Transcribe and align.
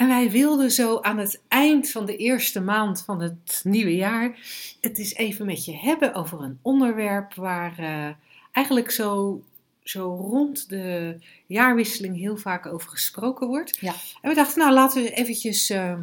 En 0.00 0.08
wij 0.08 0.30
wilden 0.30 0.70
zo 0.70 1.00
aan 1.00 1.18
het 1.18 1.40
eind 1.48 1.90
van 1.90 2.06
de 2.06 2.16
eerste 2.16 2.60
maand 2.60 3.02
van 3.02 3.20
het 3.20 3.60
nieuwe 3.64 3.96
jaar 3.96 4.38
het 4.80 4.98
eens 4.98 5.14
even 5.14 5.46
met 5.46 5.64
je 5.64 5.76
hebben 5.76 6.14
over 6.14 6.40
een 6.40 6.58
onderwerp 6.62 7.34
waar 7.34 7.78
eh, 7.78 8.08
eigenlijk 8.52 8.90
zo, 8.90 9.42
zo 9.82 10.14
rond 10.14 10.68
de 10.68 11.16
jaarwisseling 11.46 12.16
heel 12.16 12.36
vaak 12.36 12.66
over 12.66 12.90
gesproken 12.90 13.46
wordt. 13.46 13.78
Ja. 13.80 13.94
En 14.22 14.28
we 14.28 14.34
dachten, 14.34 14.58
nou 14.58 14.72
laten 14.72 15.02
we 15.02 15.10
eventjes 15.10 15.70
eh, 15.70 15.98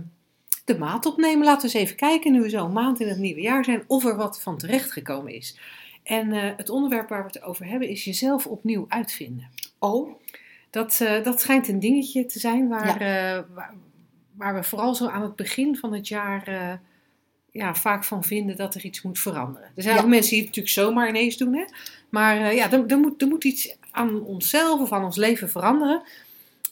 de 0.66 0.78
maat 0.78 1.06
opnemen. 1.06 1.46
Laten 1.46 1.70
we 1.70 1.76
eens 1.76 1.86
even 1.86 1.96
kijken, 1.96 2.32
nu 2.32 2.42
we 2.42 2.50
zo 2.50 2.66
een 2.66 2.74
maand 2.74 3.00
in 3.00 3.08
het 3.08 3.18
nieuwe 3.18 3.42
jaar 3.42 3.64
zijn, 3.64 3.84
of 3.88 4.06
er 4.06 4.16
wat 4.16 4.42
van 4.42 4.58
terecht 4.58 4.92
gekomen 4.92 5.34
is. 5.34 5.58
En 6.04 6.32
eh, 6.32 6.52
het 6.58 6.70
onderwerp 6.70 7.10
waar 7.10 7.22
we 7.22 7.32
het 7.34 7.42
over 7.42 7.66
hebben 7.66 7.90
is 7.90 8.04
jezelf 8.04 8.46
opnieuw 8.46 8.86
uitvinden. 8.88 9.50
Oh, 9.80 10.20
Dat, 10.70 10.98
dat 11.24 11.42
schijnt 11.42 11.68
een 11.68 11.80
dingetje 11.80 12.26
te 12.26 12.40
zijn 12.40 12.68
waar, 12.68 13.46
waar, 13.54 13.74
waar 14.38 14.56
we 14.56 14.64
vooral 14.64 14.96
zo 14.96 15.08
aan 15.08 15.22
het 15.22 15.36
begin 15.36 15.78
van 15.78 15.94
het 15.94 16.08
jaar 16.08 16.48
eh, 16.48 16.74
ja, 17.52 17.76
vaak 17.76 18.04
van 18.04 18.24
vinden 18.24 18.58
dat 18.58 18.76
er 18.76 18.86
iets 18.86 19.02
moet 19.02 19.20
veranderen. 19.20 19.72
Er 19.76 19.84
zijn 19.84 19.96
Ja. 19.96 20.02
ook 20.02 20.08
mensen 20.08 20.30
die 20.30 20.40
het 20.40 20.48
natuurlijk 20.48 20.76
zomaar 20.76 21.10
ineens 21.10 21.38
doen, 21.38 21.54
hè? 21.54 21.64
maar 22.10 22.38
eh, 22.42 22.56
ja, 22.56 22.72
er, 22.72 22.86
er, 22.88 22.98
moet, 22.98 23.22
er 23.22 23.28
moet 23.28 23.44
iets 23.44 23.76
aan 23.92 24.22
onszelf 24.22 24.80
of 24.80 24.92
aan 24.92 25.04
ons 25.04 25.16
leven 25.16 25.50
veranderen. 25.50 26.02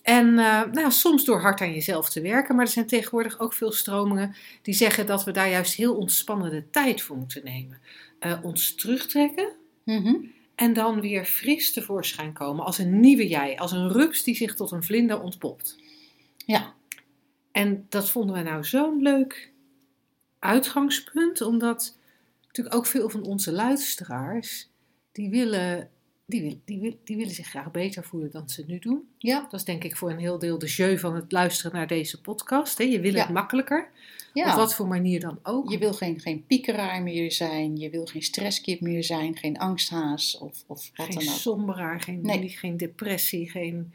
En 0.02 0.40
eh, 0.40 0.64
nou, 0.72 0.92
soms 0.92 1.26
door 1.26 1.42
hard 1.42 1.62
aan 1.62 1.74
jezelf 1.74 2.10
te 2.10 2.22
werken, 2.22 2.56
maar 2.56 2.66
er 2.66 2.72
zijn 2.72 2.88
tegenwoordig 2.88 3.40
ook 3.40 3.54
veel 3.54 3.72
stromingen 3.72 4.36
die 4.62 4.74
zeggen 4.74 5.06
dat 5.06 5.24
we 5.24 5.32
daar 5.32 5.50
juist 5.50 5.76
heel 5.76 5.96
ontspannende 5.96 6.70
tijd 6.70 7.02
voor 7.02 7.18
moeten 7.18 7.42
nemen. 7.44 7.80
Ons 8.42 8.76
terugtrekken, 8.76 9.52
mhm. 9.84 10.16
en 10.56 10.74
dan 10.74 11.02
weer 11.02 11.26
fris 11.26 11.74
tevoorschijn 11.74 12.34
komen 12.34 12.66
als 12.66 12.78
een 12.78 13.00
nieuwe 13.00 13.28
jij, 13.28 13.58
als 13.58 13.72
een 13.72 13.92
rups 13.92 14.24
die 14.24 14.36
zich 14.36 14.56
tot 14.56 14.72
een 14.72 14.84
vlinder 14.84 15.22
ontpopt. 15.22 15.76
ja. 16.46 16.74
En 17.56 17.86
dat 17.90 18.10
vonden 18.10 18.36
we 18.36 18.42
nou 18.42 18.64
zo'n 18.64 19.02
leuk 19.02 19.52
uitgangspunt, 20.40 21.42
omdat 21.42 21.98
natuurlijk 22.48 22.76
ook 22.76 22.86
veel 22.86 23.10
van 23.10 23.24
onze 23.24 23.52
luisteraars, 23.52 24.70
die 25.12 25.30
willen, 25.30 25.90
die, 26.26 26.42
wil, 26.42 26.60
die, 26.66 26.80
wil, 26.80 27.00
die 27.04 27.18
willen 27.18 27.34
zich 27.34 27.48
graag 27.48 27.72
beter 27.72 28.04
voelen 28.04 28.32
dan 28.32 28.50
ze 28.50 28.64
nu 28.68 28.80
doen. 28.80 29.08
Ja, 29.18 29.40
Dat 29.42 29.60
is 29.60 29.66
denk 29.66 29.84
ik 29.84 29.96
voor 29.96 30.10
een 30.10 30.20
heel 30.20 30.40
deel 30.40 30.60
de 30.60 30.66
jeu 30.66 30.98
van 30.98 31.16
het 31.16 31.32
luisteren 31.32 31.72
naar 31.78 31.88
deze 31.88 32.22
podcast. 32.22 32.78
Hè? 32.78 32.84
Je 32.84 33.00
wil 33.00 33.14
Ja. 33.14 33.20
het 33.22 33.30
makkelijker, 33.34 33.90
ja. 34.34 34.50
op 34.52 34.56
wat 34.58 34.76
voor 34.76 34.88
manier 34.88 35.20
dan 35.20 35.40
ook. 35.44 35.72
Je 35.72 35.78
wil 35.78 35.94
geen, 35.94 36.20
geen 36.20 36.46
piekeraar 36.48 37.02
meer 37.04 37.32
zijn, 37.32 37.78
je 37.78 37.90
wil 37.90 38.06
geen 38.06 38.24
stresskip 38.24 38.82
meer 38.82 39.04
zijn, 39.04 39.38
geen 39.38 39.58
angsthaas 39.58 40.38
of, 40.38 40.64
of 40.68 40.92
wat 40.96 41.06
Geen 41.06 41.16
dan 41.16 41.34
ook. 41.34 41.40
somberaar, 41.40 42.02
geen, 42.02 42.20
Nee. 42.22 42.50
geen 42.50 42.78
depressie, 42.78 43.50
geen 43.50 43.94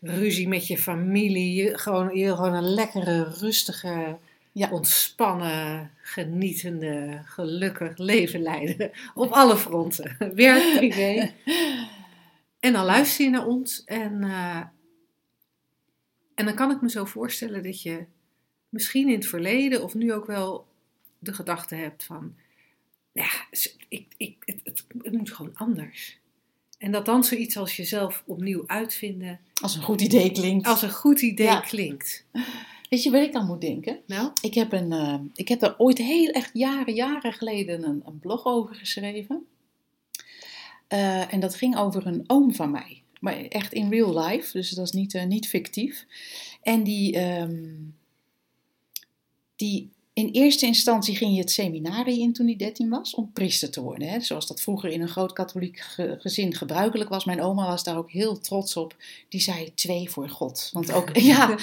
ruzie 0.00 0.48
met 0.48 0.66
je 0.66 0.78
familie. 0.78 1.62
Je, 1.62 1.78
gewoon, 1.78 2.16
je 2.16 2.34
gewoon 2.34 2.54
een 2.54 2.74
lekkere, 2.74 3.22
rustige, 3.38 4.18
Ja. 4.52 4.70
ontspannen, 4.70 5.90
genietende, 6.02 7.22
gelukkig 7.24 7.98
leven 7.98 8.42
leiden. 8.42 8.90
Op 9.14 9.30
alle 9.30 9.56
fronten. 9.56 10.16
Werk, 10.34 10.76
privé. 10.76 11.30
En 12.60 12.72
dan 12.72 12.84
luister 12.84 13.24
je 13.24 13.30
naar 13.30 13.46
ons 13.46 13.84
en, 13.84 14.22
eh, 14.22 14.62
en 16.34 16.44
dan 16.44 16.54
kan 16.54 16.70
ik 16.70 16.80
me 16.80 16.90
zo 16.90 17.04
voorstellen 17.04 17.62
dat 17.62 17.82
je 17.82 18.04
misschien 18.68 19.08
in 19.08 19.14
het 19.14 19.26
verleden 19.26 19.82
of 19.82 19.94
nu 19.94 20.12
ook 20.12 20.26
wel 20.26 20.66
de 21.18 21.32
gedachte 21.32 21.74
hebt 21.74 22.04
van, 22.04 22.36
ja, 23.12 23.28
ik, 23.88 24.06
ik, 24.16 24.36
het, 24.44 24.60
het, 24.64 24.84
het 25.02 25.12
moet 25.12 25.32
gewoon 25.32 25.56
anders. 25.56 26.19
En 26.80 26.92
dat 26.92 27.06
dan 27.06 27.24
zoiets 27.24 27.56
als 27.56 27.76
jezelf 27.76 28.22
opnieuw 28.26 28.62
uitvinden 28.66 29.40
Als 29.62 29.76
een 29.76 29.82
goed 29.82 30.00
idee 30.00 30.32
klinkt. 30.32 30.66
als 30.66 30.82
een 30.82 30.90
goed 30.90 31.20
idee 31.20 31.46
Ja. 31.46 31.60
klinkt. 31.60 32.24
Weet 32.88 33.02
je 33.02 33.10
waar 33.10 33.22
ik 33.22 33.34
aan 33.34 33.46
moet 33.46 33.60
denken? 33.60 33.98
Nou, 34.06 34.30
Ik 34.42 34.54
heb, 34.54 34.72
een, 34.72 34.92
eh, 34.92 35.18
ik 35.34 35.48
heb 35.48 35.60
daar 35.60 35.74
ooit 35.78 35.98
heel 35.98 36.28
echt 36.30 36.50
jaren, 36.52 36.94
jaren 36.94 37.32
geleden 37.32 37.84
een, 37.84 38.02
een 38.06 38.18
blog 38.18 38.44
over 38.44 38.74
geschreven. 38.74 39.46
Eh, 40.88 41.32
en 41.32 41.40
dat 41.40 41.54
ging 41.54 41.76
over 41.76 42.06
een 42.06 42.24
oom 42.26 42.54
van 42.54 42.70
mij. 42.70 43.02
Maar 43.20 43.36
echt 43.36 43.72
in 43.72 43.90
real 43.90 44.18
life, 44.26 44.52
dus 44.52 44.70
dat 44.70 44.84
is 44.86 44.92
niet, 44.92 45.14
eh, 45.14 45.24
niet 45.24 45.48
fictief. 45.48 46.06
En 46.62 46.82
die, 46.82 47.16
ehm, 47.16 47.64
die 49.56 49.90
in 50.12 50.28
eerste 50.28 50.66
instantie 50.66 51.16
ging 51.16 51.34
je 51.34 51.40
het 51.40 51.50
seminarie 51.50 52.20
in 52.20 52.32
toen 52.32 52.46
hij 52.46 52.56
13 52.56 52.88
was, 52.88 53.14
om 53.14 53.32
priester 53.32 53.70
te 53.70 53.80
worden. 53.82 54.08
Hè? 54.08 54.20
Zoals 54.20 54.46
dat 54.46 54.60
vroeger 54.60 54.90
in 54.90 55.00
een 55.00 55.08
groot 55.08 55.32
katholiek 55.32 55.78
ge- 55.78 56.16
gezin 56.18 56.54
gebruikelijk 56.54 57.10
was. 57.10 57.24
Mijn 57.24 57.42
oma 57.42 57.66
was 57.66 57.84
daar 57.84 57.96
ook 57.96 58.10
heel 58.10 58.38
trots 58.38 58.76
op. 58.76 58.96
Die 59.28 59.40
zei 59.40 59.74
twee 59.74 60.10
voor 60.10 60.28
God. 60.28 60.70
Want 60.72 60.92
ook, 60.92 61.16
ja, 61.32 61.58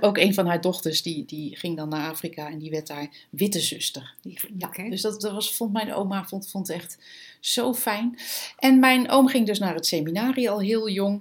ook, 0.00 0.18
een 0.18 0.34
van 0.34 0.46
haar 0.46 0.60
dochters 0.60 1.02
die, 1.02 1.24
die 1.24 1.56
ging 1.56 1.76
dan 1.76 1.88
naar 1.88 2.10
Afrika 2.10 2.50
en 2.50 2.58
die 2.58 2.70
werd 2.70 2.86
daar 2.86 3.08
witte 3.30 3.60
zuster. 3.60 4.14
Die, 4.22 4.38
ja. 4.58 4.88
Dus 4.88 5.02
dat, 5.02 5.20
dat 5.20 5.32
was, 5.32 5.54
vond 5.54 5.72
mijn 5.72 5.94
oma 5.94 6.24
vond, 6.24 6.50
vond 6.50 6.70
echt 6.70 6.98
zo 7.40 7.74
fijn. 7.74 8.18
En 8.58 8.78
mijn 8.78 9.10
oom 9.10 9.28
ging 9.28 9.46
dus 9.46 9.58
naar 9.58 9.74
het 9.74 9.86
seminarie 9.86 10.50
al 10.50 10.60
heel 10.60 10.88
jong. 10.90 11.20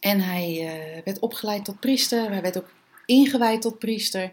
En 0.00 0.20
hij 0.20 0.66
eh, 0.66 1.04
werd 1.04 1.18
opgeleid 1.18 1.64
tot 1.64 1.80
priester. 1.80 2.30
Hij 2.30 2.42
werd 2.42 2.58
ook 2.58 2.72
ingewijd 3.06 3.62
tot 3.62 3.78
priester. 3.78 4.32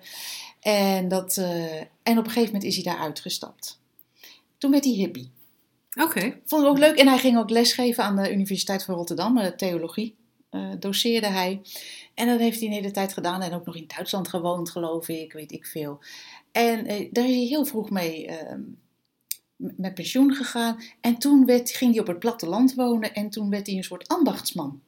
En, 0.67 1.07
dat, 1.07 1.38
eh, 1.38 1.75
en 1.81 2.17
op 2.17 2.25
een 2.25 2.31
gegeven 2.31 2.45
moment 2.45 2.63
is 2.63 2.75
hij 2.75 2.83
daar 2.83 2.97
uitgestapt. 2.97 3.79
Toen 4.57 4.72
werd 4.72 4.83
hij 4.83 4.94
hippie. 4.94 5.31
oké. 6.01 6.39
Vond 6.45 6.63
ik 6.63 6.69
ook 6.69 6.78
leuk. 6.78 6.97
En 6.97 7.07
hij 7.07 7.17
ging 7.17 7.38
ook 7.38 7.50
lesgeven 7.50 8.03
aan 8.03 8.16
de 8.16 8.31
Universiteit 8.31 8.83
van 8.83 8.95
Rotterdam, 8.95 9.38
eh, 9.38 9.51
theologie. 9.51 10.16
eh, 10.50 10.72
doseerde 10.79 11.27
hij. 11.27 11.61
En 12.13 12.27
dat 12.27 12.39
heeft 12.39 12.59
hij 12.59 12.67
een 12.67 12.73
hele 12.73 12.91
tijd 12.91 13.13
gedaan. 13.13 13.41
En 13.41 13.53
ook 13.53 13.66
nog 13.66 13.75
in 13.75 13.88
Duitsland 13.95 14.27
gewoond, 14.27 14.69
geloof 14.69 15.07
ik, 15.07 15.33
weet 15.33 15.51
ik 15.51 15.66
veel. 15.66 16.00
En 16.51 16.83
daar 17.11 17.25
is 17.25 17.35
hij 17.35 17.45
heel 17.45 17.66
vroeg 17.66 17.89
mee 17.89 18.27
ehm, 18.27 18.61
met 19.56 19.94
pensioen 19.94 20.33
gegaan. 20.33 20.81
En 21.01 21.17
toen 21.17 21.45
werd, 21.45 21.72
ging 21.72 21.91
hij 21.91 22.01
op 22.01 22.07
het 22.07 22.19
platteland 22.19 22.73
wonen. 22.73 23.13
En 23.13 23.29
toen 23.29 23.50
werd 23.50 23.67
hij 23.67 23.75
een 23.75 23.83
soort 23.83 24.07
ambachtsman. 24.07 24.81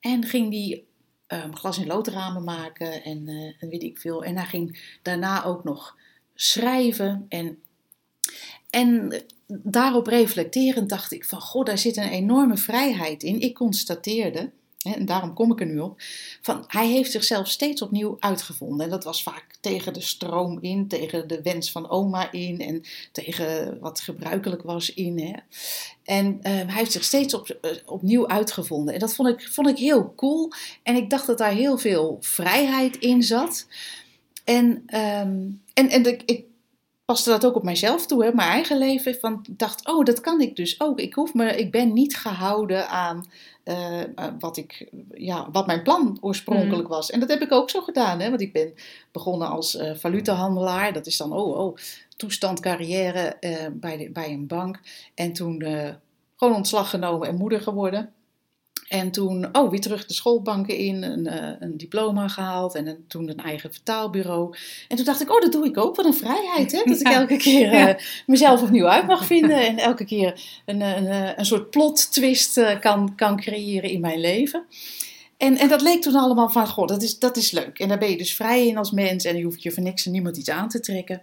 En 0.00 0.24
ging 0.24 0.52
hij 0.52 0.84
ehm, 1.30 1.52
glas- 1.52 1.78
en 1.78 1.86
loodramen 1.86 2.44
maken 2.44 3.04
en, 3.04 3.28
eh, 3.28 3.62
en 3.62 3.68
weet 3.68 3.82
ik 3.82 3.98
veel. 3.98 4.24
En 4.24 4.36
hij 4.36 4.46
ging 4.46 4.96
daarna 5.02 5.44
ook 5.44 5.64
nog 5.64 5.96
schrijven. 6.34 7.26
En, 7.28 7.58
en 8.70 9.22
daarop 9.46 10.06
reflecterend 10.06 10.88
dacht 10.88 11.12
ik 11.12 11.24
van, 11.24 11.40
goh, 11.40 11.64
daar 11.64 11.78
zit 11.78 11.96
een 11.96 12.08
enorme 12.08 12.56
vrijheid 12.56 13.22
in. 13.22 13.40
Ik 13.40 13.54
constateerde, 13.54 14.50
en 14.80 15.04
daarom 15.06 15.34
kom 15.34 15.52
ik 15.52 15.60
er 15.60 15.66
nu 15.66 15.78
op, 15.78 16.00
van 16.40 16.64
hij 16.66 16.88
heeft 16.88 17.10
zichzelf 17.10 17.48
steeds 17.48 17.82
opnieuw 17.82 18.16
uitgevonden. 18.20 18.84
En 18.84 18.90
dat 18.90 19.04
was 19.04 19.22
vaak 19.22 19.46
tegen 19.60 19.92
de 19.92 20.00
stroom 20.00 20.58
in, 20.60 20.88
tegen 20.88 21.28
de 21.28 21.42
wens 21.42 21.70
van 21.70 21.90
oma 21.90 22.32
in 22.32 22.60
en 22.60 22.82
tegen 23.12 23.78
wat 23.80 24.00
gebruikelijk 24.00 24.62
was 24.62 24.94
in. 24.94 25.18
Hè. 25.18 25.32
En 26.04 26.38
eh, 26.42 26.52
hij 26.52 26.78
heeft 26.78 26.92
zich 26.92 27.04
steeds 27.04 27.34
op, 27.34 27.48
eh, 27.48 27.70
opnieuw 27.84 28.28
uitgevonden. 28.28 28.94
En 28.94 29.00
dat 29.00 29.14
vond 29.14 29.28
ik, 29.28 29.48
vond 29.48 29.68
ik 29.68 29.78
heel 29.78 30.14
cool. 30.14 30.52
En 30.82 30.96
ik 30.96 31.10
dacht 31.10 31.26
dat 31.26 31.38
daar 31.38 31.52
heel 31.52 31.78
veel 31.78 32.16
vrijheid 32.20 32.96
in 32.96 33.22
zat. 33.22 33.66
En, 34.44 34.82
ehm, 34.86 35.38
en, 35.74 35.88
en 35.88 36.06
ik, 36.06 36.22
ik 36.26 36.44
paste 37.10 37.30
dat 37.30 37.46
ook 37.46 37.54
op 37.54 37.62
mijzelf 37.62 38.06
toe, 38.06 38.24
hè, 38.24 38.34
mijn 38.34 38.48
eigen 38.48 38.78
leven. 38.78 39.14
Van, 39.14 39.44
ik 39.48 39.58
dacht, 39.58 39.88
oh, 39.88 40.04
dat 40.04 40.20
kan 40.20 40.40
ik 40.40 40.56
dus 40.56 40.80
ook. 40.80 41.00
Ik, 41.00 41.14
hoef 41.14 41.34
me, 41.34 41.56
ik 41.56 41.70
ben 41.70 41.92
niet 41.92 42.16
gehouden 42.16 42.88
aan 42.88 43.24
eh, 43.62 44.00
eh, 44.00 44.08
wat, 44.38 44.56
ik, 44.56 44.88
ja, 45.14 45.48
wat 45.52 45.66
mijn 45.66 45.82
plan 45.82 46.18
oorspronkelijk 46.20 46.88
was. 46.88 47.10
En 47.10 47.20
dat 47.20 47.28
heb 47.28 47.42
ik 47.42 47.52
ook 47.52 47.70
zo 47.70 47.80
gedaan. 47.80 48.20
Hè, 48.20 48.28
want 48.28 48.40
ik 48.40 48.52
ben 48.52 48.74
begonnen 49.12 49.48
als 49.48 49.76
eh 49.76 49.94
valutahandelaar. 49.94 50.92
Dat 50.92 51.06
is 51.06 51.16
dan, 51.16 51.32
oh, 51.32 51.58
oh 51.58 51.76
toestand, 52.16 52.60
carrière 52.60 53.36
bij, 53.72 53.96
de, 53.96 54.10
bij 54.10 54.32
een 54.32 54.46
bank. 54.46 54.80
En 55.14 55.32
toen 55.32 55.62
gewoon 56.36 56.54
ontslag 56.54 56.90
genomen 56.90 57.28
en 57.28 57.36
moeder 57.36 57.60
geworden. 57.60 58.12
En 58.90 59.10
toen, 59.10 59.48
oh, 59.52 59.70
weer 59.70 59.80
terug 59.80 60.06
de 60.06 60.14
schoolbanken 60.14 60.76
in, 60.76 61.02
een, 61.02 61.26
eh, 61.26 61.56
een 61.58 61.76
diploma 61.76 62.28
gehaald 62.28 62.74
en 62.74 62.86
een, 62.86 63.04
toen 63.08 63.28
een 63.28 63.38
eigen 63.38 63.72
vertaalbureau. 63.72 64.56
En 64.88 64.96
toen 64.96 65.04
dacht 65.04 65.20
ik, 65.20 65.30
oh, 65.30 65.40
dat 65.40 65.52
doe 65.52 65.66
ik 65.66 65.78
ook. 65.78 65.96
Wat 65.96 66.04
een 66.04 66.14
vrijheid, 66.14 66.72
hè? 66.72 66.82
Dat 66.84 67.00
ik 67.00 67.06
elke 67.20 67.36
keer 67.36 67.72
eh, 67.72 67.94
mezelf 68.26 68.62
opnieuw 68.62 68.88
uit 68.88 69.06
mag 69.06 69.26
vinden. 69.26 69.66
En 69.66 69.78
elke 69.78 70.04
keer 70.04 70.40
een, 70.66 70.80
een, 70.80 71.12
een, 71.12 71.38
een 71.38 71.46
soort 71.46 71.70
plot 71.70 72.12
twist 72.12 72.56
eh, 72.56 72.80
kan, 72.80 73.14
kan 73.14 73.36
creëren 73.36 73.90
in 73.90 74.00
mijn 74.00 74.20
leven. 74.20 74.64
En, 75.36 75.56
en 75.56 75.68
dat 75.68 75.80
leek 75.80 76.02
toen 76.02 76.14
allemaal 76.14 76.48
van, 76.48 76.68
goh, 76.68 76.86
dat 76.86 77.02
is, 77.02 77.18
dat 77.18 77.36
is 77.36 77.50
leuk. 77.50 77.78
En 77.78 77.88
daar 77.88 77.98
ben 77.98 78.10
je 78.10 78.16
dus 78.16 78.34
vrij 78.34 78.66
in 78.66 78.76
als 78.76 78.90
mens 78.90 79.24
en 79.24 79.36
je 79.36 79.44
hoeft 79.44 79.62
je 79.62 79.70
voor 79.70 79.82
niks 79.82 80.06
en 80.06 80.12
niemand 80.12 80.36
iets 80.36 80.50
aan 80.50 80.68
te 80.68 80.80
trekken. 80.80 81.22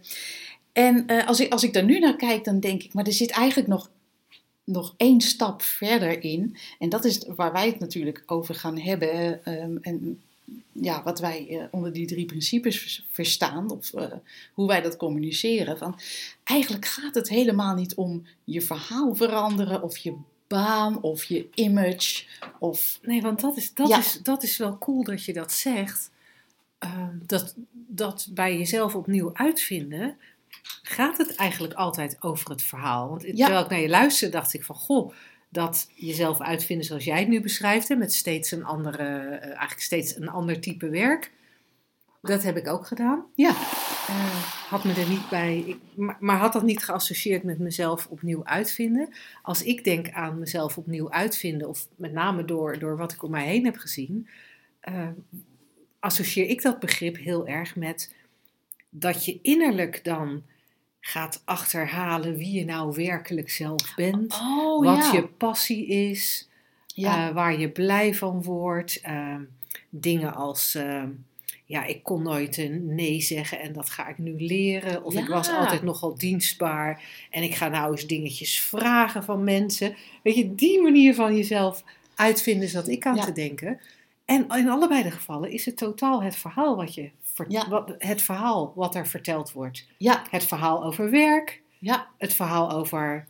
En 0.74 1.04
eh, 1.08 1.28
als, 1.28 1.40
ik, 1.40 1.52
als 1.52 1.64
ik 1.64 1.74
daar 1.74 1.84
nu 1.84 2.00
naar 2.00 2.16
kijk, 2.16 2.44
dan 2.44 2.60
denk 2.60 2.84
ik, 2.84 2.94
maar 2.94 3.06
er 3.06 3.14
zit 3.14 3.32
eigenlijk 3.32 3.70
nog, 3.70 3.90
nog 4.68 4.94
één 4.98 5.22
stap 5.22 5.62
verder 5.62 6.24
in. 6.24 6.58
En 6.80 6.90
dat 6.90 7.06
is 7.06 7.26
waar 7.36 7.52
wij 7.52 7.66
het 7.66 7.80
natuurlijk 7.80 8.24
over 8.26 8.56
gaan 8.56 8.78
hebben. 8.80 9.44
ehm, 9.46 9.78
en 9.82 10.22
ja, 10.72 11.04
wat 11.04 11.20
wij 11.20 11.48
eh, 11.50 11.64
onder 11.72 11.94
die 11.94 12.08
drie 12.08 12.26
principes 12.26 12.80
vers- 12.80 13.06
verstaan, 13.12 13.72
of 13.72 13.94
eh, 13.94 14.12
hoe 14.54 14.68
wij 14.68 14.82
dat 14.82 14.98
communiceren. 14.98 15.78
Van, 15.78 16.00
eigenlijk 16.44 16.86
gaat 16.86 17.16
het 17.16 17.30
helemaal 17.30 17.76
niet 17.76 17.96
om 17.96 18.26
je 18.44 18.62
verhaal 18.62 19.16
veranderen, 19.16 19.84
of 19.84 19.98
je 19.98 20.14
baan, 20.48 21.02
of 21.02 21.24
je 21.24 21.48
image, 21.54 22.24
of 22.60 23.00
Nee, 23.02 23.22
want 23.22 23.40
dat 23.42 23.58
is, 23.58 23.74
dat, 23.74 23.88
Ja. 23.88 23.98
is, 23.98 24.20
dat 24.24 24.44
is 24.44 24.58
wel 24.58 24.78
cool 24.78 25.04
dat 25.04 25.24
je 25.24 25.34
dat 25.34 25.52
zegt. 25.52 26.12
Ehm, 26.80 27.16
dat, 27.26 27.56
dat 27.72 28.28
bij 28.32 28.58
jezelf 28.58 28.96
opnieuw 28.96 29.30
uitvinden, 29.34 30.18
gaat 30.82 31.18
het 31.18 31.36
eigenlijk 31.36 31.74
altijd 31.74 32.18
over 32.20 32.50
het 32.50 32.62
verhaal. 32.62 33.10
Want 33.10 33.22
Ja. 33.22 33.32
terwijl 33.34 33.64
ik 33.64 33.70
naar 33.70 33.80
je 33.80 33.90
luisterde, 33.90 34.38
dacht 34.38 34.54
ik 34.54 34.64
van, 34.64 34.76
goh, 34.76 35.14
dat 35.50 35.90
jezelf 35.96 36.42
uitvinden 36.42 36.86
zoals 36.86 37.04
jij 37.04 37.20
het 37.20 37.28
nu 37.28 37.42
beschrijft, 37.42 37.88
hè, 37.88 37.96
met 37.96 38.14
steeds 38.14 38.52
een 38.52 38.64
andere, 38.66 39.04
eh, 39.04 39.46
eigenlijk 39.48 39.80
steeds 39.82 40.16
een 40.16 40.30
ander 40.30 40.60
type 40.60 40.90
werk. 40.90 41.32
Dat 42.22 42.44
heb 42.44 42.58
ik 42.58 42.68
ook 42.68 42.88
gedaan. 42.88 43.26
ja, 43.36 43.50
Eh, 44.08 44.44
had 44.70 44.84
me 44.84 44.94
er 44.94 45.10
niet 45.10 45.30
bij, 45.30 45.58
ik, 45.58 45.78
maar, 45.96 46.18
maar 46.20 46.38
had 46.38 46.54
dat 46.54 46.64
niet 46.64 46.84
geassocieerd 46.84 47.44
met 47.44 47.60
mezelf 47.60 48.08
opnieuw 48.10 48.46
uitvinden. 48.46 49.10
Als 49.42 49.64
ik 49.64 49.84
denk 49.84 50.10
aan 50.12 50.40
mezelf 50.40 50.78
opnieuw 50.78 51.12
uitvinden, 51.12 51.70
of 51.70 51.88
met 51.96 52.12
name 52.12 52.46
door, 52.46 52.80
door 52.80 52.98
wat 52.98 53.12
ik 53.12 53.24
om 53.24 53.32
mij 53.32 53.46
heen 53.48 53.66
heb 53.66 53.78
gezien, 53.78 54.28
eh, 54.80 55.08
associeer 56.00 56.50
ik 56.50 56.62
dat 56.62 56.80
begrip 56.80 57.18
heel 57.18 57.48
erg 57.48 57.76
met 57.76 58.14
dat 59.00 59.26
je 59.26 59.40
innerlijk 59.42 60.04
dan 60.04 60.44
gaat 61.00 61.42
achterhalen 61.46 62.36
wie 62.36 62.52
je 62.52 62.66
nou 62.66 62.94
werkelijk 62.96 63.50
zelf 63.50 63.94
bent, 63.96 64.34
oh 64.34 64.86
wat 64.86 65.06
ja. 65.06 65.12
je 65.14 65.28
passie 65.28 65.88
is, 65.88 66.50
ja. 66.86 67.28
eh, 67.28 67.34
waar 67.34 67.60
je 67.60 67.70
blij 67.70 68.14
van 68.14 68.44
wordt. 68.44 69.02
Ehm, 69.02 69.42
dingen 69.90 70.34
als, 70.34 70.76
ehm, 70.76 71.10
ja, 71.66 71.86
ik 71.86 72.04
kon 72.04 72.24
nooit 72.24 72.58
een 72.58 72.96
nee 72.96 73.22
zeggen 73.22 73.60
en 73.60 73.74
dat 73.74 73.90
ga 73.90 74.08
ik 74.08 74.18
nu 74.18 74.36
leren. 74.38 75.04
Of 75.04 75.16
ik 75.16 75.28
was 75.28 75.50
altijd 75.50 75.84
nogal 75.84 76.18
dienstbaar 76.18 77.04
en 77.30 77.44
ik 77.44 77.56
ga 77.56 77.68
nou 77.68 77.92
eens 77.92 78.08
dingetjes 78.08 78.62
vragen 78.62 79.24
van 79.24 79.44
mensen. 79.44 79.96
Weet 80.24 80.36
je, 80.36 80.56
die 80.56 80.82
manier 80.82 81.16
van 81.16 81.36
jezelf 81.36 81.84
uitvinden 82.16 82.70
zat 82.70 82.88
ik 82.88 83.06
aan 83.06 83.20
te 83.20 83.32
denken. 83.32 83.80
En 84.26 84.48
in 84.48 84.70
allebei 84.70 85.04
de 85.04 85.12
gevallen 85.12 85.52
is 85.52 85.66
het 85.66 85.78
totaal 85.78 86.24
het 86.24 86.36
verhaal 86.36 86.76
wat 86.76 86.94
je... 86.94 87.10
Ja. 87.48 87.70
wat, 87.70 87.96
het 87.98 88.22
verhaal 88.22 88.74
wat 88.76 88.96
er 88.96 89.08
verteld 89.08 89.52
wordt. 89.52 89.86
ja, 89.98 90.24
Het 90.30 90.44
verhaal 90.44 90.84
over 90.84 91.10
werk, 91.10 91.62
ja, 91.80 92.08
het 92.18 92.34
verhaal 92.34 92.72
over 92.72 93.28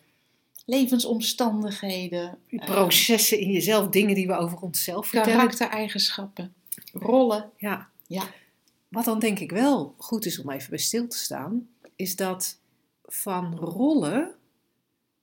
levensomstandigheden, 0.65 2.38
eh, 2.50 2.65
processen 2.65 3.39
in 3.39 3.51
jezelf, 3.51 3.88
dingen 3.89 4.15
die 4.15 4.27
we 4.27 4.33
over 4.38 4.59
onszelf 4.59 5.07
vertellen. 5.07 5.38
karaktereigenschappen, 5.38 6.54
rollen. 6.94 7.51
Ja. 7.57 7.89
Ja. 8.07 8.24
Wat 8.88 9.06
dan 9.06 9.19
denk 9.19 9.39
ik 9.39 9.51
wel 9.51 9.95
goed 9.98 10.25
is 10.25 10.39
om 10.39 10.50
even 10.50 10.69
bij 10.69 10.80
stil 10.80 11.07
te 11.07 11.18
staan, 11.18 11.69
is 11.95 12.15
dat 12.15 12.59
van 13.06 13.56
rollen 13.56 14.36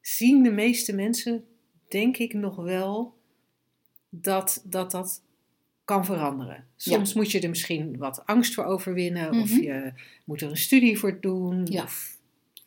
zien 0.01 0.43
de 0.43 0.51
meeste 0.51 0.95
mensen, 0.95 1.45
denk 1.89 2.17
ik 2.17 2.33
nog 2.33 2.57
wel, 2.57 3.15
dat 4.09 4.63
dat, 4.65 4.91
dat 4.91 5.23
kan 5.85 6.05
veranderen. 6.05 6.65
Soms 6.77 7.15
moet 7.15 7.31
je 7.31 7.41
er 7.41 7.49
misschien 7.49 7.97
wat 7.97 8.23
angst 8.27 8.55
voor 8.55 8.65
overwinnen, 8.65 9.31
of 9.31 9.51
Mhm. 9.51 9.63
je 9.63 9.93
moet 10.25 10.41
er 10.41 10.51
een 10.51 10.57
studie 10.57 10.99
voor 10.99 11.21
doen, 11.21 11.67
Ja. 11.71 11.83
of 11.83 12.13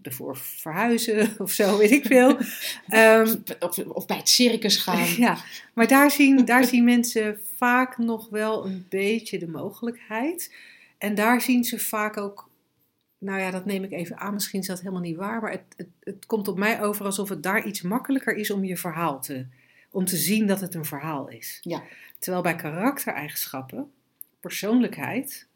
ervoor 0.02 0.38
verhuizen, 0.38 1.30
of 1.38 1.52
zo, 1.52 1.78
weet 1.78 1.92
ik 1.92 2.06
veel. 2.06 2.38
Ehm, 2.88 3.36
Of, 3.60 3.78
of 3.78 4.06
bij 4.06 4.18
het 4.18 4.30
circus 4.30 4.78
gaan. 4.78 5.06
ja, 5.28 5.38
maar 5.74 5.88
daar 5.88 6.12
zien, 6.12 6.46
daar 6.46 6.64
zien 6.64 6.84
mensen 6.84 7.40
vaak 7.56 7.98
nog 7.98 8.30
wel 8.30 8.66
een 8.66 8.86
beetje 8.90 9.40
de 9.40 9.48
mogelijkheid. 9.48 10.54
En 10.98 11.16
daar 11.16 11.42
zien 11.42 11.64
ze 11.64 11.80
vaak 11.80 12.18
ook, 12.18 12.50
nou 13.18 13.40
ja, 13.40 13.52
dat 13.52 13.66
neem 13.66 13.84
ik 13.84 13.92
even 13.92 14.18
aan, 14.18 14.34
misschien 14.34 14.60
is 14.60 14.68
dat 14.68 14.80
helemaal 14.80 15.02
niet 15.02 15.16
waar, 15.16 15.42
maar 15.42 15.52
het, 15.52 15.64
het, 15.78 15.88
het 16.04 16.26
komt 16.26 16.48
op 16.48 16.58
mij 16.58 16.82
over 16.84 17.06
alsof 17.06 17.30
het 17.30 17.44
daar 17.44 17.66
iets 17.66 17.82
makkelijker 17.82 18.36
is 18.36 18.52
om 18.52 18.64
je 18.64 18.78
verhaal 18.78 19.22
te, 19.22 19.46
om 19.98 20.06
te 20.06 20.18
zien 20.18 20.48
dat 20.48 20.62
het 20.62 20.76
een 20.76 20.86
verhaal 20.86 21.30
is. 21.30 21.60
Ja. 21.62 21.84
Terwijl 22.20 22.44
bij 22.44 22.56
karaktereigenschappen, 22.56 23.92
persoonlijkheid, 24.40 25.48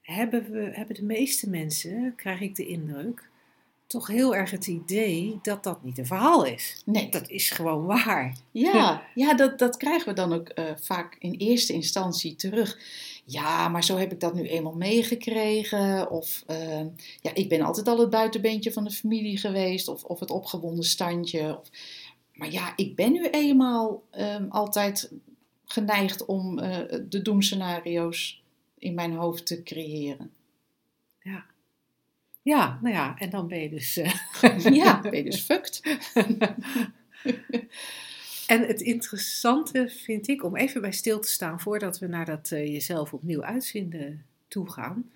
hebben, 0.00 0.50
we, 0.50 0.70
hebben 0.72 0.96
de 0.96 1.04
meeste 1.04 1.50
mensen, 1.50 2.12
krijg 2.16 2.40
ik 2.40 2.54
de 2.54 2.66
indruk, 2.66 3.28
toch 3.86 4.06
heel 4.06 4.34
erg 4.34 4.50
het 4.50 4.66
idee 4.66 5.38
dat 5.42 5.64
dat 5.64 5.82
niet 5.82 5.98
een 5.98 6.06
verhaal 6.06 6.44
is. 6.44 6.82
Nee, 6.84 7.08
Dat 7.08 7.28
is 7.28 7.50
gewoon 7.50 7.84
waar. 7.84 8.36
ja, 8.50 9.02
ja 9.14 9.34
dat, 9.34 9.58
dat 9.58 9.76
krijgen 9.76 10.08
we 10.08 10.14
dan 10.14 10.32
ook 10.32 10.48
eh, 10.48 10.64
vaak 10.80 11.16
in 11.18 11.32
eerste 11.32 11.72
instantie 11.72 12.36
terug. 12.36 12.78
Ja, 13.24 13.68
maar 13.68 13.84
zo 13.84 13.96
heb 13.96 14.12
ik 14.12 14.20
dat 14.20 14.34
nu 14.34 14.48
eenmaal 14.48 14.74
meegekregen. 14.74 16.10
Of 16.10 16.42
eh, 16.46 16.84
ja, 17.20 17.34
ik 17.34 17.48
ben 17.48 17.60
altijd 17.60 17.88
al 17.88 17.98
het 17.98 18.10
buitenbeentje 18.10 18.72
van 18.72 18.84
de 18.84 18.90
familie 18.90 19.38
geweest. 19.38 19.88
Of, 19.88 20.04
of 20.04 20.20
het 20.20 20.30
opgewonden 20.30 20.84
standje. 20.84 21.58
Of, 21.60 21.68
maar 22.34 22.50
ja, 22.50 22.72
ik 22.76 22.96
ben 22.96 23.12
nu 23.12 23.28
eenmaal 23.28 24.04
ehm, 24.10 24.46
altijd 24.48 25.12
geneigd 25.64 26.24
om 26.24 26.58
eh, 26.58 26.98
de 27.08 27.22
doemscenario's 27.22 28.42
in 28.78 28.94
mijn 28.94 29.12
hoofd 29.12 29.46
te 29.46 29.62
creëren. 29.62 30.32
Ja, 32.42 32.78
nou 32.82 32.94
ja, 32.94 33.18
en 33.18 33.30
dan 33.30 33.48
ben 33.48 33.60
je 33.60 33.68
dus. 33.68 33.96
eh, 33.96 34.58
Ja, 34.74 35.00
ben 35.00 35.16
je 35.16 35.24
dus 35.24 35.40
fucked. 35.50 35.98
En 38.46 38.66
het 38.66 38.80
interessante 38.80 39.88
vind 39.88 40.28
ik, 40.28 40.44
om 40.44 40.56
even 40.56 40.80
bij 40.80 40.92
stil 40.92 41.20
te 41.20 41.28
staan 41.28 41.60
voordat 41.60 41.98
we 41.98 42.06
naar 42.06 42.26
dat 42.26 42.50
eh, 42.50 42.66
jezelf 42.66 43.12
opnieuw 43.12 43.42
uitvinden 43.42 44.26
toe 44.48 44.70
gaan, 44.70 45.10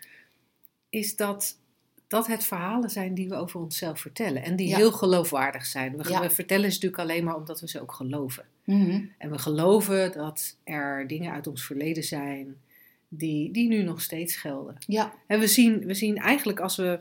is 0.88 1.16
dat, 1.16 1.58
dat 2.08 2.26
het 2.26 2.44
verhalen 2.44 2.90
zijn 2.90 3.14
die 3.14 3.28
we 3.28 3.34
over 3.34 3.60
onszelf 3.60 4.00
vertellen. 4.00 4.42
En 4.42 4.56
die 4.56 4.68
Ja. 4.68 4.76
heel 4.76 4.92
geloofwaardig 4.92 5.66
zijn. 5.66 5.96
We, 5.96 6.08
Ja. 6.08 6.20
we 6.20 6.30
vertellen 6.30 6.64
ze 6.72 6.74
natuurlijk 6.74 7.02
alleen 7.02 7.24
maar 7.24 7.36
omdat 7.36 7.60
we 7.60 7.68
ze 7.68 7.80
ook 7.80 7.92
geloven. 7.92 8.44
Mhm. 8.64 9.04
En 9.18 9.30
we 9.30 9.38
geloven 9.38 10.12
dat 10.12 10.56
er 10.64 11.06
dingen 11.06 11.32
uit 11.32 11.46
ons 11.46 11.64
verleden 11.66 12.02
zijn 12.04 12.56
die, 13.08 13.52
die 13.52 13.68
nu 13.68 13.82
nog 13.82 14.00
steeds 14.00 14.36
gelden. 14.36 14.76
Ja, 14.86 15.12
En 15.26 15.40
we 15.40 15.46
zien, 15.46 15.84
we 15.86 15.94
zien 15.94 16.16
eigenlijk 16.16 16.60
als 16.60 16.76
we, 16.76 17.00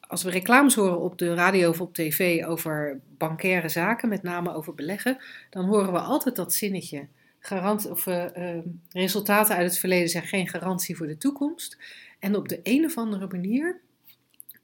als 0.00 0.22
we 0.22 0.30
reclames 0.30 0.74
horen 0.74 1.00
op 1.00 1.18
de 1.18 1.34
radio 1.34 1.68
of 1.68 1.80
op 1.80 1.94
tv 1.94 2.44
over 2.44 3.00
bankaire 3.18 3.68
zaken, 3.68 4.08
met 4.08 4.22
name 4.22 4.54
over 4.54 4.74
beleggen, 4.74 5.18
dan 5.50 5.64
horen 5.64 5.92
we 5.92 5.98
altijd 5.98 6.36
dat 6.36 6.54
zinnetje. 6.54 7.06
Garant, 7.44 7.90
of, 7.90 8.06
eh, 8.06 8.56
eh, 8.56 8.64
resultaten 8.90 9.56
uit 9.56 9.70
het 9.70 9.78
verleden 9.78 10.08
zijn 10.08 10.26
geen 10.26 10.48
garantie 10.48 10.96
voor 10.96 11.06
de 11.06 11.18
toekomst. 11.18 11.76
En 12.18 12.36
op 12.36 12.48
de 12.48 12.60
een 12.62 12.84
of 12.84 12.96
andere 12.96 13.26
manier, 13.30 13.80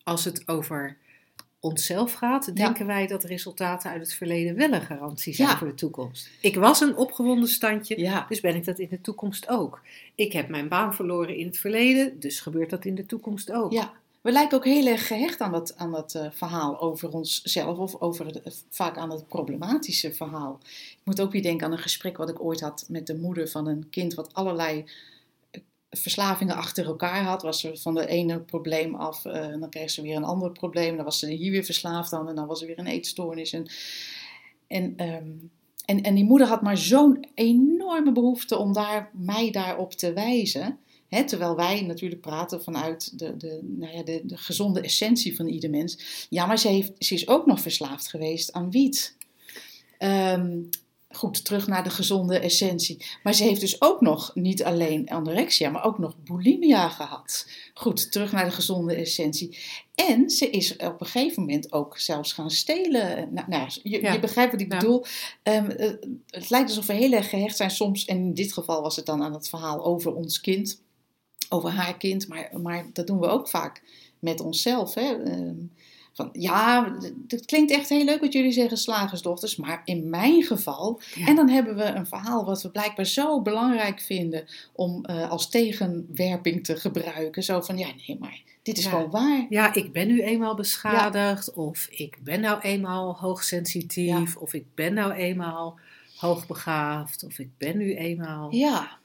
als 0.04 0.24
het 0.24 0.48
over 0.48 0.96
onszelf 1.60 2.12
gaat, 2.12 2.56
denken 2.56 2.86
wij 2.86 3.06
dat 3.06 3.24
resultaten 3.24 3.90
uit 3.90 4.00
het 4.00 4.14
verleden 4.14 4.56
wel 4.56 4.72
een 4.72 4.82
garantie 4.82 5.34
zijn 5.34 5.48
Ja. 5.48 5.58
voor 5.58 5.66
de 5.68 5.74
toekomst. 5.74 6.30
Ik 6.40 6.54
was 6.54 6.80
een 6.80 6.96
opgewonden 6.96 7.48
standje, 7.48 8.00
ja, 8.00 8.26
dus 8.28 8.40
ben 8.40 8.54
ik 8.56 8.64
dat 8.64 8.78
in 8.78 8.88
de 8.88 9.00
toekomst 9.00 9.48
ook. 9.48 9.80
Ik 10.14 10.32
heb 10.32 10.48
mijn 10.48 10.68
baan 10.68 10.94
verloren 10.94 11.36
in 11.36 11.46
het 11.46 11.58
verleden, 11.58 12.20
dus 12.20 12.40
gebeurt 12.40 12.70
dat 12.70 12.84
in 12.84 12.94
de 12.94 13.06
toekomst 13.06 13.52
ook. 13.52 13.72
ja. 13.72 13.92
We 14.22 14.32
lijken 14.32 14.58
ook 14.58 14.64
heel 14.64 14.86
erg 14.86 15.06
gehecht 15.06 15.40
aan 15.40 15.52
dat, 15.52 15.76
aan 15.76 15.92
dat 15.92 16.14
eh, 16.14 16.26
verhaal 16.30 16.80
over 16.80 17.10
onszelf 17.10 17.78
of 17.78 18.00
over 18.00 18.26
het, 18.26 18.64
vaak 18.70 18.96
aan 18.96 19.10
het 19.10 19.28
problematische 19.28 20.14
verhaal. 20.14 20.58
Ik 20.90 21.00
moet 21.04 21.20
ook 21.20 21.32
weer 21.32 21.42
denken 21.42 21.66
aan 21.66 21.72
een 21.72 21.78
gesprek 21.78 22.16
wat 22.16 22.28
ik 22.28 22.42
ooit 22.42 22.60
had 22.60 22.84
met 22.88 23.06
de 23.06 23.16
moeder 23.16 23.48
van 23.48 23.66
een 23.66 23.88
kind 23.90 24.14
wat 24.14 24.34
allerlei 24.34 24.84
eh, 25.50 25.60
verslavingen 25.90 26.56
achter 26.56 26.84
elkaar 26.84 27.22
had. 27.22 27.42
Was 27.42 27.60
ze 27.60 27.76
van 27.76 27.94
de 27.94 28.06
ene 28.06 28.40
probleem 28.40 28.94
af 28.94 29.24
eh, 29.24 29.46
en 29.46 29.60
dan 29.60 29.70
kreeg 29.70 29.90
ze 29.90 30.02
weer 30.02 30.16
een 30.16 30.24
ander 30.24 30.52
probleem. 30.52 30.96
Dan 30.96 31.04
was 31.04 31.18
ze 31.18 31.30
hier 31.30 31.50
weer 31.50 31.64
verslaafd 31.64 32.12
aan 32.12 32.28
en 32.28 32.34
dan 32.34 32.46
was 32.46 32.60
er 32.60 32.66
weer 32.66 32.78
een 32.78 32.86
eetstoornis. 32.86 33.52
En, 33.52 33.66
en, 34.66 34.94
ehm, 34.96 35.30
en, 35.84 36.02
en 36.02 36.14
die 36.14 36.24
moeder 36.24 36.46
had 36.46 36.62
maar 36.62 36.78
zo'n 36.78 37.26
enorme 37.34 38.12
behoefte 38.12 38.56
om 38.56 38.72
daar, 38.72 39.10
mij 39.12 39.50
daarop 39.50 39.92
te 39.92 40.12
wijzen. 40.12 40.78
Terwijl 41.08 41.56
wij 41.56 41.82
natuurlijk 41.82 42.20
praten 42.20 42.62
vanuit 42.62 43.18
de, 43.18 43.36
de, 43.36 43.60
nou 43.62 43.96
ja, 43.96 44.02
de, 44.02 44.20
de 44.24 44.36
gezonde 44.36 44.80
essentie 44.80 45.36
van 45.36 45.46
ieder 45.46 45.70
mens. 45.70 46.26
Ja, 46.30 46.46
maar 46.46 46.58
ze, 46.58 46.68
heeft, 46.68 46.92
ze 46.98 47.14
is 47.14 47.28
ook 47.28 47.46
nog 47.46 47.60
verslaafd 47.60 48.08
geweest 48.08 48.52
aan 48.52 48.70
wiet. 48.70 49.16
Ehm, 49.98 50.60
goed, 51.10 51.44
terug 51.44 51.66
naar 51.66 51.84
de 51.84 51.90
gezonde 51.90 52.38
essentie. 52.38 53.04
Maar 53.22 53.34
ze 53.34 53.42
heeft 53.44 53.60
dus 53.60 53.80
ook 53.82 54.00
nog 54.00 54.30
niet 54.34 54.64
alleen 54.64 55.10
anorexia, 55.10 55.70
maar 55.70 55.84
ook 55.84 55.98
nog 55.98 56.16
bulimia 56.24 56.88
gehad. 56.88 57.50
Goed, 57.74 58.12
terug 58.12 58.32
naar 58.32 58.44
de 58.44 58.50
gezonde 58.50 58.94
essentie. 58.94 59.58
En 59.94 60.30
ze 60.30 60.50
is 60.50 60.76
op 60.76 61.00
een 61.00 61.06
gegeven 61.06 61.42
moment 61.42 61.72
ook 61.72 61.98
zelfs 61.98 62.32
gaan 62.32 62.50
stelen. 62.50 63.28
Nou, 63.32 63.48
nou, 63.48 63.68
je, 63.82 64.00
Ja. 64.02 64.12
je 64.12 64.18
begrijpt 64.20 64.52
wat 64.52 64.60
ik 64.60 64.72
Ja. 64.72 64.78
bedoel. 64.78 65.04
Ehm, 65.42 65.70
eh, 65.70 65.90
het 66.26 66.50
lijkt 66.50 66.68
alsof 66.68 66.86
we 66.86 66.92
heel 66.92 67.12
erg 67.12 67.28
gehecht 67.28 67.56
zijn 67.56 67.70
soms. 67.70 68.04
En 68.04 68.16
in 68.16 68.34
dit 68.34 68.52
geval 68.52 68.82
was 68.82 68.96
het 68.96 69.06
dan 69.06 69.22
aan 69.22 69.32
het 69.34 69.48
verhaal 69.48 69.84
over 69.84 70.14
ons 70.14 70.40
kind. 70.40 70.80
Over 71.48 71.70
haar 71.70 71.96
kind. 71.96 72.28
Maar, 72.28 72.50
maar 72.62 72.84
dat 72.92 73.06
doen 73.06 73.20
we 73.20 73.26
ook 73.26 73.48
vaak 73.48 73.82
met 74.18 74.40
onszelf. 74.40 74.94
Hè? 74.94 75.22
Ehm, 75.22 75.54
van, 76.12 76.28
ja, 76.32 76.94
het 77.28 77.44
klinkt 77.44 77.70
echt 77.72 77.88
heel 77.88 78.04
leuk 78.04 78.20
wat 78.20 78.32
jullie 78.32 78.52
zeggen, 78.52 78.76
slagersdochters, 78.76 79.56
maar 79.56 79.82
in 79.84 80.10
mijn 80.10 80.42
geval. 80.42 81.00
Ja. 81.14 81.26
En 81.26 81.36
dan 81.36 81.48
hebben 81.48 81.76
we 81.76 81.84
een 81.84 82.06
verhaal 82.06 82.44
wat 82.44 82.62
we 82.62 82.70
blijkbaar 82.70 83.06
zo 83.06 83.42
belangrijk 83.42 84.00
vinden 84.00 84.44
om 84.72 85.04
eh, 85.04 85.30
als 85.30 85.48
tegenwerping 85.48 86.64
te 86.64 86.76
gebruiken. 86.76 87.42
Zo 87.42 87.60
van, 87.60 87.78
ja, 87.78 87.88
nee, 88.06 88.16
maar 88.20 88.42
dit 88.62 88.78
is 88.78 88.84
Ja. 88.84 88.90
gewoon 88.90 89.10
waar. 89.10 89.46
Ja, 89.48 89.74
ik 89.74 89.92
ben 89.92 90.06
nu 90.06 90.22
eenmaal 90.22 90.54
beschadigd, 90.54 91.52
of 91.54 91.86
ik 91.90 92.18
ben 92.22 92.40
nou 92.40 92.60
eenmaal 92.60 93.16
hoogsensitief, 93.16 94.36
of 94.36 94.52
ik 94.54 94.64
ben 94.74 94.94
nou 94.94 95.12
eenmaal 95.12 95.78
hoogbegaafd, 96.16 97.24
of 97.24 97.38
ik 97.38 97.48
ben 97.58 97.76
nu 97.76 97.94
eenmaal. 97.94 98.54
Ja. 98.54 98.97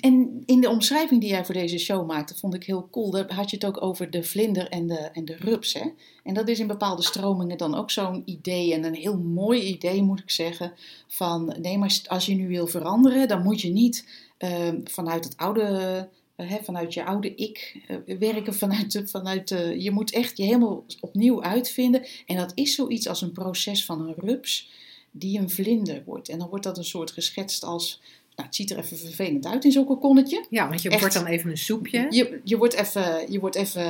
En, 0.00 0.42
in 0.46 0.60
de 0.60 0.68
omschrijving 0.68 1.20
die 1.20 1.30
jij 1.30 1.44
voor 1.44 1.54
deze 1.54 1.78
show 1.78 2.06
maakte, 2.06 2.34
vond 2.34 2.54
ik 2.54 2.64
heel 2.64 2.88
cool. 2.90 3.10
Daar 3.10 3.34
had 3.34 3.50
je 3.50 3.56
het 3.56 3.64
ook 3.64 3.82
over 3.82 4.10
de 4.10 4.22
vlinder 4.22 4.68
en 4.68 4.86
de, 4.86 4.96
en 4.96 5.24
de 5.24 5.36
rups. 5.36 5.72
Hè? 5.72 5.90
En 6.22 6.34
dat 6.34 6.48
is 6.48 6.60
in 6.60 6.66
bepaalde 6.66 7.02
stromingen 7.02 7.58
dan 7.58 7.74
ook 7.74 7.90
zo'n 7.90 8.22
idee. 8.24 8.74
En 8.74 8.84
een 8.84 8.94
heel 8.94 9.18
mooi 9.18 9.60
idee, 9.62 10.02
moet 10.02 10.20
ik 10.20 10.30
zeggen. 10.30 10.72
Van 11.06 11.54
nee, 11.60 11.78
maar 11.78 12.00
als 12.06 12.26
je 12.26 12.34
nu 12.34 12.48
wil 12.48 12.66
veranderen, 12.66 13.28
dan 13.28 13.42
moet 13.42 13.60
je 13.60 13.70
niet 13.70 14.08
eh, 14.38 14.68
vanuit 14.84 15.24
het 15.24 15.36
oude. 15.36 16.08
eh, 16.36 16.54
vanuit 16.62 16.94
je 16.94 17.04
oude 17.04 17.34
ik 17.34 17.82
eh, 17.86 18.18
werken, 18.18 18.54
vanuit, 18.54 19.02
vanuit 19.04 19.48
je 19.78 19.90
moet 19.90 20.12
echt 20.12 20.36
je 20.36 20.42
helemaal 20.42 20.84
opnieuw 21.00 21.42
uitvinden. 21.42 22.06
En 22.26 22.36
dat 22.36 22.52
is 22.54 22.74
zoiets 22.74 23.08
als 23.08 23.22
een 23.22 23.32
proces 23.32 23.84
van 23.84 24.00
een 24.00 24.14
rups 24.16 24.70
die 25.10 25.38
een 25.38 25.50
vlinder 25.50 26.02
wordt. 26.04 26.28
En 26.28 26.38
dan 26.38 26.48
wordt 26.48 26.64
dat 26.64 26.78
een 26.78 26.84
soort 26.84 27.10
geschetst 27.10 27.64
als, 27.64 28.00
nou 28.36 28.48
het 28.48 28.56
ziet 28.56 28.70
er 28.70 28.78
even 28.78 28.98
vervelend 28.98 29.46
uit 29.46 29.64
in 29.64 29.72
zo'n 29.72 29.84
kokonnetje. 29.84 30.44
Ja, 30.50 30.68
want 30.68 30.82
je 30.82 30.88
Echt. 30.88 31.00
wordt 31.00 31.14
dan 31.14 31.26
even 31.26 31.50
een 31.50 31.58
soepje. 31.58 32.06
Je, 32.10 32.40
je 32.44 32.56
wordt 32.56 32.74
even, 32.74 33.32
je 33.32 33.40
wordt 33.40 33.56
even, 33.56 33.82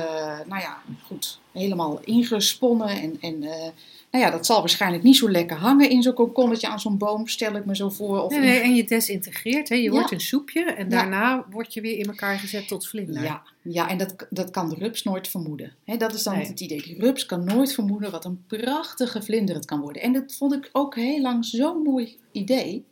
nou 0.47 0.61
ja, 0.61 0.77
goed, 1.07 1.39
helemaal 1.51 1.99
ingesponnen. 2.03 2.87
En, 2.89 3.17
en 3.21 3.43
eh, 3.43 3.67
nou 4.11 4.23
ja, 4.27 4.31
dat 4.31 4.45
zal 4.45 4.59
waarschijnlijk 4.59 5.03
niet 5.03 5.15
zo 5.15 5.29
lekker 5.31 5.57
hangen 5.57 5.89
in 5.89 6.01
zo'n 6.01 6.13
kokonnetje 6.13 6.67
aan 6.67 6.79
zo'n 6.79 6.97
boom, 6.97 7.27
stel 7.27 7.55
ik 7.55 7.65
me 7.65 7.75
zo 7.75 7.89
voor. 7.89 8.21
Of 8.23 8.39
Nee, 8.39 8.59
en 8.59 8.75
je 8.75 8.83
desintegreert, 8.83 9.69
hè? 9.69 9.75
je 9.75 9.81
Ja. 9.83 9.89
wordt 9.89 10.11
een 10.11 10.19
soepje 10.21 10.63
en 10.63 10.83
Ja. 10.83 10.89
daarna 10.89 11.45
word 11.49 11.73
je 11.73 11.81
weer 11.81 11.97
in 11.97 12.05
elkaar 12.07 12.39
gezet 12.39 12.67
tot 12.67 12.87
vlinder. 12.87 13.23
Ja, 13.23 13.41
ja 13.61 13.89
en 13.89 13.97
dat, 13.97 14.27
dat 14.29 14.49
kan 14.51 14.69
de 14.69 14.75
rups 14.75 15.03
nooit 15.03 15.27
vermoeden. 15.27 15.73
Hè, 15.85 15.97
dat 15.97 16.13
is 16.13 16.23
dan 16.23 16.37
Nee. 16.37 16.45
het 16.47 16.59
idee. 16.59 16.81
Die 16.81 16.99
rups 16.99 17.25
kan 17.25 17.43
nooit 17.43 17.73
vermoeden 17.73 18.11
wat 18.11 18.25
een 18.25 18.43
prachtige 18.47 19.21
vlinder 19.21 19.55
het 19.55 19.65
kan 19.65 19.79
worden. 19.81 20.01
En 20.01 20.13
dat 20.13 20.35
vond 20.37 20.53
ik 20.53 20.69
ook 20.71 20.95
heel 20.95 21.21
lang 21.21 21.45
zo'n 21.45 21.81
mooi 21.81 22.17
idee. 22.31 22.83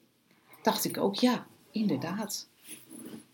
Dacht 0.63 0.85
ik 0.85 0.97
ook, 0.97 1.15
ja, 1.15 1.45
inderdaad. 1.71 2.47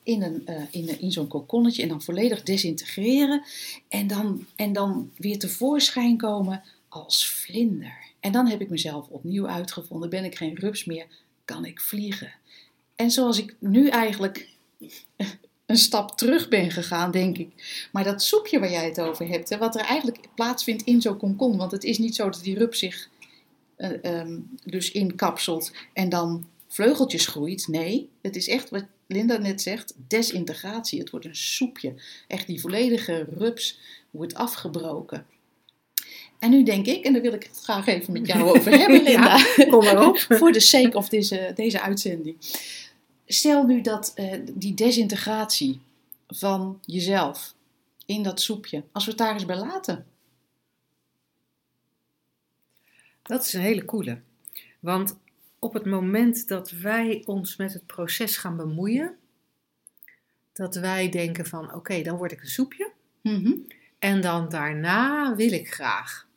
In, 0.04 0.22
een, 0.22 0.46
eh, 0.46 0.64
in, 0.72 0.90
een- 0.90 1.02
in 1.02 1.12
zo'n 1.12 1.28
kokonnetje 1.28 1.82
en 1.82 1.88
dan 1.88 2.02
volledig 2.02 2.44
desintegreren. 2.44 3.44
En 3.90 4.08
dan, 4.08 4.46
en 4.56 4.74
dan 4.74 5.12
weer 5.18 5.40
tevoorschijn 5.40 6.18
komen 6.18 6.64
als 6.88 7.30
vlinder. 7.30 7.98
En 8.20 8.32
dan 8.32 8.48
heb 8.48 8.62
ik 8.62 8.70
mezelf 8.70 9.08
opnieuw 9.08 9.48
uitgevonden. 9.48 10.10
Ben 10.10 10.24
ik 10.24 10.36
geen 10.36 10.56
rups 10.56 10.86
meer, 10.86 11.06
kan 11.46 11.66
ik 11.66 11.82
vliegen. 11.82 12.32
En 12.96 13.12
zoals 13.12 13.38
ik 13.38 13.56
nu 13.60 13.88
eigenlijk 13.88 14.50
een 15.66 15.78
stap 15.78 16.18
terug 16.18 16.48
ben 16.48 16.72
gegaan, 16.72 17.12
denk 17.12 17.38
ik. 17.38 17.88
Maar 17.92 18.04
dat 18.04 18.22
soepje 18.24 18.60
waar 18.60 18.72
jij 18.72 18.86
het 18.86 19.02
over 19.02 19.28
hebt, 19.28 19.50
hè, 19.50 19.58
wat 19.58 19.76
er 19.76 19.82
eigenlijk 19.86 20.20
plaatsvindt 20.36 20.84
in 20.84 21.02
zo'n 21.02 21.18
konkon. 21.18 21.58
Want 21.58 21.72
het 21.72 21.84
is 21.84 21.98
niet 21.98 22.16
zo 22.16 22.30
dat 22.30 22.44
die 22.44 22.58
rup 22.58 22.76
zich 22.76 23.10
eh, 23.76 24.04
ehm, 24.04 24.40
dus 24.64 24.92
inkapselt 24.92 25.72
en 25.94 26.10
dan 26.10 26.46
vleugeltjes 26.70 27.28
groeit. 27.28 27.68
Nee, 27.68 28.10
het 28.22 28.36
is 28.36 28.48
echt 28.48 28.70
wat 28.70 28.86
Linda 29.08 29.38
net 29.38 29.62
zegt, 29.62 29.94
desintegratie. 30.08 31.00
Het 31.00 31.10
wordt 31.10 31.26
een 31.26 31.36
soepje. 31.36 31.94
Echt 32.28 32.48
die 32.48 32.62
volledige 32.62 33.28
rups 33.38 33.80
wordt 34.12 34.34
afgebroken. 34.34 35.26
En 36.40 36.50
nu 36.50 36.64
denk 36.64 36.86
ik, 36.86 37.06
en 37.06 37.14
daar 37.14 37.22
wil 37.22 37.34
ik 37.34 37.44
het 37.44 37.60
graag 37.64 37.88
even 37.88 38.14
met 38.14 38.28
jou 38.28 38.58
over 38.58 38.72
hebben, 38.80 39.04
Linda. 39.04 39.44
Kom 39.70 39.84
maar 39.84 40.08
op. 40.08 40.18
voor 40.40 40.52
de 40.52 40.60
sake 40.60 40.98
of 40.98 41.10
deze, 41.10 41.52
deze 41.56 41.82
uitzending. 41.82 42.36
Stel 43.26 43.66
nu 43.66 43.82
dat 43.82 44.12
eh, 44.16 44.40
die 44.52 44.74
desintegratie 44.74 45.80
van 46.28 46.80
jezelf 46.86 47.54
in 48.06 48.24
dat 48.24 48.42
soepje, 48.42 48.84
als 48.92 49.04
we 49.06 49.10
het 49.10 49.20
daar 49.20 49.34
eens 49.34 49.46
bij 49.46 49.58
laten. 49.58 50.06
Dat 53.22 53.46
is 53.46 53.54
een 53.54 53.62
hele 53.62 53.86
coole. 53.86 54.20
Want 54.80 55.16
op 55.60 55.74
het 55.74 55.86
moment 55.86 56.48
dat 56.48 56.72
wij 56.72 57.24
ons 57.26 57.56
met 57.56 57.74
het 57.74 57.86
proces 57.86 58.38
gaan 58.38 58.58
bemoeien, 58.58 59.16
dat 60.54 60.76
wij 60.76 61.10
denken 61.10 61.46
van 61.46 61.74
oké, 61.74 62.02
dan 62.02 62.18
word 62.18 62.32
ik 62.32 62.42
een 62.42 62.48
soepje. 62.48 62.92
Mhm. 63.22 63.54
En 64.00 64.22
dan 64.22 64.50
daarna 64.50 65.36
wil 65.36 65.52
ik 65.52 65.74
graag 65.74 66.28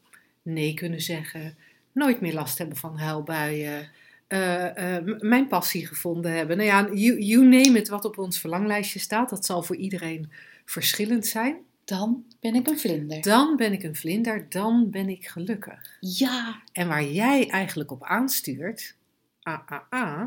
nee 0.42 0.74
kunnen 0.74 1.00
zeggen, 1.00 1.56
nooit 1.92 2.20
meer 2.20 2.34
last 2.34 2.58
hebben 2.58 2.76
van 2.76 2.98
huilbuien, 2.98 3.90
eh, 4.26 4.96
eh, 4.96 5.04
mijn 5.18 5.48
passie 5.48 5.86
gevonden 5.86 6.32
hebben. 6.32 6.56
Nou 6.56 6.68
ja, 6.68 6.94
you, 6.94 7.20
you 7.20 7.44
name 7.44 7.78
it 7.78 7.88
wat 7.88 8.04
op 8.04 8.18
ons 8.18 8.38
verlanglijstje 8.38 8.98
staat, 8.98 9.30
dat 9.30 9.46
zal 9.46 9.62
voor 9.62 9.76
iedereen 9.76 10.32
verschillend 10.64 11.26
zijn. 11.26 11.56
Dan 11.84 12.24
ben 12.40 12.54
ik 12.54 12.68
een 12.68 12.78
vlinder. 12.78 13.22
Dan 13.22 13.56
ben 13.56 13.72
ik 13.72 13.82
een 13.82 13.96
vlinder, 13.96 14.46
dan 14.48 14.90
ben 14.90 15.08
ik 15.08 15.26
gelukkig. 15.26 15.96
Ja, 16.00 16.62
En 16.72 16.88
waar 16.88 17.04
jij 17.04 17.48
eigenlijk 17.48 17.90
op 17.90 18.04
aanstuurt, 18.04 18.96
ah, 19.42 19.58
ah, 19.66 19.80
ah, 19.90 20.22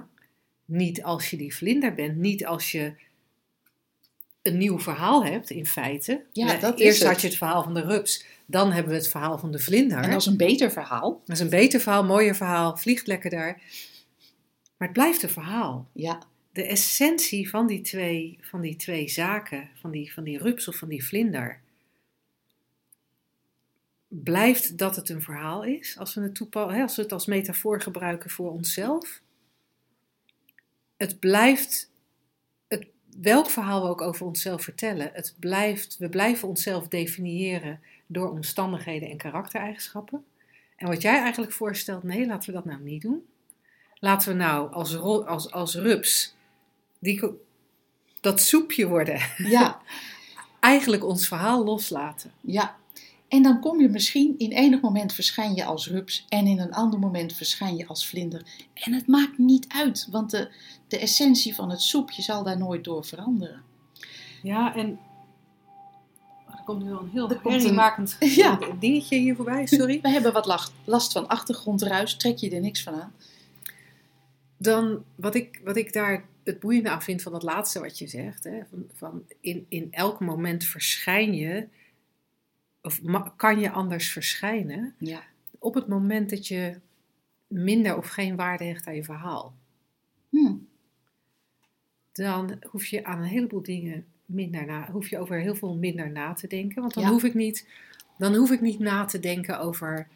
niet 0.65 1.03
als 1.03 1.29
je 1.29 1.37
die 1.37 1.55
vlinder 1.55 1.93
bent, 1.93 2.17
niet 2.17 2.45
als 2.45 2.71
je 2.71 2.93
een 4.41 4.57
nieuw 4.57 4.79
verhaal 4.79 5.25
hebt 5.25 5.49
in 5.49 5.65
feite. 5.65 6.23
Ja, 6.31 6.53
Eh, 6.55 6.61
dat 6.61 6.79
is 6.79 6.85
Eerst 6.85 7.03
had 7.03 7.21
je 7.21 7.27
het 7.27 7.37
verhaal 7.37 7.63
van 7.63 7.73
de 7.73 7.81
rups, 7.81 8.25
dan 8.45 8.71
hebben 8.71 8.91
we 8.91 8.97
het 8.97 9.07
verhaal 9.09 9.37
van 9.37 9.51
de 9.51 9.59
vlinder. 9.59 9.97
en 9.97 10.09
dat 10.11 10.19
is 10.21 10.25
een 10.25 10.37
beter 10.37 10.71
verhaal. 10.71 11.21
Dat 11.25 11.35
is 11.35 11.41
een 11.41 11.49
beter 11.49 11.79
verhaal, 11.79 12.03
mooier 12.03 12.35
verhaal, 12.35 12.77
vliegt 12.77 13.07
lekkerder. 13.07 13.61
Maar 14.77 14.87
het 14.87 14.93
blijft 14.93 15.23
een 15.23 15.29
verhaal. 15.29 15.87
Ja, 15.93 16.19
De 16.51 16.63
essentie 16.65 17.49
van 17.49 17.67
die 17.67 17.81
twee, 17.81 18.37
van 18.41 18.61
die 18.61 18.75
twee 18.75 19.07
zaken, 19.09 19.69
van 19.81 19.91
die, 19.91 20.13
van 20.13 20.23
die 20.23 20.37
rups 20.37 20.67
of 20.67 20.75
van 20.75 20.87
die 20.89 21.05
vlinder, 21.05 21.59
blijft 24.23 24.77
dat 24.77 24.95
het 24.95 25.09
een 25.09 25.21
verhaal 25.21 25.63
is, 25.63 25.97
als 25.97 26.13
we 26.13 26.21
het, 26.21 26.35
toepa- 26.35 26.69
hè, 26.69 26.81
als, 26.81 26.95
we 26.95 27.01
het 27.01 27.11
als 27.11 27.25
metafoor 27.25 27.81
gebruiken 27.81 28.29
voor 28.29 28.51
onszelf. 28.51 29.21
Het 30.97 31.19
blijft, 31.19 31.91
het, 32.67 32.87
welk 33.21 33.49
verhaal 33.49 33.81
we 33.81 33.89
ook 33.89 34.01
over 34.01 34.25
onszelf 34.25 34.63
vertellen, 34.63 35.09
het 35.13 35.35
blijft, 35.39 35.97
we 35.97 36.09
blijven 36.09 36.47
onszelf 36.47 36.87
definiëren 36.87 37.79
door 38.07 38.29
omstandigheden 38.29 39.09
en 39.09 39.17
karaktereigenschappen. 39.17 40.25
En 40.75 40.87
wat 40.87 41.01
jij 41.01 41.19
eigenlijk 41.19 41.51
voorstelt, 41.51 42.03
nee, 42.03 42.25
laten 42.25 42.49
we 42.49 42.55
dat 42.55 42.65
nou 42.65 42.81
niet 42.81 43.01
doen. 43.01 43.25
Laten 43.99 44.29
we 44.29 44.35
nou 44.35 44.71
als, 44.71 44.97
als, 44.97 45.51
als 45.51 45.75
rups 45.75 46.35
die, 46.99 47.23
dat 48.21 48.41
soepje 48.41 48.87
worden, 48.87 49.19
ja, 49.37 49.81
eigenlijk 50.59 51.03
ons 51.03 51.27
verhaal 51.27 51.63
loslaten. 51.63 52.31
ja. 52.41 52.83
En 53.27 53.43
dan 53.43 53.59
kom 53.59 53.81
je 53.81 53.89
misschien 53.89 54.35
in 54.37 54.51
enig 54.51 54.81
moment 54.81 55.13
verschijn 55.13 55.53
je 55.55 55.65
als 55.65 55.87
rups 55.89 56.25
en 56.29 56.47
in 56.47 56.59
een 56.59 56.73
ander 56.73 56.99
moment 56.99 57.33
verschijn 57.33 57.75
je 57.75 57.87
als 57.87 58.07
vlinder. 58.07 58.45
En 58.73 58.93
het 58.93 59.07
maakt 59.07 59.37
niet 59.37 59.65
uit, 59.67 60.07
want 60.11 60.31
de, 60.31 60.49
de 60.87 60.99
essentie 60.99 61.55
van 61.55 61.69
het 61.69 61.81
soepje 61.81 62.21
zal 62.21 62.43
daar 62.43 62.57
nooit 62.57 62.83
door 62.83 63.05
veranderen. 63.05 63.61
Ja, 64.43 64.75
en 64.75 64.99
er 66.47 66.61
komt 66.65 66.83
nu 66.83 66.89
wel 66.89 66.99
een 67.01 67.09
heel 67.09 67.29
Er 67.29 67.39
een- 67.43 67.51
herriemakend 67.51 68.17
Ja. 68.35 68.59
dingetje 68.79 69.17
hier 69.17 69.35
voorbij, 69.35 69.65
sorry. 69.65 69.99
We 70.01 70.09
hebben 70.09 70.33
wat 70.33 70.45
last, 70.45 70.73
last 70.83 71.11
van 71.11 71.27
achtergrondruis, 71.27 72.15
trek 72.17 72.37
je 72.37 72.49
er 72.49 72.61
niks 72.61 72.83
van 72.83 72.93
aan. 72.93 73.13
Dan, 74.57 75.03
wat 75.15 75.35
ik, 75.35 75.61
wat 75.63 75.75
ik 75.77 75.93
daar 75.93 76.25
het 76.43 76.59
boeiende 76.59 76.89
aan 76.89 77.01
vind 77.01 77.21
van 77.21 77.31
dat 77.31 77.43
laatste 77.43 77.79
wat 77.79 77.97
je 77.99 78.07
zegt, 78.07 78.43
hè, 78.43 78.59
van, 78.69 78.85
van 78.93 79.23
in, 79.39 79.65
in 79.69 79.87
elk 79.91 80.19
moment 80.19 80.63
verschijn 80.63 81.33
je, 81.33 81.67
of 82.85 83.01
kan 83.35 83.59
je 83.59 83.71
anders 83.71 84.11
verschijnen, 84.11 84.95
Ja, 84.97 85.23
op 85.59 85.73
het 85.73 85.87
moment 85.87 86.29
dat 86.29 86.47
je 86.47 86.79
minder 87.47 87.97
of 87.97 88.07
geen 88.07 88.35
waarde 88.35 88.63
hecht 88.63 88.87
aan 88.87 88.95
je 88.95 89.03
verhaal. 89.03 89.53
hm. 90.29 90.53
dan 92.11 92.57
hoef 92.69 92.85
je 92.85 93.03
aan 93.05 93.19
een 93.19 93.27
heleboel 93.27 93.61
dingen 93.61 94.05
minder 94.25 94.65
na, 94.65 94.91
hoef 94.91 95.07
je 95.09 95.19
over 95.19 95.39
heel 95.39 95.55
veel 95.55 95.75
minder 95.75 96.11
na 96.11 96.33
te 96.33 96.47
denken. 96.47 96.81
Want 96.81 96.93
dan, 96.93 97.03
Ja. 97.03 97.09
hoef 97.09 97.23
ik 97.23 97.33
niet, 97.33 97.67
dan 98.17 98.35
hoef 98.35 98.51
ik 98.51 98.61
niet 98.61 98.79
na 98.79 99.05
te 99.05 99.19
denken 99.19 99.59
over 99.59 100.07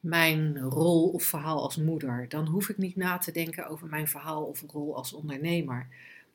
mijn 0.00 0.58
rol 0.58 1.08
of 1.08 1.22
verhaal 1.24 1.62
als 1.62 1.76
moeder. 1.76 2.26
Dan 2.28 2.46
hoef 2.46 2.68
ik 2.68 2.76
niet 2.76 2.96
na 2.96 3.18
te 3.18 3.32
denken 3.32 3.66
over 3.68 3.88
mijn 3.88 4.08
verhaal 4.08 4.44
of 4.44 4.64
rol 4.66 4.96
als 4.96 5.12
ondernemer. 5.12 5.86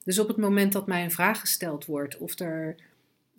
Dus 0.03 0.19
op 0.19 0.27
het 0.27 0.37
moment 0.37 0.73
dat 0.73 0.87
mij 0.87 1.03
een 1.03 1.11
vraag 1.11 1.39
gesteld 1.39 1.85
wordt 1.85 2.17
of 2.17 2.39
er 2.39 2.75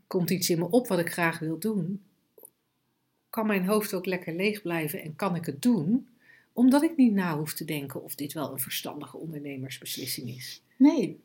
komt 0.06 0.30
iets 0.30 0.50
in 0.50 0.58
me 0.58 0.70
op 0.70 0.86
wat 0.88 0.98
ik 0.98 1.12
graag 1.12 1.38
wil 1.38 1.58
doen, 1.58 2.02
kan 3.34 3.46
mijn 3.46 3.66
hoofd 3.66 3.94
ook 3.94 4.06
lekker 4.06 4.34
leeg 4.34 4.62
blijven 4.62 5.02
en 5.02 5.16
kan 5.16 5.34
ik 5.34 5.46
het 5.46 5.62
doen, 5.62 6.08
omdat 6.52 6.82
ik 6.82 6.96
niet 6.96 7.12
na 7.12 7.38
hoef 7.38 7.54
te 7.54 7.64
denken 7.64 8.02
of 8.02 8.14
dit 8.14 8.32
wel 8.32 8.52
een 8.52 8.58
verstandige 8.60 9.16
ondernemersbeslissing 9.16 10.28
is. 10.36 10.62
nee. 10.76 11.20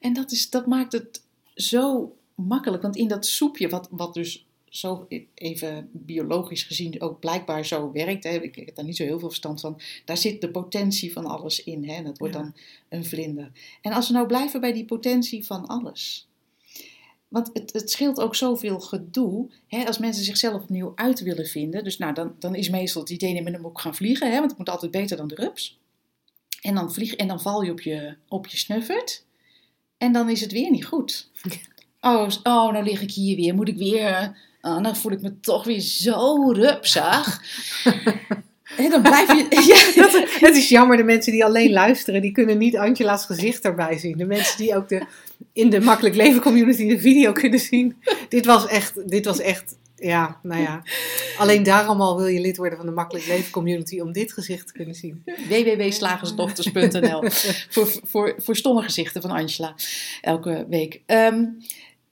En 0.00 0.12
dat, 0.12 0.32
is, 0.32 0.50
dat 0.50 0.66
maakt 0.66 0.92
het 0.92 1.22
zo 1.54 2.16
makkelijk. 2.34 2.82
Want 2.82 2.96
in 2.96 3.08
dat 3.08 3.26
soepje, 3.26 3.68
wat, 3.68 3.88
wat 3.90 4.14
dus 4.14 4.46
zo 4.68 5.06
e- 5.08 5.24
even 5.34 5.88
biologisch 5.92 6.62
gezien 6.62 7.00
ook 7.00 7.20
blijkbaar 7.20 7.66
zo 7.66 7.92
werkt. 7.92 8.24
Hè. 8.24 8.30
Ik 8.42 8.54
heb 8.54 8.74
daar 8.74 8.84
niet 8.84 8.96
zo 8.96 9.04
heel 9.04 9.18
veel 9.18 9.28
verstand 9.28 9.60
van. 9.60 9.80
Daar 10.04 10.16
zit 10.16 10.40
de 10.40 10.50
potentie 10.50 11.12
van 11.12 11.26
alles 11.26 11.64
in. 11.64 11.88
Hè. 11.88 11.94
En 11.94 12.04
dat 12.04 12.18
wordt 12.18 12.34
Ja. 12.34 12.40
dan 12.40 12.54
een 12.88 13.04
vlinder. 13.04 13.50
En 13.82 13.92
als 13.92 14.08
we 14.08 14.14
nou 14.14 14.26
blijven 14.26 14.60
bij 14.60 14.72
die 14.72 14.84
potentie 14.84 15.46
van 15.46 15.66
alles. 15.66 16.28
Want 17.32 17.50
het, 17.52 17.72
het 17.72 17.90
scheelt 17.90 18.20
ook 18.20 18.34
zoveel 18.34 18.80
gedoe. 18.80 19.50
Hè, 19.66 19.84
als 19.86 19.98
mensen 19.98 20.24
zichzelf 20.24 20.62
opnieuw 20.62 20.92
uit 20.94 21.20
willen 21.20 21.46
vinden. 21.46 21.84
Dus 21.84 21.98
nou, 21.98 22.14
dan, 22.14 22.34
dan 22.38 22.54
is 22.54 22.70
meestal 22.70 23.02
het 23.02 23.10
idee, 23.10 23.44
dan 23.44 23.60
moet 23.60 23.70
ik 23.70 23.78
gaan 23.78 23.94
vliegen. 23.94 24.30
Hè, 24.30 24.38
want 24.38 24.50
het 24.50 24.58
moet 24.58 24.68
altijd 24.68 24.90
beter 24.90 25.16
dan 25.16 25.28
de 25.28 25.34
rups. 25.34 25.78
En 26.60 26.74
dan, 26.74 26.92
vlieg, 26.92 27.14
en 27.14 27.28
dan 27.28 27.40
val 27.40 27.62
je 27.62 27.70
op 27.70 27.80
je, 27.80 28.14
op 28.28 28.46
je 28.46 28.56
snuffert. 28.56 29.24
En 29.98 30.12
dan 30.12 30.30
is 30.30 30.40
het 30.40 30.52
weer 30.52 30.70
niet 30.70 30.84
goed. 30.84 31.30
Oh, 32.04 32.28
oh, 32.42 32.72
nou 32.72 32.84
lig 32.84 33.00
ik 33.00 33.10
hier 33.10 33.36
weer. 33.36 33.54
Moet 33.54 33.68
ik 33.68 33.76
weer... 33.76 34.36
Oh, 34.60 34.82
dan 34.82 34.96
voel 34.96 35.12
ik 35.12 35.22
me 35.22 35.40
toch 35.40 35.64
weer 35.64 35.80
zo 35.80 36.50
rupsig. 36.52 37.42
en 38.82 38.90
dan 38.90 39.02
blijf 39.02 39.32
je... 39.32 39.46
Ja, 39.96 40.02
Dat, 40.02 40.40
het 40.40 40.56
is 40.56 40.68
jammer, 40.68 40.96
de 40.96 41.02
mensen 41.02 41.32
die 41.32 41.44
alleen 41.44 41.72
luisteren, 41.72 42.22
die 42.22 42.32
kunnen 42.32 42.58
niet 42.58 42.76
Angela's 42.76 43.24
gezicht 43.24 43.64
erbij 43.64 43.98
zien. 43.98 44.16
De 44.16 44.24
mensen 44.24 44.58
die 44.58 44.76
ook 44.76 44.88
de, 44.88 45.06
in 45.52 45.70
de 45.70 45.80
Makkelijk 45.80 46.14
Leven 46.14 46.40
community 46.40 46.88
de 46.88 47.00
video 47.00 47.32
kunnen 47.32 47.60
zien. 47.60 47.96
Dit 48.28 48.46
was 48.46 48.66
echt, 48.66 49.08
dit 49.08 49.24
was 49.24 49.40
echt, 49.40 49.76
ja, 49.96 50.38
nou 50.42 50.62
ja. 50.62 50.82
Alleen 51.38 51.62
daarom 51.62 52.00
al 52.00 52.16
wil 52.16 52.26
je 52.26 52.40
lid 52.40 52.56
worden 52.56 52.76
van 52.76 52.86
de 52.86 52.92
Makkelijk 52.92 53.26
Leven 53.26 53.50
community 53.50 54.00
om 54.00 54.12
dit 54.12 54.32
gezicht 54.32 54.66
te 54.66 54.72
kunnen 54.72 54.94
zien. 54.94 55.24
www.slagersdochters.nl 55.48 57.22
voor, 57.74 57.92
voor, 58.04 58.34
voor 58.36 58.56
stomme 58.56 58.82
gezichten 58.82 59.22
van 59.22 59.30
Angela 59.30 59.74
elke 60.20 60.66
week. 60.68 61.00
Ehm, 61.06 61.44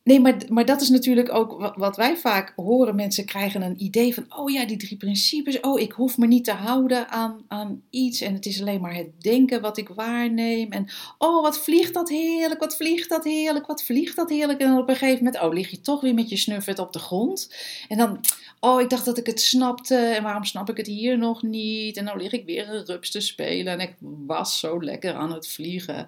nee, 0.04 0.20
maar, 0.20 0.36
maar 0.48 0.64
dat 0.64 0.80
is 0.80 0.88
natuurlijk 0.88 1.34
ook 1.34 1.58
wa- 1.60 1.74
wat 1.76 1.96
wij 1.96 2.16
vaak 2.16 2.52
horen. 2.56 2.94
Mensen 2.96 3.24
krijgen 3.24 3.62
een 3.62 3.82
idee 3.82 4.14
van, 4.14 4.24
oh 4.28 4.50
ja, 4.50 4.66
die 4.66 4.76
drie 4.76 4.96
principes. 4.96 5.60
Oh, 5.60 5.80
ik 5.80 5.92
hoef 5.92 6.18
me 6.18 6.26
niet 6.26 6.44
te 6.44 6.52
houden 6.52 7.08
aan, 7.08 7.44
aan 7.48 7.82
iets. 7.90 8.20
En 8.20 8.34
het 8.34 8.46
is 8.46 8.60
alleen 8.60 8.80
maar 8.80 8.94
het 8.94 9.22
denken 9.22 9.60
wat 9.60 9.78
ik 9.78 9.88
waarneem. 9.88 10.72
En 10.72 10.86
oh, 11.18 11.42
wat 11.42 11.58
vliegt 11.58 11.94
dat 11.94 12.08
heerlijk, 12.08 12.60
wat 12.60 12.76
vliegt 12.76 13.08
dat 13.08 13.24
heerlijk, 13.24 13.66
wat 13.66 13.82
vliegt 13.82 14.16
dat 14.16 14.30
heerlijk. 14.30 14.60
En 14.60 14.68
dan 14.68 14.78
op 14.78 14.88
een 14.88 14.96
gegeven 14.96 15.24
moment, 15.24 15.42
oh, 15.42 15.52
lig 15.52 15.70
je 15.70 15.80
toch 15.80 16.00
weer 16.00 16.14
met 16.14 16.28
je 16.28 16.36
snuffert 16.36 16.78
op 16.78 16.92
de 16.92 16.98
grond. 16.98 17.54
En 17.88 17.98
dan, 17.98 18.20
oh, 18.60 18.80
ik 18.80 18.90
dacht 18.90 19.04
dat 19.04 19.18
ik 19.18 19.26
het 19.26 19.40
snapte. 19.40 19.96
En 19.96 20.22
waarom 20.22 20.44
snap 20.44 20.70
ik 20.70 20.76
het 20.76 20.86
hier 20.86 21.18
nog 21.18 21.42
niet? 21.42 21.96
En 21.96 22.04
nou 22.04 22.18
lig 22.18 22.32
ik 22.32 22.46
weer 22.46 22.68
een 22.68 22.84
rups 22.84 23.10
te 23.10 23.20
spelen. 23.20 23.72
En 23.72 23.80
ik 23.80 23.94
was 24.26 24.58
zo 24.58 24.82
lekker 24.82 25.14
aan 25.14 25.32
het 25.32 25.48
vliegen. 25.48 26.06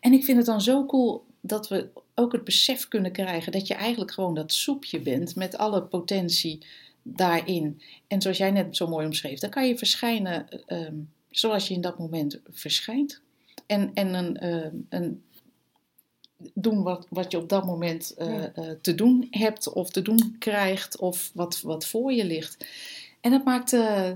En 0.00 0.12
ik 0.12 0.24
vind 0.24 0.36
het 0.36 0.46
dan 0.46 0.60
zo 0.60 0.86
cool 0.86 1.26
dat 1.40 1.68
we 1.68 1.88
ook 2.14 2.32
het 2.32 2.44
besef 2.44 2.88
kunnen 2.88 3.12
krijgen 3.12 3.52
dat 3.52 3.66
je 3.66 3.74
eigenlijk 3.74 4.12
gewoon 4.12 4.34
dat 4.34 4.52
soepje 4.52 5.00
bent 5.00 5.36
met 5.36 5.56
alle 5.56 5.82
potentie 5.82 6.66
daarin. 7.02 7.80
En 8.06 8.22
zoals 8.22 8.38
jij 8.38 8.50
net 8.50 8.76
zo 8.76 8.86
mooi 8.86 9.06
omschreef, 9.06 9.38
dan 9.38 9.50
kan 9.50 9.66
je 9.66 9.78
verschijnen 9.78 10.48
ehm, 10.66 10.96
zoals 11.30 11.68
je 11.68 11.74
in 11.74 11.80
dat 11.80 11.98
moment 11.98 12.40
verschijnt. 12.50 13.20
En, 13.66 13.90
en 13.94 14.14
een, 14.14 14.36
ehm, 14.36 14.76
een 14.88 15.22
doen 16.54 16.82
wat, 16.82 17.06
wat 17.10 17.30
je 17.32 17.38
op 17.38 17.48
dat 17.48 17.64
moment 17.64 18.14
eh, 18.14 18.26
Ja. 18.26 18.52
eh, 18.52 18.70
te 18.80 18.94
doen 18.94 19.26
hebt 19.30 19.72
of 19.72 19.90
te 19.90 20.02
doen 20.02 20.36
krijgt 20.38 20.98
of 20.98 21.30
wat, 21.34 21.60
wat 21.60 21.86
voor 21.86 22.12
je 22.12 22.24
ligt. 22.24 22.66
En 23.20 23.30
dat 23.30 23.44
maakt, 23.44 23.72
eh, 23.72 24.10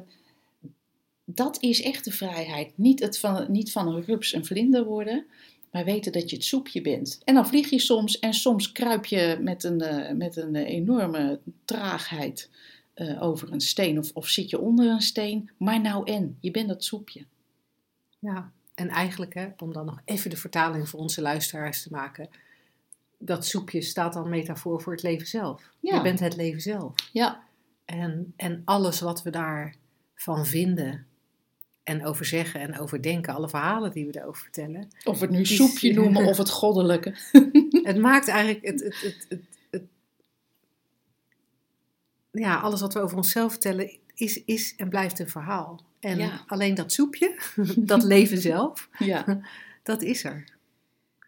dat 1.24 1.62
is 1.62 1.82
echt 1.82 2.04
de 2.04 2.12
vrijheid. 2.12 2.78
Niet, 2.78 3.00
het 3.00 3.18
van, 3.18 3.46
niet 3.48 3.72
van 3.72 3.88
een 3.88 4.04
rups 4.04 4.32
een 4.32 4.44
vlinder 4.46 4.84
worden, 4.84 5.26
maar 5.72 5.84
weten 5.84 6.12
dat 6.12 6.30
je 6.30 6.36
het 6.36 6.44
soepje 6.44 6.80
bent. 6.80 7.20
En 7.24 7.34
dan 7.34 7.46
vlieg 7.46 7.70
je 7.70 7.78
soms 7.78 8.18
en 8.18 8.34
soms 8.34 8.72
kruip 8.72 9.04
je 9.04 9.38
met 9.40 9.64
een, 9.64 9.80
eh, 9.80 10.14
met 10.16 10.36
een 10.36 10.54
eh, 10.54 10.68
enorme 10.68 11.40
traagheid 11.64 12.50
eh, 12.94 13.22
over 13.22 13.52
een 13.52 13.60
steen 13.60 13.98
of, 13.98 14.10
of 14.12 14.28
zit 14.28 14.50
je 14.50 14.58
onder 14.58 14.90
een 14.90 15.00
steen. 15.00 15.50
Maar 15.56 15.80
nou 15.80 16.10
en, 16.10 16.36
je 16.40 16.50
bent 16.50 16.68
dat 16.68 16.84
soepje. 16.84 17.24
Ja, 18.18 18.50
en 18.74 18.88
eigenlijk, 18.88 19.34
hè, 19.34 19.48
om 19.58 19.72
dan 19.72 19.86
nog 19.86 20.00
even 20.04 20.30
de 20.30 20.36
vertaling 20.36 20.88
voor 20.88 21.00
onze 21.00 21.22
luisteraars 21.22 21.82
te 21.82 21.90
maken. 21.90 22.28
Dat 23.18 23.46
soepje 23.46 23.82
staat 23.82 24.12
dan 24.12 24.28
metafoor 24.28 24.82
voor 24.82 24.92
het 24.92 25.02
leven 25.02 25.26
zelf. 25.26 25.70
Ja. 25.80 25.96
Je 25.96 26.02
bent 26.02 26.20
het 26.20 26.36
leven 26.36 26.60
zelf. 26.60 26.92
Ja, 27.12 27.42
En, 27.84 28.32
en 28.36 28.62
alles 28.64 29.00
wat 29.00 29.22
we 29.22 29.30
daarvan 29.30 30.46
vinden 30.46 31.06
en 31.84 32.06
over 32.06 32.24
zeggen 32.24 32.60
en 32.60 32.78
over 32.78 33.02
denken, 33.02 33.34
alle 33.34 33.48
verhalen 33.48 33.92
die 33.92 34.06
we 34.06 34.20
erover 34.20 34.42
vertellen. 34.42 34.88
of 35.04 35.18
we 35.18 35.24
het 35.24 35.34
nu 35.34 35.40
is- 35.40 35.56
soepje 35.56 35.92
noemen 35.94 36.24
of 36.26 36.36
het 36.36 36.50
goddelijke. 36.60 37.14
Het 37.82 37.96
maakt 37.98 38.28
eigenlijk 38.28 38.64
het, 38.66 38.80
het, 38.82 39.00
het, 39.00 39.26
het, 39.28 39.42
het- 39.70 39.84
ja, 42.30 42.56
alles 42.60 42.80
wat 42.80 42.94
we 42.94 43.00
over 43.00 43.16
onszelf 43.16 43.50
vertellen 43.50 43.98
is, 44.14 44.44
is 44.44 44.74
en 44.76 44.88
blijft 44.88 45.18
een 45.18 45.28
verhaal. 45.28 45.80
En 46.00 46.18
Ja. 46.18 46.44
alleen 46.46 46.74
dat 46.74 46.92
soepje, 46.92 47.38
dat 47.76 48.02
leven 48.02 48.38
zelf, 48.38 48.88
Ja, 48.98 49.40
dat 49.82 50.02
is 50.02 50.24
er. 50.24 50.44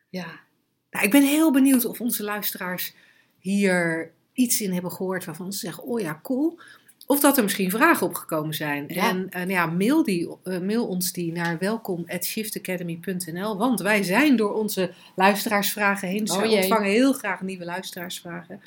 ja. 0.08 0.42
Nou, 0.90 1.06
ik 1.06 1.12
ben 1.12 1.22
heel 1.22 1.52
benieuwd 1.52 1.84
of 1.84 2.00
onze 2.00 2.22
luisteraars 2.22 2.94
hier 3.38 4.12
iets 4.32 4.60
in 4.60 4.72
hebben 4.72 4.90
gehoord 4.92 5.24
waarvan 5.24 5.52
ze 5.52 5.58
zeggen: 5.58 5.82
Oh 5.84 6.00
ja, 6.00 6.20
cool. 6.22 6.60
Of 7.06 7.20
dat 7.20 7.36
er 7.36 7.42
misschien 7.42 7.70
vragen 7.70 8.06
opgekomen 8.06 8.54
zijn. 8.54 8.84
Ja. 8.88 9.08
En 9.08 9.30
eh, 9.30 9.38
nou 9.38 9.50
ja, 9.50 9.66
mail, 9.66 10.04
die, 10.04 10.28
eh, 10.44 10.58
mail 10.58 10.86
ons 10.86 11.12
die 11.12 11.32
naar 11.32 11.58
welkom.shiftacademy.nl. 11.58 13.56
Want 13.56 13.80
wij 13.80 14.02
zijn 14.02 14.36
door 14.36 14.54
onze 14.54 14.92
luisteraarsvragen 15.16 16.08
heen. 16.08 16.24
Dus 16.24 16.36
Oh 16.36 16.44
jee. 16.44 16.56
ontvangen 16.56 16.90
heel 16.90 17.12
graag 17.12 17.40
nieuwe 17.40 17.64
luisteraarsvragen. 17.64 18.60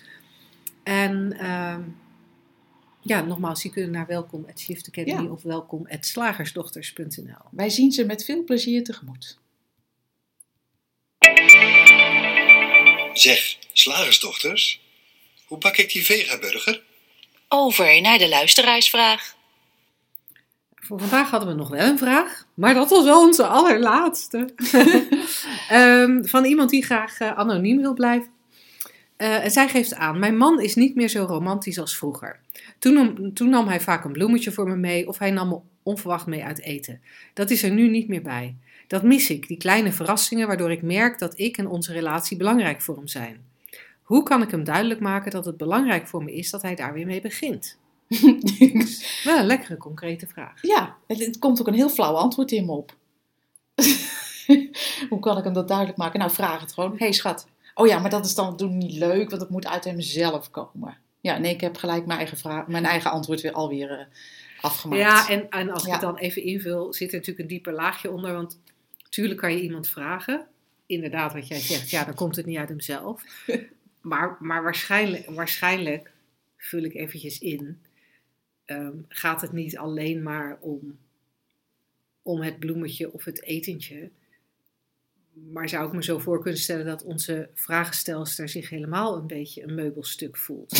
En 0.84 1.34
ehm, 1.40 1.82
ja, 3.02 3.22
nogmaals, 3.22 3.62
die 3.62 3.72
kunnen 3.72 3.92
naar 3.92 4.08
welkom.shiftacademy 4.08 5.24
Ja. 5.24 5.30
of 5.32 5.42
welkom.slagersdochters.nl. 5.44 7.46
Wij 7.52 7.70
zien 7.70 7.92
ze 7.92 8.06
met 8.06 8.26
veel 8.26 8.44
plezier 8.44 8.84
tegemoet. 8.84 9.38
Zeg, 13.14 13.58
slagersdochters, 13.74 14.82
hoe 15.46 15.58
bak 15.58 15.78
ik 15.78 15.92
die 15.92 16.06
vegaburger? 16.06 16.84
Over 17.50 18.02
naar 18.02 18.18
de 18.18 18.30
luisteraarsvraag. 18.30 19.36
Voor 20.76 21.00
vandaag 21.00 21.30
hadden 21.30 21.50
we 21.50 21.56
nog 21.56 21.70
wel 21.70 21.88
een 21.88 21.98
vraag, 21.98 22.46
maar 22.54 22.74
dat 22.74 22.90
was 22.90 23.04
wel 23.04 23.22
onze 23.22 23.46
allerlaatste. 23.46 24.50
Ehm, 25.70 26.24
van 26.24 26.46
iemand 26.46 26.70
die 26.70 26.86
graag 26.86 27.20
eh, 27.20 27.38
anoniem 27.38 27.78
wil 27.78 27.94
blijven. 27.94 28.30
Eh, 29.18 29.44
en 29.44 29.52
zij 29.52 29.68
geeft 29.68 29.94
aan: 29.94 30.20
Mijn 30.20 30.38
man 30.38 30.62
is 30.62 30.76
niet 30.76 30.96
meer 30.96 31.08
zo 31.08 31.26
romantisch 31.26 31.80
als 31.80 31.98
vroeger. 31.98 32.40
Toen, 32.80 33.32
toen 33.34 33.50
nam 33.50 33.68
hij 33.68 33.80
vaak 33.80 34.04
een 34.04 34.12
bloemetje 34.12 34.52
voor 34.52 34.68
me 34.68 34.76
mee 34.76 35.08
of 35.08 35.18
hij 35.18 35.32
nam 35.32 35.48
me 35.48 35.60
onverwacht 35.84 36.26
mee 36.26 36.44
uit 36.44 36.62
eten. 36.62 37.02
Dat 37.34 37.50
is 37.50 37.64
er 37.64 37.72
nu 37.72 37.90
niet 37.90 38.08
meer 38.08 38.22
bij. 38.22 38.56
Dat 38.88 39.04
mis 39.04 39.30
ik, 39.30 39.48
die 39.48 39.58
kleine 39.58 39.92
verrassingen 39.92 40.48
waardoor 40.48 40.72
ik 40.72 40.82
merk 40.82 41.20
dat 41.20 41.40
ik 41.40 41.58
en 41.58 41.68
onze 41.68 41.94
relatie 41.94 42.38
belangrijk 42.38 42.82
voor 42.82 42.96
hem 42.96 43.08
zijn. 43.08 43.46
Hoe 44.08 44.24
kan 44.24 44.42
ik 44.42 44.52
hem 44.52 44.64
duidelijk 44.64 45.00
maken 45.00 45.32
dat 45.32 45.46
het 45.46 45.58
belangrijk 45.58 46.08
voor 46.08 46.24
me 46.24 46.34
is 46.34 46.50
dat 46.50 46.62
hij 46.62 46.76
daar 46.76 46.94
weer 46.94 47.06
mee 47.06 47.22
begint? 47.22 47.78
Wel 49.24 49.38
een 49.38 49.46
lekkere, 49.46 49.78
concrete 49.78 50.28
vraag. 50.28 50.62
Ja, 50.62 50.96
het, 51.08 51.26
het 51.26 51.40
komt 51.40 51.60
ook 51.60 51.68
een 51.68 51.74
heel 51.74 51.90
flauw 51.90 52.14
antwoord 52.14 52.52
in 52.52 52.66
me 52.66 52.72
op. 52.72 52.96
Hoe 55.10 55.20
kan 55.20 55.38
ik 55.38 55.44
hem 55.44 55.54
dat 55.54 55.68
duidelijk 55.68 55.98
maken? 55.98 56.20
Nou, 56.20 56.32
vraag 56.32 56.62
het 56.62 56.74
gewoon. 56.74 56.92
Hé 56.92 56.98
hey, 56.98 57.12
schat. 57.12 57.48
Oh 57.74 57.88
ja, 57.88 58.00
maar 58.00 58.10
dat 58.10 58.26
is 58.26 58.36
dan 58.36 58.58
doen 58.58 58.78
niet 58.78 58.98
leuk, 58.98 59.30
want 59.30 59.42
het 59.42 59.52
moet 59.52 59.68
uit 59.68 59.84
hemzelf 59.84 60.52
komen. 60.52 60.98
Ja, 61.22 61.38
nee, 61.38 61.54
ik 61.54 61.62
heb 61.62 61.78
gelijk 61.78 62.06
mijn 62.06 62.20
eigen, 62.20 62.38
vraag, 62.38 62.68
mijn 62.68 62.86
eigen 62.86 63.12
antwoord 63.12 63.42
weer 63.42 63.52
alweer 63.54 63.92
eh, 64.00 64.06
afgemaakt. 64.62 65.02
Ja, 65.02 65.30
en, 65.30 65.50
en 65.50 65.70
als 65.70 65.82
ik 65.82 65.88
Ja. 65.88 65.94
het 65.94 66.02
dan 66.02 66.18
even 66.18 66.44
invul, 66.44 66.94
zit 66.94 67.10
er 67.12 67.18
natuurlijk 67.18 67.40
een 67.42 67.48
dieper 67.56 67.74
laagje 67.74 68.12
onder. 68.12 68.34
Want 68.34 68.60
natuurlijk 69.04 69.40
kan 69.40 69.52
je 69.52 69.62
iemand 69.62 69.88
vragen. 69.90 70.48
Inderdaad, 70.86 71.34
wat 71.34 71.48
jij 71.48 71.60
zegt, 71.60 71.90
ja, 71.90 72.04
dan 72.04 72.14
komt 72.14 72.36
het 72.36 72.46
niet 72.46 72.58
uit 72.58 72.70
hemzelf. 72.70 73.24
Maar, 74.08 74.38
maar 74.40 74.64
waarschijnlijk, 74.64 75.30
waarschijnlijk, 75.30 76.12
vul 76.58 76.84
ik 76.84 76.94
eventjes 76.94 77.40
in, 77.40 77.82
ehm, 78.66 78.96
gaat 79.08 79.42
het 79.42 79.52
niet 79.52 79.78
alleen 79.78 80.24
maar 80.24 80.58
om, 80.60 80.98
om 82.22 82.42
het 82.42 82.60
bloemetje 82.60 83.14
of 83.14 83.24
het 83.24 83.44
etentje. 83.44 84.10
Maar 85.52 85.70
zou 85.70 85.88
ik 85.88 85.94
me 85.94 86.04
zo 86.04 86.20
voor 86.20 86.42
kunnen 86.42 86.60
stellen 86.60 86.86
dat 86.86 87.04
onze 87.04 87.50
vragenstelster 87.54 88.50
zich 88.50 88.70
helemaal 88.70 89.18
een 89.18 89.28
beetje 89.28 89.64
een 89.64 89.76
meubelstuk 89.76 90.38
voelt. 90.38 90.78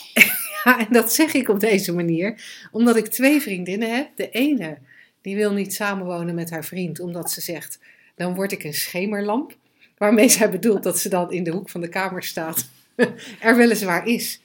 ja, 0.64 0.86
en 0.86 0.92
dat 0.92 1.12
zeg 1.12 1.32
ik 1.32 1.48
op 1.48 1.60
deze 1.60 1.92
manier, 1.92 2.44
omdat 2.72 2.96
ik 2.96 3.06
twee 3.06 3.40
vriendinnen 3.40 3.94
heb. 3.94 4.16
De 4.16 4.30
ene, 4.30 4.78
die 5.20 5.36
wil 5.36 5.52
niet 5.52 5.74
samenwonen 5.74 6.34
met 6.34 6.50
haar 6.50 6.64
vriend, 6.64 7.00
omdat 7.00 7.30
ze 7.30 7.40
zegt, 7.40 7.78
dan 8.14 8.34
word 8.34 8.52
ik 8.52 8.64
een 8.64 8.74
schemerlamp. 8.74 9.56
Waarmee 9.96 10.28
zij 10.28 10.50
bedoelt 10.50 10.82
dat 10.82 10.98
ze 10.98 11.08
dan 11.08 11.32
in 11.32 11.44
de 11.44 11.50
hoek 11.50 11.70
van 11.70 11.80
de 11.80 11.88
kamer 11.88 12.22
staat. 12.22 12.68
er 13.40 13.56
weliswaar 13.56 14.06
is, 14.06 14.40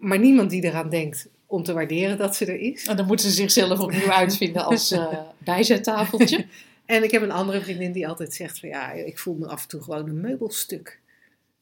maar 0.00 0.18
niemand 0.18 0.50
die 0.50 0.64
eraan 0.64 0.90
denkt 0.90 1.28
om 1.46 1.62
te 1.62 1.72
waarderen 1.72 2.18
dat 2.18 2.36
ze 2.36 2.46
er 2.46 2.60
is. 2.60 2.86
En 2.86 2.96
dan 2.96 3.06
moeten 3.06 3.28
ze 3.28 3.34
zichzelf 3.34 3.80
opnieuw 3.80 4.10
uitvinden 4.22 4.64
als 4.64 4.90
eh 4.90 5.18
bijzettafeltje. 5.38 6.46
En 6.84 7.02
ik 7.02 7.10
heb 7.10 7.22
een 7.22 7.30
andere 7.30 7.60
vriendin 7.60 7.92
die 7.92 8.08
altijd 8.08 8.34
zegt 8.34 8.58
van 8.58 8.68
ja, 8.68 8.92
ik 8.92 9.18
voel 9.18 9.34
me 9.34 9.46
af 9.46 9.62
en 9.62 9.68
toe 9.68 9.82
gewoon 9.82 10.08
een 10.08 10.20
meubelstuk. 10.20 11.00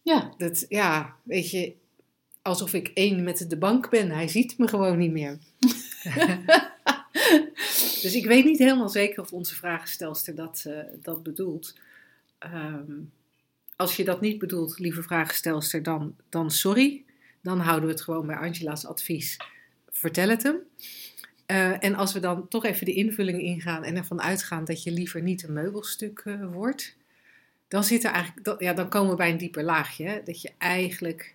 Ja, 0.03 0.35
Dat, 0.38 0.67
ja, 0.69 1.14
weet 1.23 1.51
je, 1.51 1.73
alsof 2.43 2.73
ik 2.73 2.90
één 2.95 3.23
met 3.23 3.51
de 3.51 3.57
bank 3.57 3.90
ben. 3.90 4.11
Hij 4.11 4.29
ziet 4.29 4.59
me 4.59 4.69
gewoon 4.69 4.99
niet 4.99 5.12
meer. 5.12 5.38
dus 8.03 8.14
ik 8.14 8.27
weet 8.27 8.45
niet 8.45 8.59
helemaal 8.59 8.88
zeker 8.88 9.23
of 9.23 9.33
onze 9.33 9.55
vragenstelster 9.55 10.35
dat, 10.35 10.64
eh, 10.67 10.79
dat 11.03 11.23
bedoelt. 11.23 11.75
Ehm, 12.44 12.92
als 13.76 13.96
je 13.96 14.04
dat 14.04 14.20
niet 14.20 14.38
bedoelt, 14.38 14.78
lieve 14.78 15.02
vragenstelster, 15.02 15.83
dan, 15.83 16.16
dan 16.28 16.50
sorry. 16.50 17.04
Dan 17.42 17.59
houden 17.61 17.87
we 17.88 17.94
het 17.94 18.02
gewoon 18.02 18.26
bij 18.26 18.37
Angela's 18.37 18.85
advies. 18.85 19.37
Vertel 19.90 20.28
het 20.28 20.42
hem. 20.42 20.57
Eh, 21.46 21.85
en 21.85 21.94
als 21.94 22.12
we 22.12 22.20
dan 22.20 22.48
toch 22.48 22.64
even 22.64 22.87
de 22.87 22.92
invulling 22.94 23.40
ingaan 23.40 23.85
en 23.85 23.96
ervan 23.96 24.20
uitgaan 24.20 24.64
dat 24.64 24.83
je 24.83 24.90
liever 24.90 25.22
niet 25.22 25.42
een 25.42 25.52
meubelstuk 25.52 26.18
eh, 26.24 26.52
wordt, 26.52 26.96
dan 27.68 27.85
zit 27.85 28.04
er 28.04 28.11
eigenlijk, 28.11 28.44
dat- 28.44 28.61
ja, 28.61 28.72
dan 28.72 28.88
komen 28.88 29.11
we 29.11 29.16
bij 29.16 29.30
een 29.30 29.37
dieper 29.38 29.62
laagje. 29.64 30.04
Hè? 30.07 30.22
Dat 30.22 30.42
je 30.42 30.50
eigenlijk 30.59 31.35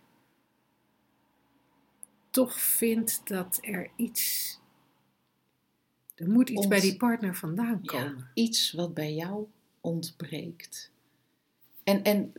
toch 2.31 2.59
vindt 2.59 3.21
dat 3.27 3.57
er 3.61 3.89
iets, 3.95 4.53
er 6.15 6.29
moet 6.29 6.49
iets 6.49 6.59
Ont- 6.59 6.69
bij 6.69 6.79
die 6.79 6.97
partner 6.97 7.35
vandaan 7.35 7.79
ja, 7.81 7.91
komen. 7.91 8.29
iets 8.33 8.71
wat 8.71 8.93
bij 8.93 9.13
jou 9.13 9.47
ontbreekt. 9.81 10.91
En, 11.89 12.34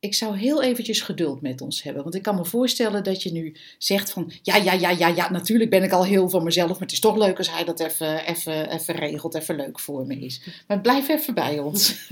ik 0.00 0.14
zou 0.14 0.36
heel 0.36 0.62
eventjes 0.62 1.00
geduld 1.00 1.40
met 1.40 1.60
ons 1.60 1.82
hebben. 1.82 2.02
Want 2.02 2.14
ik 2.14 2.22
kan 2.22 2.34
me 2.34 2.44
voorstellen 2.44 3.04
dat 3.04 3.22
je 3.22 3.32
nu 3.32 3.56
zegt 3.78 4.10
van... 4.10 4.32
Ja, 4.42 4.56
ja, 4.56 4.72
ja, 4.72 4.90
ja, 4.90 5.08
ja, 5.08 5.30
natuurlijk 5.30 5.70
ben 5.70 5.82
ik 5.82 5.92
al 5.92 6.04
heel 6.04 6.28
van 6.28 6.44
mezelf. 6.44 6.70
Maar 6.70 6.80
het 6.80 6.92
is 6.92 7.00
toch 7.00 7.16
leuk 7.16 7.38
als 7.38 7.50
hij 7.50 7.64
dat 7.64 7.80
even, 7.80 8.26
even, 8.26 8.70
even 8.70 8.94
regelt, 8.94 9.34
even 9.34 9.56
leuk 9.56 9.78
voor 9.78 10.06
me 10.06 10.18
is. 10.18 10.42
Maar 10.66 10.80
blijf 10.80 11.08
even 11.08 11.34
bij 11.34 11.58
ons. 11.58 12.08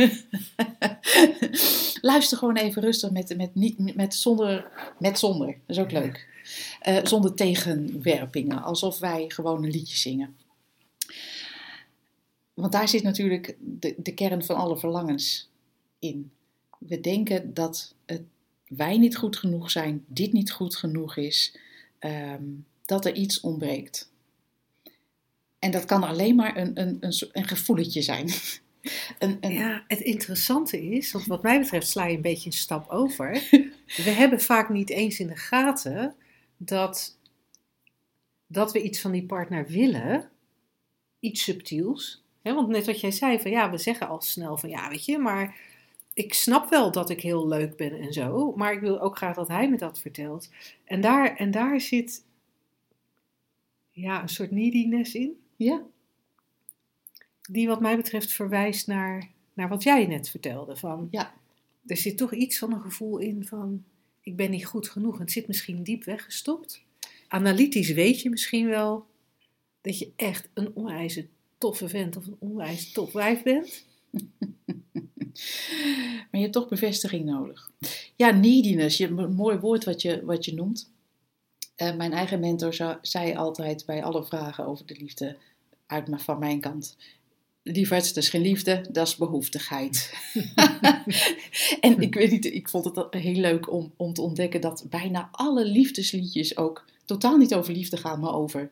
Luister 2.00 2.38
gewoon 2.38 2.56
even 2.56 2.82
rustig 2.82 3.10
met, 3.10 3.36
met, 3.36 3.94
met, 3.96 4.14
zonder, 4.14 4.70
met 4.98 5.18
zonder. 5.18 5.46
Dat 5.46 5.76
is 5.76 5.78
ook 5.78 5.92
leuk. 5.92 6.28
Eh, 6.80 6.98
zonder 7.02 7.34
tegenwerpingen. 7.34 8.62
Alsof 8.62 8.98
wij 8.98 9.24
gewoon 9.28 9.64
een 9.64 9.70
liedje 9.70 9.96
zingen. 9.96 10.36
Want 12.54 12.72
daar 12.72 12.88
zit 12.88 13.02
natuurlijk 13.02 13.56
de, 13.58 13.94
de 13.96 14.14
kern 14.14 14.44
van 14.44 14.56
alle 14.56 14.76
verlangens 14.76 15.48
in. 15.98 16.30
We 16.78 17.00
denken 17.00 17.54
dat 17.54 17.94
het, 18.06 18.22
wij 18.68 18.98
niet 18.98 19.16
goed 19.16 19.36
genoeg 19.36 19.70
zijn, 19.70 20.04
dit 20.06 20.32
niet 20.32 20.52
goed 20.52 20.76
genoeg 20.76 21.16
is, 21.16 21.58
ehm, 21.98 22.44
dat 22.84 23.04
er 23.04 23.14
iets 23.14 23.40
ontbreekt. 23.40 24.10
En 25.58 25.70
dat 25.70 25.84
kan 25.84 26.02
alleen 26.02 26.34
maar 26.34 26.56
een, 26.56 26.80
een, 26.80 26.96
een, 27.00 27.28
een 27.32 27.44
gevoeletje 27.44 28.02
zijn. 28.02 28.28
een, 29.18 29.36
een, 29.40 29.52
Ja, 29.52 29.84
het 29.88 30.00
interessante 30.00 30.88
is, 30.88 31.12
want 31.12 31.26
wat 31.26 31.42
mij 31.42 31.60
betreft 31.60 31.88
sla 31.88 32.06
je 32.06 32.16
een 32.16 32.22
beetje 32.22 32.50
een 32.50 32.56
stap 32.56 32.88
over. 32.88 33.30
We 34.04 34.10
hebben 34.10 34.40
vaak 34.40 34.68
niet 34.68 34.90
eens 34.90 35.18
in 35.18 35.26
de 35.26 35.36
gaten 35.36 36.14
dat, 36.56 37.18
dat 38.46 38.72
we 38.72 38.82
iets 38.82 39.00
van 39.00 39.12
die 39.12 39.26
partner 39.26 39.66
willen, 39.66 40.30
iets 41.20 41.42
subtiels. 41.42 42.24
Want 42.42 42.68
net 42.68 42.86
wat 42.86 43.00
jij 43.00 43.10
zei, 43.10 43.40
van 43.40 43.50
ja, 43.50 43.70
we 43.70 43.78
zeggen 43.78 44.08
al 44.08 44.20
snel 44.20 44.56
van 44.56 44.68
ja, 44.68 44.88
weet 44.88 45.04
je, 45.04 45.18
maar 45.18 45.56
ik 46.16 46.34
snap 46.34 46.68
wel 46.68 46.92
dat 46.92 47.10
ik 47.10 47.20
heel 47.20 47.48
leuk 47.48 47.76
ben 47.76 48.00
en 48.00 48.12
zo, 48.12 48.52
maar 48.56 48.72
ik 48.72 48.80
wil 48.80 49.00
ook 49.00 49.16
graag 49.16 49.34
dat 49.34 49.48
hij 49.48 49.70
me 49.70 49.76
dat 49.76 50.00
vertelt. 50.00 50.50
En 50.84 51.00
daar, 51.00 51.36
en 51.36 51.50
daar 51.50 51.80
zit 51.80 52.24
ja, 53.90 54.22
een 54.22 54.28
soort 54.28 54.50
neediness 54.50 55.14
in 55.14 55.40
Ja, 55.56 55.82
die 57.50 57.66
wat 57.66 57.80
mij 57.80 57.96
betreft 57.96 58.32
verwijst 58.32 58.86
naar, 58.86 59.30
naar 59.52 59.68
wat 59.68 59.82
jij 59.82 60.06
net 60.06 60.28
vertelde. 60.28 60.76
Van, 60.76 61.08
Ja. 61.10 61.34
Er 61.86 61.96
zit 61.96 62.16
toch 62.16 62.34
iets 62.34 62.58
van 62.58 62.72
een 62.72 62.80
gevoel 62.80 63.18
in 63.18 63.44
van, 63.44 63.84
ik 64.20 64.36
ben 64.36 64.50
niet 64.50 64.66
goed 64.66 64.88
genoeg. 64.88 65.14
En 65.14 65.20
het 65.20 65.32
zit 65.32 65.46
misschien 65.46 65.82
diep 65.82 66.04
weggestopt. 66.04 66.82
Analytisch 67.28 67.90
weet 67.90 68.22
je 68.22 68.30
misschien 68.30 68.66
wel 68.66 69.06
dat 69.80 69.98
je 69.98 70.12
echt 70.16 70.48
een 70.54 70.70
onwijs 70.74 71.22
toffe 71.58 71.88
vent 71.88 72.16
of 72.16 72.26
een 72.26 72.36
onwijs 72.38 72.92
tof 72.92 73.12
wijf 73.12 73.42
bent. 73.42 73.84
maar 76.36 76.44
je 76.44 76.50
hebt 76.52 76.66
toch 76.66 76.80
bevestiging 76.80 77.24
nodig. 77.24 77.70
Ja, 78.16 78.30
neediness, 78.30 78.96
je, 78.96 79.06
een 79.06 79.34
mooi 79.34 79.58
woord 79.58 79.84
wat 79.84 80.02
je, 80.02 80.24
wat 80.24 80.44
je 80.44 80.54
noemt. 80.54 80.90
Eh, 81.76 81.96
mijn 81.96 82.12
eigen 82.12 82.40
mentor 82.40 82.74
zou- 82.74 82.98
zei 83.02 83.34
altijd 83.34 83.86
bij 83.86 84.04
alle 84.04 84.24
vragen 84.24 84.66
over 84.66 84.86
de 84.86 84.96
liefde 84.98 85.36
uit, 85.86 86.08
maar 86.08 86.20
van 86.20 86.38
mijn 86.38 86.60
kant. 86.60 86.96
Lieverd, 87.62 88.14
dat 88.14 88.16
is 88.16 88.28
geen 88.28 88.42
liefde, 88.42 88.84
dat 88.90 89.06
is 89.06 89.16
behoeftigheid. 89.16 90.12
en 91.80 92.00
ik 92.00 92.14
weet 92.14 92.30
niet, 92.30 92.44
ik 92.44 92.68
vond 92.68 92.84
het 92.84 93.06
heel 93.10 93.40
leuk 93.40 93.72
om, 93.72 93.92
om 93.96 94.12
te 94.12 94.22
ontdekken 94.22 94.60
dat 94.60 94.86
bijna 94.90 95.28
alle 95.32 95.64
liefdesliedjes 95.64 96.56
ook 96.56 96.84
totaal 97.04 97.36
niet 97.36 97.54
over 97.54 97.72
liefde 97.72 97.96
gaan, 97.96 98.20
maar 98.20 98.34
over 98.34 98.70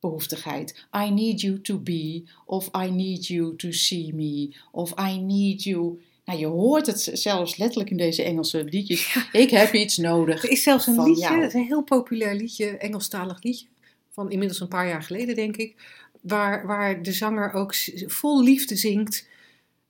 behoeftigheid. 0.00 0.86
I 1.06 1.10
need 1.10 1.40
you 1.40 1.60
to 1.60 1.78
be, 1.78 2.22
of 2.46 2.68
I 2.86 2.90
need 2.90 3.26
you 3.26 3.56
to 3.56 3.72
see 3.72 4.14
me, 4.14 4.56
of 4.72 4.94
I 5.10 5.18
need 5.18 5.62
you. 5.62 6.00
Nou, 6.24 6.38
je 6.38 6.46
hoort 6.46 6.86
het 6.86 7.10
zelfs 7.12 7.56
letterlijk 7.56 7.90
in 7.90 7.96
deze 7.96 8.22
Engelse 8.22 8.64
liedjes. 8.64 9.16
Ik 9.32 9.50
heb 9.50 9.74
iets 9.74 9.96
nodig. 9.96 10.42
Er 10.44 10.50
is 10.50 10.62
zelfs 10.62 10.86
een 10.86 11.02
liedje, 11.02 11.22
jou. 11.22 11.42
een 11.42 11.64
heel 11.64 11.82
populair 11.82 12.34
liedje, 12.34 12.76
Engelstalig 12.76 13.42
liedje, 13.42 13.66
van 14.10 14.30
inmiddels 14.30 14.60
een 14.60 14.68
paar 14.68 14.88
jaar 14.88 15.02
geleden 15.02 15.34
denk 15.34 15.56
ik, 15.56 15.74
waar, 16.20 16.66
waar 16.66 17.02
de 17.02 17.12
zanger 17.12 17.52
ook 17.52 17.74
vol 18.06 18.42
liefde 18.42 18.76
zingt 18.76 19.26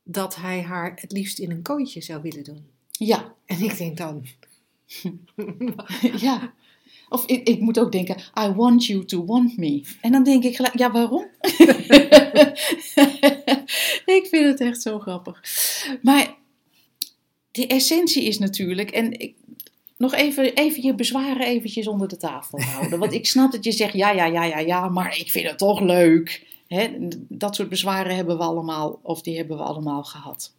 dat 0.03 0.37
hij 0.37 0.63
haar 0.63 0.93
het 0.95 1.13
liefst 1.13 1.39
in 1.39 1.51
een 1.51 1.63
kooitje 1.63 2.01
zou 2.01 2.23
willen 2.23 2.45
doen. 2.45 2.67
Ja, 2.91 3.35
En 3.47 3.63
ik 3.63 3.77
denk 3.77 3.97
dan, 3.97 4.27
ja. 6.17 6.53
Of 7.13 7.27
ik, 7.27 7.49
ik 7.49 7.61
moet 7.61 7.79
ook 7.79 7.93
denken, 7.93 8.17
I 8.41 8.49
want 8.49 8.87
you 8.87 9.05
to 9.05 9.25
want 9.25 9.57
me. 9.57 9.83
En 10.01 10.13
dan 10.13 10.25
denk 10.25 10.45
ik 10.45 10.79
ja, 10.79 10.91
waarom? 10.91 11.27
ik 14.19 14.27
vind 14.31 14.45
het 14.45 14.61
echt 14.61 14.83
zo 14.83 14.99
grappig. 14.99 15.41
Maar 16.03 16.35
de 17.51 17.67
essentie 17.67 18.25
is 18.25 18.39
natuurlijk, 18.39 18.91
en 18.91 19.21
ik, 19.21 19.35
nog 19.97 20.15
even, 20.15 20.55
even 20.55 20.83
je 20.83 20.95
bezwaren 20.95 21.47
eventjes 21.47 21.87
onder 21.87 22.09
de 22.09 22.17
tafel 22.17 22.61
houden. 22.61 22.99
Want 22.99 23.13
ik 23.13 23.27
snap 23.27 23.53
dat 23.53 23.65
je 23.65 23.73
zegt, 23.73 23.93
ja, 23.93 24.11
ja, 24.11 24.25
ja, 24.25 24.45
ja, 24.45 24.59
ja, 24.59 24.89
maar 24.89 25.19
ik 25.19 25.31
vind 25.31 25.49
het 25.49 25.59
toch 25.59 25.81
leuk. 25.81 26.47
Dat 27.29 27.55
soort 27.55 27.69
bezwaren 27.69 28.17
hebben 28.17 28.37
we 28.37 28.43
allemaal, 28.43 29.01
of 29.03 29.23
die 29.23 29.37
hebben 29.37 29.57
we 29.57 29.63
allemaal 29.63 30.05
gehad. 30.05 30.55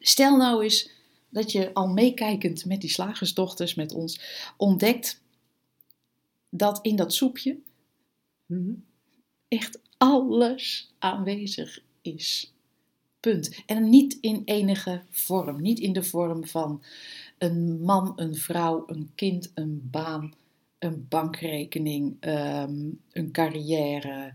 Stel 0.00 0.36
nou 0.36 0.62
eens 0.62 0.90
dat 1.28 1.52
je 1.52 1.70
al 1.74 1.88
meekijkend 1.88 2.64
met 2.64 2.80
die 2.80 2.90
slagersdochters, 2.90 3.74
met 3.74 3.94
ons, 3.94 4.20
ontdekt 4.56 5.22
dat 6.56 6.78
in 6.82 6.96
dat 6.96 7.14
soepje 7.14 7.58
Mhm. 8.46 8.72
echt 9.48 9.80
alles 9.96 10.92
aanwezig 10.98 11.82
is. 12.02 12.52
Punt. 13.20 13.62
En 13.66 13.88
niet 13.88 14.18
in 14.20 14.42
enige 14.44 15.02
vorm. 15.10 15.60
Niet 15.60 15.78
in 15.78 15.92
de 15.92 16.02
vorm 16.02 16.46
van 16.46 16.82
een 17.38 17.80
man, 17.80 18.12
een 18.16 18.34
vrouw, 18.34 18.84
een 18.86 19.10
kind, 19.14 19.50
een 19.54 19.88
baan, 19.90 20.34
een 20.78 21.06
bankrekening, 21.08 22.16
ehm, 22.20 22.90
een 23.12 23.30
carrière, 23.32 24.34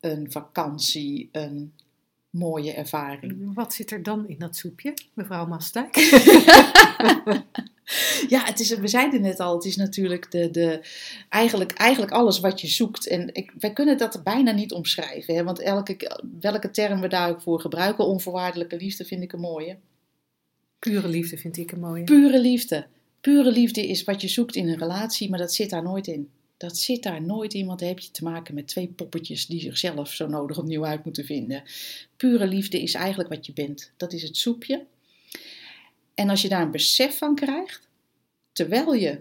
een 0.00 0.30
vakantie, 0.30 1.28
een 1.32 1.72
mooie 2.36 2.72
ervaring. 2.72 3.54
Wat 3.54 3.74
zit 3.74 3.90
er 3.90 4.02
dan 4.02 4.28
in 4.28 4.38
dat 4.38 4.56
soepje, 4.56 4.94
mevrouw 5.14 5.46
Mastijk? 5.46 5.94
Ja, 8.28 8.44
het 8.44 8.60
is, 8.60 8.74
we 8.78 8.88
zeiden 8.88 9.20
net 9.20 9.40
al, 9.40 9.54
het 9.54 9.64
is 9.64 9.76
natuurlijk 9.76 10.30
de, 10.30 10.50
de, 10.50 10.80
eigenlijk, 11.28 11.72
eigenlijk 11.72 12.12
alles 12.12 12.40
wat 12.40 12.60
je 12.60 12.66
zoekt. 12.66 13.06
En 13.06 13.34
ik, 13.34 13.52
wij 13.58 13.72
kunnen 13.72 13.98
dat 13.98 14.20
bijna 14.24 14.52
niet 14.52 14.72
omschrijven. 14.72 15.34
Hè? 15.34 15.44
Want 15.44 15.60
elke, 15.60 16.20
welke 16.40 16.70
term 16.70 17.00
we 17.00 17.08
daar 17.08 17.28
ook 17.28 17.40
voor 17.40 17.60
gebruiken, 17.60 18.06
onvoorwaardelijke 18.06 18.76
liefde 18.76 19.04
vind 19.04 19.22
ik 19.22 19.32
een 19.32 19.40
mooie. 19.40 19.76
Pure 20.78 21.08
liefde 21.08 21.38
vind 21.38 21.56
ik 21.56 21.72
een 21.72 21.80
mooie. 21.80 22.04
Pure 22.04 22.40
liefde. 22.40 22.86
Pure 23.20 23.50
liefde 23.50 23.88
is 23.88 24.04
wat 24.04 24.20
je 24.20 24.28
zoekt 24.28 24.54
in 24.54 24.68
een 24.68 24.78
relatie, 24.78 25.30
maar 25.30 25.38
dat 25.38 25.54
zit 25.54 25.70
daar 25.70 25.82
nooit 25.82 26.06
in. 26.06 26.30
Dat 26.56 26.78
zit 26.78 27.02
daar 27.02 27.22
nooit 27.22 27.54
in, 27.54 27.66
want 27.66 27.78
dan 27.78 27.88
heb 27.88 27.98
je 27.98 28.10
te 28.10 28.24
maken 28.24 28.54
met 28.54 28.68
twee 28.68 28.88
poppetjes 28.88 29.46
die 29.46 29.60
zichzelf 29.60 30.08
zo 30.12 30.26
nodig 30.26 30.58
opnieuw 30.58 30.84
uit 30.84 31.04
moeten 31.04 31.24
vinden. 31.24 31.62
Pure 32.16 32.46
liefde 32.46 32.82
is 32.82 32.94
eigenlijk 32.94 33.28
wat 33.28 33.46
je 33.46 33.52
bent. 33.52 33.92
Dat 33.96 34.12
is 34.12 34.22
het 34.22 34.36
soepje. 34.36 34.84
En 36.14 36.28
als 36.30 36.42
je 36.42 36.48
daar 36.48 36.62
een 36.62 36.70
besef 36.70 37.18
van 37.18 37.34
krijgt, 37.34 37.88
terwijl 38.52 38.94
je 38.94 39.20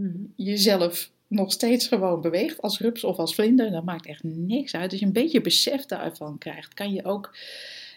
Mhm. 0.00 0.24
jezelf 0.36 1.10
nog 1.26 1.52
steeds 1.52 1.86
gewoon 1.86 2.20
beweegt 2.20 2.62
als 2.62 2.78
rups 2.78 3.04
of 3.04 3.16
als 3.16 3.34
vlinder, 3.34 3.70
dat 3.70 3.84
maakt 3.84 4.06
echt 4.06 4.22
niks 4.22 4.74
uit. 4.74 4.90
Als 4.90 5.00
je 5.00 5.06
een 5.06 5.12
beetje 5.12 5.40
besef 5.40 5.86
daarvan 5.86 6.38
krijgt, 6.38 6.74
kan 6.74 6.92
je 6.92 7.04
ook 7.04 7.36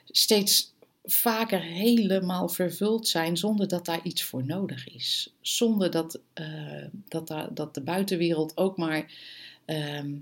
steeds 0.06 0.73
vaker 1.04 1.62
helemaal 1.62 2.50
vervuld 2.50 3.08
zijn 3.08 3.38
zonder 3.38 3.68
dat 3.68 3.86
daar 3.86 4.04
iets 4.04 4.24
voor 4.24 4.46
nodig 4.46 4.88
is. 4.88 5.34
Zonder 5.42 5.92
dat, 5.92 6.20
eh, 6.34 6.86
dat, 7.08 7.28
daar, 7.28 7.54
dat 7.54 7.74
de 7.74 7.82
buitenwereld 7.82 8.58
ook 8.58 8.78
maar 8.78 9.12
ehm, 9.66 10.16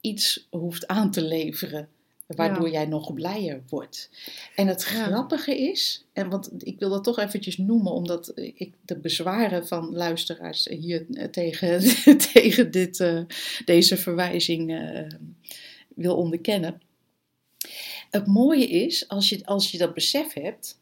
iets 0.00 0.46
hoeft 0.50 0.86
aan 0.86 1.10
te 1.10 1.22
leveren 1.22 1.88
Waardoor 2.36 2.66
Ja. 2.66 2.72
jij 2.72 2.86
nog 2.86 3.14
blijer 3.14 3.62
wordt. 3.68 4.10
En 4.54 4.66
het 4.66 4.84
grappige 4.84 5.58
is, 5.58 6.04
en 6.12 6.28
want 6.28 6.50
ik 6.58 6.78
wil 6.78 6.88
dat 6.88 7.04
toch 7.04 7.18
eventjes 7.18 7.56
noemen, 7.56 7.92
omdat 7.92 8.32
ik 8.34 8.72
de 8.84 8.98
bezwaren 8.98 9.66
van 9.66 9.92
luisteraars 9.92 10.64
hier 10.64 11.06
eh, 11.12 11.24
tegen, 11.24 11.80
tegen 12.32 12.70
dit, 12.70 13.00
eh, 13.00 13.20
deze 13.64 13.96
verwijzing 13.96 14.80
wil 15.94 16.16
onderkennen. 16.16 16.80
Het 18.10 18.26
mooie 18.26 18.66
is, 18.66 19.08
als 19.08 19.28
je, 19.28 19.46
als 19.46 19.70
je 19.70 19.78
dat 19.78 19.94
besef 19.94 20.32
hebt, 20.32 20.78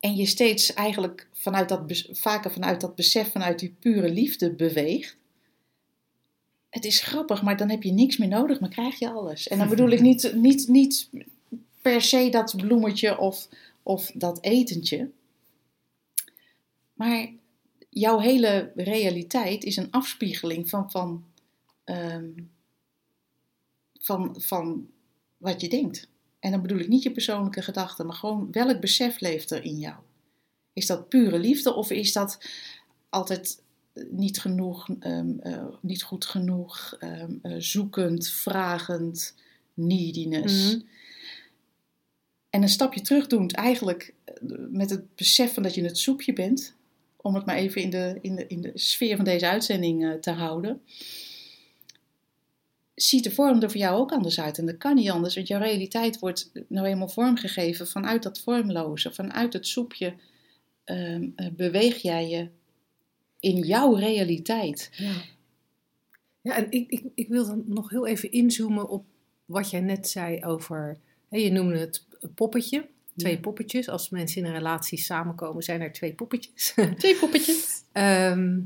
en 0.00 0.16
je 0.16 0.26
steeds 0.26 0.74
eigenlijk 0.74 1.28
vanuit 1.32 1.68
dat, 1.68 2.04
vaker 2.10 2.52
vanuit 2.52 2.80
dat 2.80 2.94
besef, 2.94 3.30
vanuit 3.30 3.58
die 3.58 3.74
pure 3.78 4.10
liefde 4.10 4.54
beweegt. 4.54 5.16
Het 6.70 6.84
is 6.84 7.00
grappig, 7.00 7.42
maar 7.42 7.56
dan 7.56 7.70
heb 7.70 7.82
je 7.82 7.92
niks 7.92 8.16
meer 8.16 8.28
nodig, 8.28 8.60
maar 8.60 8.68
krijg 8.68 8.98
je 8.98 9.10
alles. 9.10 9.48
En 9.48 9.58
dan 9.58 9.68
bedoel 9.68 9.88
ik 9.88 10.00
niet, 10.00 10.32
niet, 10.34 10.68
niet 10.68 11.08
per 11.82 12.02
se 12.02 12.28
dat 12.30 12.56
bloemetje 12.56 13.18
of, 13.18 13.48
of 13.82 14.10
dat 14.14 14.42
etentje. 14.42 15.10
Maar 16.94 17.32
jouw 17.90 18.18
hele 18.18 18.72
realiteit 18.74 19.64
is 19.64 19.76
een 19.76 19.90
afspiegeling 19.90 20.68
van, 20.68 20.90
van, 20.90 21.24
ehm, 21.84 22.30
van, 24.00 24.34
van 24.38 24.88
wat 25.38 25.60
je 25.60 25.68
denkt. 25.68 26.08
En 26.38 26.50
dan 26.50 26.62
bedoel 26.62 26.78
ik 26.78 26.88
niet 26.88 27.02
je 27.02 27.10
persoonlijke 27.10 27.62
gedachten, 27.62 28.06
maar 28.06 28.16
gewoon 28.16 28.48
welk 28.50 28.80
besef 28.80 29.20
leeft 29.20 29.50
er 29.50 29.64
in 29.64 29.78
jou? 29.78 29.96
Is 30.72 30.86
dat 30.86 31.08
pure 31.08 31.38
liefde 31.38 31.74
of 31.74 31.90
is 31.90 32.12
dat 32.12 32.38
altijd 33.08 33.62
niet 34.10 34.40
genoeg, 34.40 34.88
ehm, 35.00 35.38
eh, 35.38 35.64
niet 35.80 36.02
goed 36.02 36.24
genoeg, 36.24 36.96
ehm, 36.98 37.32
eh, 37.42 37.54
zoekend, 37.58 38.28
vragend, 38.28 39.34
neediness? 39.74 40.74
Mhm. 40.74 40.80
En 42.50 42.62
een 42.62 42.68
stapje 42.68 43.00
terug 43.00 43.26
doend, 43.26 43.52
eigenlijk 43.52 44.14
eh, 44.24 44.34
met 44.70 44.90
het 44.90 45.14
besef 45.14 45.54
van 45.54 45.62
dat 45.62 45.74
je 45.74 45.82
het 45.82 45.98
soepje 45.98 46.32
bent, 46.32 46.74
om 47.16 47.34
het 47.34 47.46
maar 47.46 47.56
even 47.56 47.82
in 47.82 47.90
de, 47.90 48.18
in 48.20 48.34
de, 48.34 48.46
in 48.46 48.60
de 48.60 48.70
sfeer 48.74 49.16
van 49.16 49.24
deze 49.24 49.48
uitzending 49.48 50.04
eh, 50.04 50.12
te 50.12 50.30
houden, 50.30 50.80
ziet 53.00 53.24
de 53.24 53.30
vorm 53.30 53.62
er 53.62 53.70
voor 53.70 53.80
jou 53.80 54.00
ook 54.00 54.12
anders 54.12 54.40
uit. 54.40 54.58
En 54.58 54.66
dat 54.66 54.76
kan 54.76 54.94
niet 54.94 55.10
anders, 55.10 55.34
want 55.34 55.48
jouw 55.48 55.60
realiteit 55.60 56.18
wordt 56.18 56.50
nou 56.68 56.86
eenmaal 56.86 57.08
vormgegeven 57.08 57.86
vanuit 57.88 58.22
dat 58.22 58.40
vormloze, 58.40 59.12
vanuit 59.12 59.52
het 59.52 59.66
soepje 59.66 60.14
ehm, 60.84 61.28
eh, 61.36 61.46
beweeg 61.52 62.02
jij 62.02 62.28
je 62.28 62.48
in 63.40 63.56
jouw 63.56 63.94
realiteit. 63.94 64.90
Ja, 64.92 65.12
ja 66.40 66.56
en 66.56 66.66
ik, 66.70 66.90
ik, 66.90 67.02
ik 67.14 67.28
wil 67.28 67.46
dan 67.46 67.62
nog 67.66 67.90
heel 67.90 68.06
even 68.06 68.32
inzoomen 68.32 68.88
op 68.88 69.04
wat 69.44 69.70
jij 69.70 69.80
net 69.80 70.08
zei 70.08 70.44
over. 70.44 70.98
Hè, 71.28 71.38
je 71.38 71.50
noemde 71.52 71.78
het 71.78 72.04
poppetje, 72.34 72.86
twee 73.16 73.32
Ja. 73.34 73.40
poppetjes. 73.40 73.88
Als 73.88 74.10
mensen 74.10 74.40
in 74.42 74.46
een 74.48 74.54
relatie 74.54 74.98
samenkomen, 74.98 75.62
zijn 75.62 75.80
er 75.80 75.92
twee 75.92 76.12
poppetjes. 76.14 76.74
Twee 76.96 77.16
poppetjes. 77.16 77.66
Ehm, 77.92 78.60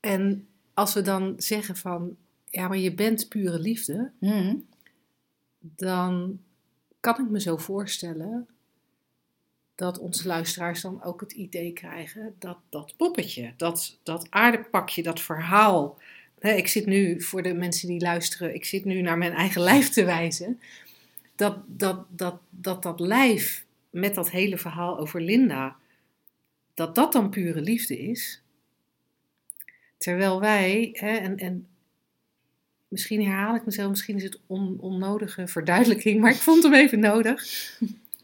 en 0.00 0.46
als 0.74 0.94
we 0.94 1.02
dan 1.02 1.34
zeggen 1.36 1.76
van. 1.76 2.16
Ja, 2.52 2.68
maar 2.68 2.78
je 2.78 2.94
bent 2.94 3.28
pure 3.28 3.58
liefde. 3.58 4.10
Mhm. 4.18 4.56
dan 5.60 6.40
kan 7.00 7.24
ik 7.24 7.30
me 7.30 7.40
zo 7.40 7.56
voorstellen 7.56 8.48
dat 9.74 9.98
onze 9.98 10.26
luisteraars 10.26 10.80
dan 10.80 11.02
ook 11.02 11.20
het 11.20 11.32
idee 11.32 11.72
krijgen 11.72 12.34
dat 12.38 12.58
dat 12.68 12.94
poppetje, 12.96 13.52
dat, 13.56 13.98
dat 14.02 14.26
aardepakje, 14.30 15.02
dat 15.02 15.20
verhaal. 15.20 15.98
Hè, 16.38 16.52
ik 16.52 16.68
zit 16.68 16.86
nu, 16.86 17.22
voor 17.22 17.42
de 17.42 17.54
mensen 17.54 17.88
die 17.88 18.00
luisteren, 18.00 18.54
ik 18.54 18.64
zit 18.64 18.84
nu 18.84 19.00
naar 19.00 19.18
mijn 19.18 19.32
eigen 19.32 19.60
lijf 19.62 19.88
te 19.88 20.04
wijzen. 20.04 20.60
Dat 21.36 21.58
dat, 21.66 22.04
dat, 22.08 22.40
dat, 22.50 22.82
dat 22.82 23.00
lijf 23.00 23.64
met 23.90 24.14
dat 24.14 24.30
hele 24.30 24.58
verhaal 24.58 24.98
over 24.98 25.20
Linda, 25.20 25.76
dat 26.74 26.94
dat 26.94 27.12
dan 27.12 27.30
pure 27.30 27.60
liefde 27.60 27.98
is. 27.98 28.42
Terwijl 29.96 30.40
wij, 30.40 30.88
hè, 30.92 31.16
en, 31.16 31.36
en 31.36 31.66
misschien 32.92 33.24
herhaal 33.24 33.54
ik 33.54 33.64
mezelf, 33.64 33.90
misschien 33.90 34.16
is 34.16 34.22
het 34.22 34.38
on, 34.46 34.76
onnodige 34.80 35.46
verduidelijking, 35.46 36.20
maar 36.20 36.30
ik 36.30 36.36
vond 36.36 36.62
hem 36.62 36.74
even 36.74 37.00
nodig. 37.00 37.44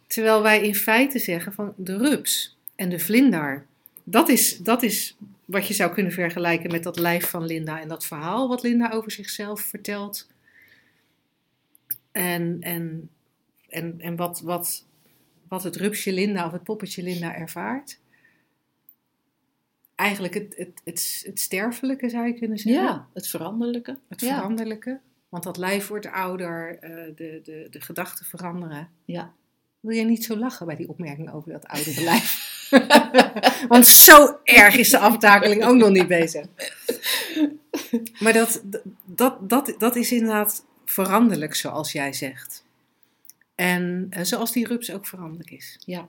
Terwijl 0.06 0.42
wij 0.42 0.62
in 0.62 0.74
feite 0.74 1.18
zeggen 1.18 1.52
van 1.52 1.72
de 1.76 1.96
rups 1.96 2.56
en 2.74 2.88
de 2.88 2.98
vlinder, 2.98 3.66
dat 4.04 4.28
is, 4.28 4.58
dat 4.58 4.82
is 4.82 5.16
wat 5.44 5.66
je 5.66 5.74
zou 5.74 5.92
kunnen 5.92 6.12
vergelijken 6.12 6.70
met 6.70 6.82
dat 6.82 6.98
lijf 6.98 7.28
van 7.30 7.46
Linda 7.46 7.80
en 7.80 7.88
dat 7.88 8.06
verhaal 8.06 8.48
wat 8.48 8.62
Linda 8.62 8.90
over 8.90 9.10
zichzelf 9.10 9.60
vertelt. 9.60 10.28
En, 12.12 12.56
en, 12.60 13.10
en, 13.68 13.94
en 13.98 14.16
wat, 14.16 14.40
wat, 14.40 14.84
wat 15.48 15.62
het 15.62 15.76
rupsje 15.76 16.12
Linda 16.12 16.46
of 16.46 16.52
het 16.52 16.62
poppetje 16.62 17.02
Linda 17.02 17.34
ervaart. 17.34 17.98
Eigenlijk 19.98 20.34
het, 20.34 20.54
het, 20.56 20.80
het, 20.84 21.22
het 21.26 21.40
sterfelijke 21.40 22.08
zou 22.08 22.26
je 22.26 22.34
kunnen 22.34 22.58
zeggen. 22.58 22.82
Ja, 22.82 23.06
het 23.14 23.28
veranderlijke. 23.28 23.98
Het 24.08 24.20
ja. 24.20 24.34
veranderlijke. 24.34 25.00
Want 25.28 25.42
dat 25.42 25.56
lijf 25.56 25.86
wordt 25.86 26.06
ouder, 26.06 26.78
eh, 26.78 26.90
de, 27.16 27.40
de, 27.44 27.66
de 27.70 27.80
gedachten 27.80 28.26
veranderen. 28.26 28.88
Ja. 29.04 29.32
Wil 29.80 29.96
jij 29.96 30.04
niet 30.04 30.24
zo 30.24 30.36
lachen 30.36 30.66
bij 30.66 30.76
die 30.76 30.88
opmerking 30.88 31.32
over 31.32 31.52
dat 31.52 31.66
oudere 31.66 32.02
lijf? 32.10 32.46
Want 33.68 33.86
zo 33.86 34.38
erg 34.44 34.76
is 34.76 34.90
de 34.90 34.98
aftakeling 34.98 35.64
ook 35.64 35.76
nog 35.76 35.90
niet 35.90 36.08
bezig. 36.08 36.46
Maar 38.18 38.32
dat, 38.32 38.62
dat, 39.04 39.50
dat, 39.50 39.74
dat 39.78 39.96
is 39.96 40.12
inderdaad 40.12 40.64
veranderlijk, 40.84 41.54
zoals 41.54 41.92
jij 41.92 42.12
zegt. 42.12 42.64
En 43.54 44.06
eh, 44.10 44.24
zoals 44.24 44.52
die 44.52 44.66
rups 44.66 44.92
ook 44.92 45.06
veranderlijk 45.06 45.50
is. 45.50 45.76
Ja. 45.84 46.08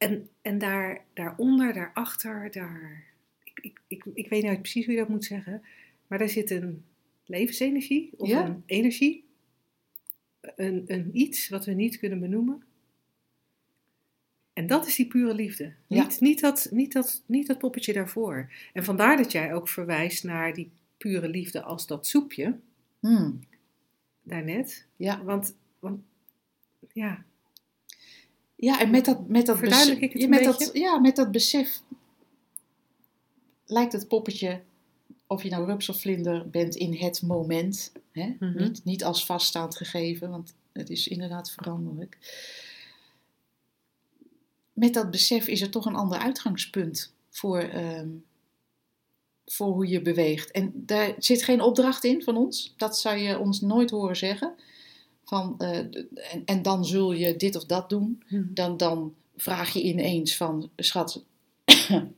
En, 0.00 0.28
en 0.42 0.58
daar, 0.58 1.04
daaronder, 1.12 1.72
daarachter, 1.72 2.50
daar, 2.50 3.04
ik, 3.44 3.58
ik, 3.62 3.80
ik, 3.86 4.04
ik 4.14 4.28
weet 4.28 4.42
nooit 4.42 4.60
precies 4.60 4.84
hoe 4.84 4.94
je 4.94 5.00
dat 5.00 5.08
moet 5.08 5.24
zeggen, 5.24 5.62
maar 6.06 6.18
daar 6.18 6.28
zit 6.28 6.50
een 6.50 6.84
levensenergie 7.24 8.10
of 8.16 8.28
Ja. 8.28 8.44
een 8.46 8.62
energie, 8.66 9.24
een, 10.40 10.84
een 10.86 11.10
iets 11.12 11.48
wat 11.48 11.64
we 11.64 11.72
niet 11.72 11.98
kunnen 11.98 12.20
benoemen. 12.20 12.62
En 14.52 14.66
dat 14.66 14.86
is 14.86 14.94
die 14.96 15.06
pure 15.06 15.34
liefde. 15.34 15.72
Ja. 15.86 16.02
Niet, 16.02 16.20
niet, 16.20 16.40
dat, 16.40 16.68
niet, 16.70 16.92
dat, 16.92 17.22
niet 17.26 17.46
dat 17.46 17.58
poppetje 17.58 17.92
daarvoor. 17.92 18.52
En 18.72 18.84
vandaar 18.84 19.16
dat 19.16 19.32
jij 19.32 19.54
ook 19.54 19.68
verwijst 19.68 20.24
naar 20.24 20.54
die 20.54 20.70
pure 20.96 21.28
liefde 21.28 21.62
als 21.62 21.86
dat 21.86 22.06
soepje 22.06 22.58
Hmm. 23.00 23.40
daarnet. 24.22 24.86
Ja. 24.96 25.24
Want, 25.24 25.56
want 25.78 26.00
ja, 26.92 27.24
Ja, 28.60 28.80
en 28.80 28.90
met 28.90 29.04
dat, 29.04 29.28
met 29.28 29.46
dat, 29.46 29.58
Verduidelijk 29.58 30.00
besef, 30.00 30.14
ik 30.14 30.20
het 30.20 30.30
met 30.30 30.44
beetje? 30.44 30.64
dat, 30.64 30.74
ja, 30.74 30.98
met 30.98 31.16
dat 31.16 31.30
besef 31.30 31.82
lijkt 33.70 33.92
het 33.92 34.08
poppetje, 34.08 34.60
of 35.26 35.42
je 35.42 35.50
nou 35.50 35.66
rups 35.66 35.88
of 35.88 36.00
vlinder 36.00 36.50
bent 36.50 36.74
in 36.74 36.94
het 36.94 37.22
moment, 37.22 37.92
hè? 38.12 38.36
Mhm. 38.38 38.62
niet, 38.62 38.84
niet 38.84 39.04
als 39.04 39.26
vaststaand 39.26 39.76
gegeven, 39.76 40.30
want 40.30 40.54
het 40.72 40.90
is 40.90 41.08
inderdaad 41.08 41.50
veranderlijk. 41.50 42.18
Met 44.72 44.94
dat 44.94 45.10
besef 45.10 45.46
is 45.46 45.60
er 45.60 45.70
toch 45.70 45.86
een 45.86 45.94
ander 45.94 46.18
uitgangspunt 46.18 47.12
voor, 47.30 47.58
ehm, 47.58 48.08
voor 49.46 49.66
hoe 49.66 49.88
je 49.88 50.02
beweegt. 50.02 50.50
En 50.50 50.72
daar 50.74 51.14
zit 51.18 51.42
geen 51.42 51.60
opdracht 51.60 52.04
in 52.04 52.22
van 52.22 52.36
ons. 52.36 52.74
Dat 52.76 52.98
zou 52.98 53.16
je 53.16 53.38
ons 53.38 53.60
nooit 53.60 53.90
horen 53.90 54.16
zeggen. 54.16 54.54
Van, 55.30 55.54
eh, 55.58 55.78
en, 55.78 56.42
en 56.44 56.62
dan 56.62 56.84
zul 56.84 57.12
je 57.12 57.36
dit 57.36 57.56
of 57.56 57.64
dat 57.64 57.88
doen 57.88 58.22
dan, 58.30 58.76
dan 58.76 59.14
vraag 59.36 59.72
je 59.72 59.82
ineens 59.82 60.36
van, 60.36 60.70
schat, 60.76 61.24
ehm, 61.64 62.08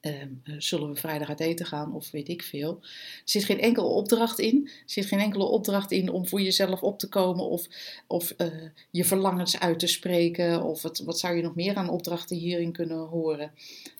eh, 0.00 0.54
zullen 0.58 0.88
we 0.88 0.96
vrijdag 0.96 1.28
uit 1.28 1.40
eten 1.40 1.66
gaan 1.66 1.94
of 1.94 2.10
weet 2.10 2.28
ik 2.28 2.42
veel. 2.42 2.78
Er 2.82 3.20
zit 3.24 3.44
geen 3.44 3.60
enkele 3.60 3.86
opdracht 3.86 4.38
in. 4.38 4.62
Er 4.64 4.82
zit 4.86 5.06
geen 5.06 5.18
enkele 5.18 5.44
opdracht 5.44 5.90
in 5.90 6.10
om 6.10 6.26
voor 6.28 6.40
jezelf 6.40 6.82
op 6.82 6.98
te 6.98 7.08
komen 7.08 7.44
of, 7.44 7.66
of 8.06 8.30
eh, 8.30 8.46
je 8.90 9.04
verlangens 9.04 9.60
uit 9.60 9.78
te 9.78 9.86
spreken. 9.86 10.62
Of 10.62 10.82
het, 10.82 10.98
wat 11.04 11.18
zou 11.18 11.36
je 11.36 11.42
nog 11.42 11.54
meer 11.54 11.74
aan 11.74 11.88
opdrachten 11.88 12.36
hierin 12.36 12.72
kunnen 12.72 12.98
horen? 13.06 13.50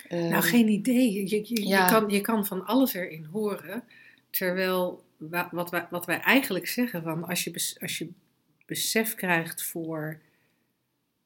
Ehm, 0.08 0.28
Nou, 0.28 0.42
geen 0.42 0.68
idee. 0.68 1.12
Je, 1.12 1.44
je, 1.48 1.68
Ja. 1.68 1.84
je, 1.84 1.90
kan, 1.92 2.08
je 2.10 2.20
kan 2.20 2.46
van 2.46 2.66
alles 2.66 2.94
erin 2.94 3.24
horen. 3.24 3.84
Terwijl 4.30 5.04
wat 5.50 5.70
wij, 5.70 5.86
wat 5.90 6.06
wij 6.06 6.20
eigenlijk 6.20 6.66
zeggen 6.66 7.02
van 7.02 7.24
als 7.24 7.44
je, 7.44 7.74
als 7.80 7.98
je 7.98 8.10
besef 8.66 9.14
krijgt 9.14 9.62
voor 9.62 10.20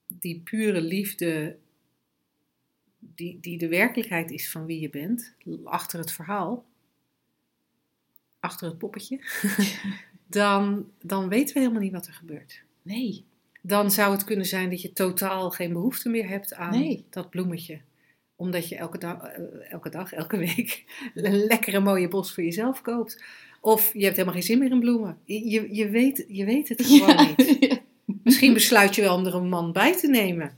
die 0.06 0.40
pure 0.40 0.80
liefde 0.80 1.56
die, 2.98 3.38
die 3.40 3.58
de 3.58 3.68
werkelijkheid 3.68 4.30
is 4.30 4.50
van 4.50 4.66
wie 4.66 4.80
je 4.80 4.90
bent, 4.90 5.34
achter 5.64 5.98
het 5.98 6.12
verhaal, 6.12 6.64
achter 8.40 8.68
het 8.68 8.78
poppetje, 8.78 9.20
dan, 10.26 10.90
dan 11.02 11.28
weten 11.28 11.54
we 11.54 11.60
helemaal 11.60 11.82
niet 11.82 11.92
wat 11.92 12.06
er 12.06 12.12
gebeurt. 12.12 12.62
Nee, 12.82 13.24
Dan 13.62 13.90
zou 13.90 14.12
het 14.12 14.24
kunnen 14.24 14.46
zijn 14.46 14.70
dat 14.70 14.82
je 14.82 14.92
totaal 14.92 15.50
geen 15.50 15.72
behoefte 15.72 16.08
meer 16.08 16.28
hebt 16.28 16.54
aan 16.54 16.70
Nee. 16.78 17.04
dat 17.10 17.30
bloemetje. 17.30 17.80
Omdat 18.36 18.68
je 18.68 18.76
elke 18.76 18.98
dag, 18.98 19.22
eh, 19.22 19.72
elke, 19.72 19.88
dag, 19.88 20.12
elke 20.12 20.36
week 20.36 20.84
een 21.14 21.44
lekkere 21.44 21.80
mooie 21.80 22.08
bos 22.08 22.34
voor 22.34 22.44
jezelf 22.44 22.82
koopt. 22.82 23.24
Of 23.60 23.92
je 23.92 24.02
hebt 24.02 24.16
helemaal 24.16 24.34
geen 24.34 24.46
zin 24.46 24.58
meer 24.58 24.70
in 24.70 24.80
bloemen. 24.80 25.18
Je, 25.24 25.74
je, 25.74 25.88
weet, 25.88 26.24
je 26.28 26.44
weet 26.44 26.68
het 26.68 26.86
gewoon 26.86 27.34
niet. 27.36 27.80
Misschien 28.24 28.52
besluit 28.52 28.94
je 28.94 29.02
wel 29.02 29.16
om 29.16 29.26
er 29.26 29.34
een 29.34 29.48
man 29.48 29.72
bij 29.72 29.96
te 29.96 30.08
nemen. 30.08 30.54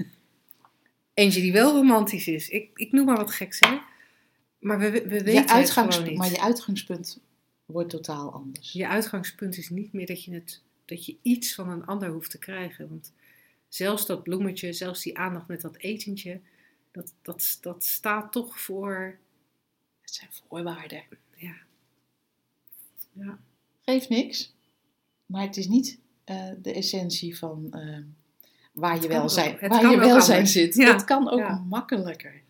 Eentje 1.15 1.41
die 1.41 1.53
wel 1.53 1.73
romantisch 1.73 2.29
is. 2.29 2.49
Ik, 2.49 2.71
ik 2.75 2.93
noem 2.93 3.07
maar 3.07 3.17
wat 3.17 3.31
geks, 3.31 3.59
hè. 3.61 3.79
Maar 4.59 4.79
we, 4.79 4.91
we 4.91 5.09
weten 5.09 5.33
je 5.33 5.39
het 5.39 5.51
uitgangs- 5.51 5.97
gewoon 5.97 6.11
niet. 6.11 6.19
maar 6.19 6.31
je 6.31 6.41
uitgangspunt 6.41 7.21
wordt 7.65 7.91
totaal 7.91 8.33
anders. 8.33 8.73
Je 8.73 8.89
uitgangspunt 8.89 9.57
is 9.57 9.71
niet 9.71 9.93
meer 9.93 10.07
dat 10.07 10.25
je, 10.25 10.35
het, 10.35 10.63
dat 10.85 11.07
je 11.07 11.17
iets 11.23 11.55
van 11.55 11.71
een 11.71 11.87
ander 11.87 12.09
hoeft 12.09 12.31
te 12.31 12.39
krijgen. 12.39 12.89
Want 12.89 13.13
zelfs 13.69 14.07
dat 14.07 14.23
bloemetje, 14.23 14.73
zelfs 14.73 15.03
die 15.03 15.19
aandacht 15.19 15.49
met 15.49 15.61
dat 15.61 15.77
etentje, 15.77 16.41
dat, 16.91 17.13
dat, 17.23 17.59
dat 17.61 17.85
staat 17.85 18.33
toch 18.33 18.61
voor. 18.61 19.19
Het 20.01 20.15
zijn 20.15 20.31
voorwaarden. 20.33 21.03
Ja. 23.13 23.39
Geeft 23.85 24.09
niks. 24.09 24.55
Maar 25.27 25.43
het 25.43 25.57
is 25.57 25.69
niet 25.69 25.99
eh, 26.25 26.49
de 26.63 26.73
essentie 26.73 27.39
van 27.39 27.69
eh, 27.71 27.99
waar 28.73 29.03
je 29.03 29.09
welzijn. 29.09 29.57
Het 29.59 29.71
waar 29.71 29.91
je 29.91 29.99
welzijn 29.99 30.47
zit. 30.47 30.75
Ja. 30.75 30.93
Het 30.93 31.05
kan 31.05 31.31
ook 31.31 31.39
Ja. 31.39 31.65
makkelijker. 31.69 32.41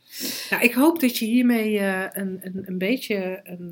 Nou, 0.51 0.63
ik 0.63 0.73
hoop 0.73 1.01
dat 1.01 1.19
je 1.19 1.25
hiermee 1.25 1.79
eh, 1.79 2.07
een, 2.13 2.41
een, 2.43 2.63
een 2.67 2.79
beetje 2.79 3.41
een, 3.45 3.69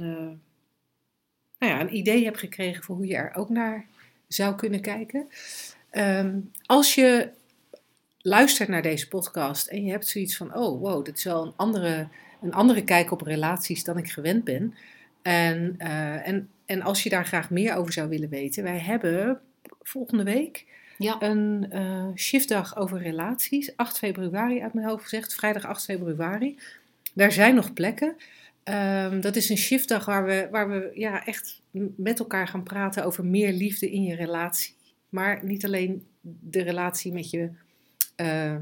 nou 1.59 1.73
ja, 1.73 1.81
een 1.81 1.97
idee 1.97 2.25
hebt 2.25 2.39
gekregen 2.39 2.83
voor 2.83 2.97
hoe 2.97 3.07
je 3.07 3.17
er 3.17 3.35
ook 3.35 3.49
naar 3.49 3.87
zou 4.29 4.55
kunnen 4.55 4.81
kijken. 4.81 5.29
Ehm, 5.91 6.39
als 6.67 6.95
je 6.95 7.31
luistert 8.19 8.69
naar 8.69 8.83
deze 8.83 9.09
podcast 9.09 9.67
en 9.67 9.85
je 9.85 9.91
hebt 9.91 10.09
zoiets 10.09 10.37
van: 10.37 10.55
oh, 10.55 10.81
wow, 10.81 11.05
dit 11.05 11.17
is 11.17 11.25
wel 11.25 11.47
een 11.47 11.53
andere, 11.57 12.09
een 12.43 12.55
andere 12.55 12.85
kijk 12.85 13.11
op 13.11 13.21
relaties 13.21 13.85
dan 13.85 13.99
ik 13.99 14.11
gewend 14.11 14.45
ben. 14.45 14.75
En, 15.23 15.75
en, 16.25 16.49
en 16.71 16.83
als 16.83 17.03
je 17.03 17.09
daar 17.09 17.27
graag 17.27 17.51
meer 17.51 17.75
over 17.75 17.93
zou 17.93 18.09
willen 18.09 18.29
weten, 18.29 18.63
wij 18.63 18.79
hebben 18.79 19.41
volgende 19.83 20.25
week 20.25 20.67
Ja. 20.99 21.17
een 21.23 21.67
eh, 21.71 22.07
shiftdag 22.17 22.77
over 22.77 22.99
relaties. 23.03 23.77
8 23.77 23.99
februari 23.99 24.63
uit 24.63 24.75
mijn 24.75 24.87
hoofd 24.87 25.03
gezegd, 25.03 25.35
vrijdag 25.35 25.65
8 25.67 25.85
februari. 25.85 26.59
Daar 27.15 27.33
zijn 27.33 27.55
nog 27.55 27.73
plekken. 27.73 28.17
Ehm, 28.63 29.21
dat 29.21 29.37
is 29.37 29.49
een 29.49 29.57
shiftdag 29.57 30.05
waar 30.05 30.25
we, 30.25 30.49
waar 30.51 30.69
we 30.69 30.91
ja, 30.95 31.27
echt 31.27 31.61
met 31.97 32.19
elkaar 32.19 32.49
gaan 32.49 32.63
praten 32.63 33.05
over 33.05 33.25
meer 33.25 33.53
liefde 33.53 33.91
in 33.91 34.03
je 34.03 34.15
relatie. 34.15 34.75
Maar 35.09 35.41
niet 35.45 35.65
alleen 35.65 36.07
de 36.41 36.63
relatie 36.63 37.13
met 37.13 37.31
je, 37.31 37.51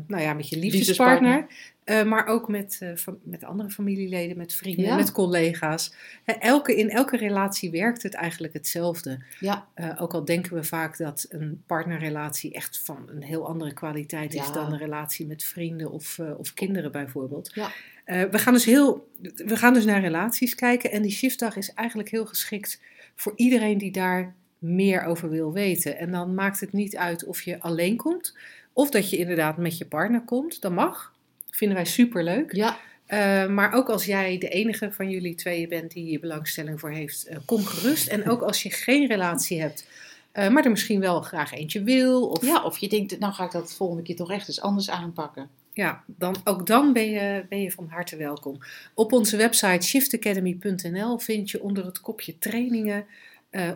nou 0.06 0.22
ja, 0.22 0.32
met 0.32 0.48
je 0.48 0.58
liefdespartner. 0.58 1.46
eh, 1.84 2.04
maar 2.04 2.26
ook 2.26 2.48
met, 2.48 2.78
eh, 2.80 2.90
met 3.22 3.44
andere 3.44 3.70
familieleden, 3.70 4.36
met 4.36 4.52
vrienden, 4.52 4.84
Ja. 4.84 4.96
met 4.96 5.12
collega's. 5.12 5.94
Elke, 6.24 6.76
in 6.76 6.90
elke 6.90 7.16
relatie 7.16 7.70
werkt 7.70 8.02
het 8.02 8.14
eigenlijk 8.14 8.52
hetzelfde. 8.52 9.18
Ja. 9.40 9.66
Eh, 9.74 10.02
ook 10.02 10.14
al 10.14 10.24
denken 10.24 10.54
we 10.54 10.64
vaak 10.64 10.96
dat 10.96 11.26
een 11.28 11.62
partnerrelatie 11.66 12.52
echt 12.52 12.80
van 12.84 13.08
een 13.14 13.22
heel 13.22 13.46
andere 13.48 13.72
kwaliteit 13.72 14.34
is 14.34 14.46
Ja. 14.46 14.52
dan 14.52 14.72
een 14.72 14.78
relatie 14.78 15.26
met 15.26 15.44
vrienden 15.44 15.90
of, 15.90 16.18
eh, 16.18 16.38
of 16.38 16.54
kinderen 16.54 16.92
bijvoorbeeld. 16.92 17.50
Ja. 17.54 17.70
Eh, 18.04 18.22
we, 18.22 18.38
gaan 18.38 18.52
dus 18.52 18.64
heel, 18.64 19.08
we 19.36 19.56
gaan 19.56 19.74
dus 19.74 19.84
naar 19.84 20.00
relaties 20.00 20.54
kijken 20.54 20.90
en 20.90 21.02
die 21.02 21.10
shiftdag 21.12 21.56
is 21.56 21.72
eigenlijk 21.74 22.08
heel 22.08 22.26
geschikt 22.26 22.80
voor 23.14 23.32
iedereen 23.36 23.78
die 23.78 23.92
daar 23.92 24.34
meer 24.58 25.02
over 25.04 25.30
wil 25.30 25.52
weten. 25.52 25.98
En 25.98 26.10
dan 26.10 26.34
maakt 26.34 26.60
het 26.60 26.72
niet 26.72 26.96
uit 26.96 27.24
of 27.24 27.42
je 27.42 27.60
alleen 27.60 27.96
komt 27.96 28.36
of 28.78 28.90
dat 28.90 29.10
je 29.10 29.16
inderdaad 29.16 29.56
met 29.56 29.78
je 29.78 29.84
partner 29.86 30.20
komt. 30.20 30.60
Dat 30.60 30.72
mag. 30.72 31.14
Vinden 31.50 31.76
wij 31.76 31.86
superleuk. 31.86 32.52
Ja. 32.54 32.78
Eh, 33.06 33.46
maar 33.46 33.72
ook 33.72 33.88
als 33.88 34.04
jij 34.04 34.38
de 34.38 34.48
enige 34.48 34.92
van 34.92 35.10
jullie 35.10 35.34
tweeën 35.34 35.68
bent 35.68 35.92
die 35.92 36.04
hier 36.04 36.20
belangstelling 36.20 36.80
voor 36.80 36.90
heeft, 36.90 37.26
eh, 37.26 37.36
kom 37.44 37.64
gerust. 37.64 38.08
En 38.08 38.28
ook 38.28 38.42
als 38.42 38.62
je 38.62 38.70
geen 38.70 39.06
relatie 39.06 39.60
hebt, 39.60 39.88
eh, 40.32 40.48
maar 40.48 40.64
er 40.64 40.70
misschien 40.70 41.00
wel 41.00 41.20
graag 41.20 41.52
eentje 41.52 41.82
wil. 41.82 42.26
Of, 42.28 42.44
ja, 42.44 42.62
of 42.64 42.78
je 42.78 42.88
denkt, 42.88 43.18
nou 43.18 43.32
ga 43.32 43.44
ik 43.44 43.50
dat 43.50 43.74
volgende 43.74 44.02
keer 44.02 44.16
toch 44.16 44.30
echt 44.30 44.48
eens 44.48 44.60
anders 44.60 44.90
aanpakken. 44.90 45.48
ja, 45.72 46.04
dan, 46.06 46.36
ook 46.44 46.66
dan 46.66 46.92
ben 46.92 47.10
je, 47.10 47.44
ben 47.48 47.60
je 47.60 47.70
van 47.70 47.88
harte 47.88 48.16
welkom. 48.16 48.58
Op 48.94 49.12
onze 49.12 49.36
website 49.36 49.86
shiftacademy.nl 49.86 51.18
vind 51.18 51.50
je 51.50 51.62
onder 51.62 51.84
het 51.84 52.00
kopje 52.00 52.38
trainingen 52.38 53.06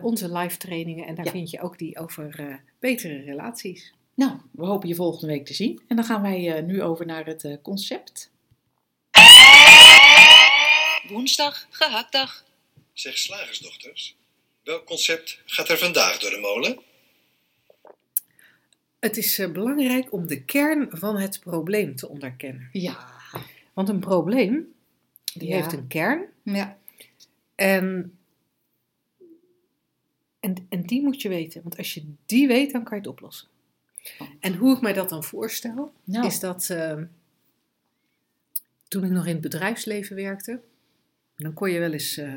onze 0.01 0.37
live 0.37 0.57
trainingen. 0.57 1.05
En 1.07 1.15
daar 1.15 1.25
Ja. 1.25 1.31
vind 1.31 1.49
je 1.49 1.61
ook 1.61 1.77
die 1.77 1.99
over 1.99 2.59
betere 2.79 3.21
relaties. 3.21 3.93
Nou, 4.15 4.31
we 4.51 4.65
hopen 4.65 4.87
je 4.87 4.95
volgende 4.95 5.27
week 5.27 5.45
te 5.45 5.53
zien. 5.53 5.81
En 5.87 5.95
dan 5.95 6.05
gaan 6.05 6.21
wij 6.21 6.55
eh, 6.55 6.63
nu 6.63 6.81
over 6.81 7.05
naar 7.05 7.25
het 7.25 7.43
eh, 7.43 7.55
concept. 7.61 8.31
Woensdag, 11.07 11.67
gehaktdag. 11.69 12.43
Zeg 12.93 13.17
slagersdochters, 13.17 14.15
welk 14.63 14.85
concept 14.85 15.41
gaat 15.45 15.69
er 15.69 15.77
vandaag 15.77 16.19
door 16.19 16.29
de 16.29 16.37
molen? 16.39 16.79
Het 18.99 19.17
is 19.17 19.39
eh, 19.39 19.51
belangrijk 19.51 20.13
om 20.13 20.27
de 20.27 20.43
kern 20.43 20.87
van 20.91 21.17
het 21.17 21.39
probleem 21.39 21.95
te 21.95 22.09
onderkennen. 22.09 22.69
Ja. 22.71 23.11
Want 23.73 23.89
een 23.89 23.99
probleem, 23.99 24.73
die 25.33 25.47
Ja. 25.47 25.55
heeft 25.55 25.73
een 25.73 25.87
kern. 25.87 26.25
Ja. 26.43 26.77
En, 27.55 28.17
en, 30.39 30.65
en 30.69 30.85
die 30.85 31.01
moet 31.01 31.21
je 31.21 31.29
weten. 31.29 31.61
Want 31.61 31.77
als 31.77 31.93
je 31.93 32.13
die 32.25 32.47
weet, 32.47 32.71
dan 32.71 32.83
kan 32.83 32.93
je 32.97 33.03
het 33.03 33.11
oplossen. 33.11 33.47
En 34.39 34.55
hoe 34.55 34.75
ik 34.75 34.81
mij 34.81 34.93
dat 34.93 35.09
dan 35.09 35.23
voorstel, 35.23 35.93
Nou, 36.03 36.25
is 36.25 36.39
dat 36.39 36.69
eh, 36.69 36.97
toen 38.87 39.03
ik 39.03 39.11
nog 39.11 39.25
in 39.25 39.33
het 39.33 39.41
bedrijfsleven 39.41 40.15
werkte, 40.15 40.59
dan 41.35 41.53
kon 41.53 41.71
je 41.71 41.79
wel 41.79 41.91
eens 41.91 42.17
eh, 42.17 42.33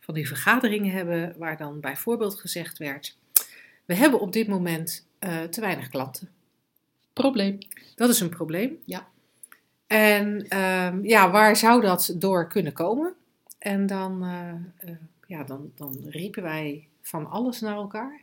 van 0.00 0.14
die 0.14 0.26
vergaderingen 0.26 0.92
hebben 0.92 1.34
waar 1.38 1.56
dan 1.56 1.80
bijvoorbeeld 1.80 2.40
gezegd 2.40 2.78
werd: 2.78 3.16
We 3.84 3.94
hebben 3.94 4.20
op 4.20 4.32
dit 4.32 4.48
moment 4.48 5.06
eh, 5.18 5.42
te 5.42 5.60
weinig 5.60 5.88
klanten. 5.88 6.28
probleem. 7.12 7.58
Dat 7.94 8.08
is 8.08 8.20
een 8.20 8.28
probleem. 8.28 8.78
Ja. 8.84 9.08
En 9.86 10.48
ehm, 10.48 11.04
ja, 11.04 11.30
waar 11.30 11.56
zou 11.56 11.80
dat 11.80 12.14
door 12.16 12.48
kunnen 12.48 12.72
komen? 12.72 13.14
En 13.58 13.86
dan, 13.86 14.24
eh, 14.24 14.90
ja, 15.26 15.44
dan, 15.44 15.72
dan 15.74 15.96
riepen 16.08 16.42
wij 16.42 16.88
van 17.02 17.30
alles 17.30 17.60
naar 17.60 17.76
elkaar. 17.76 18.20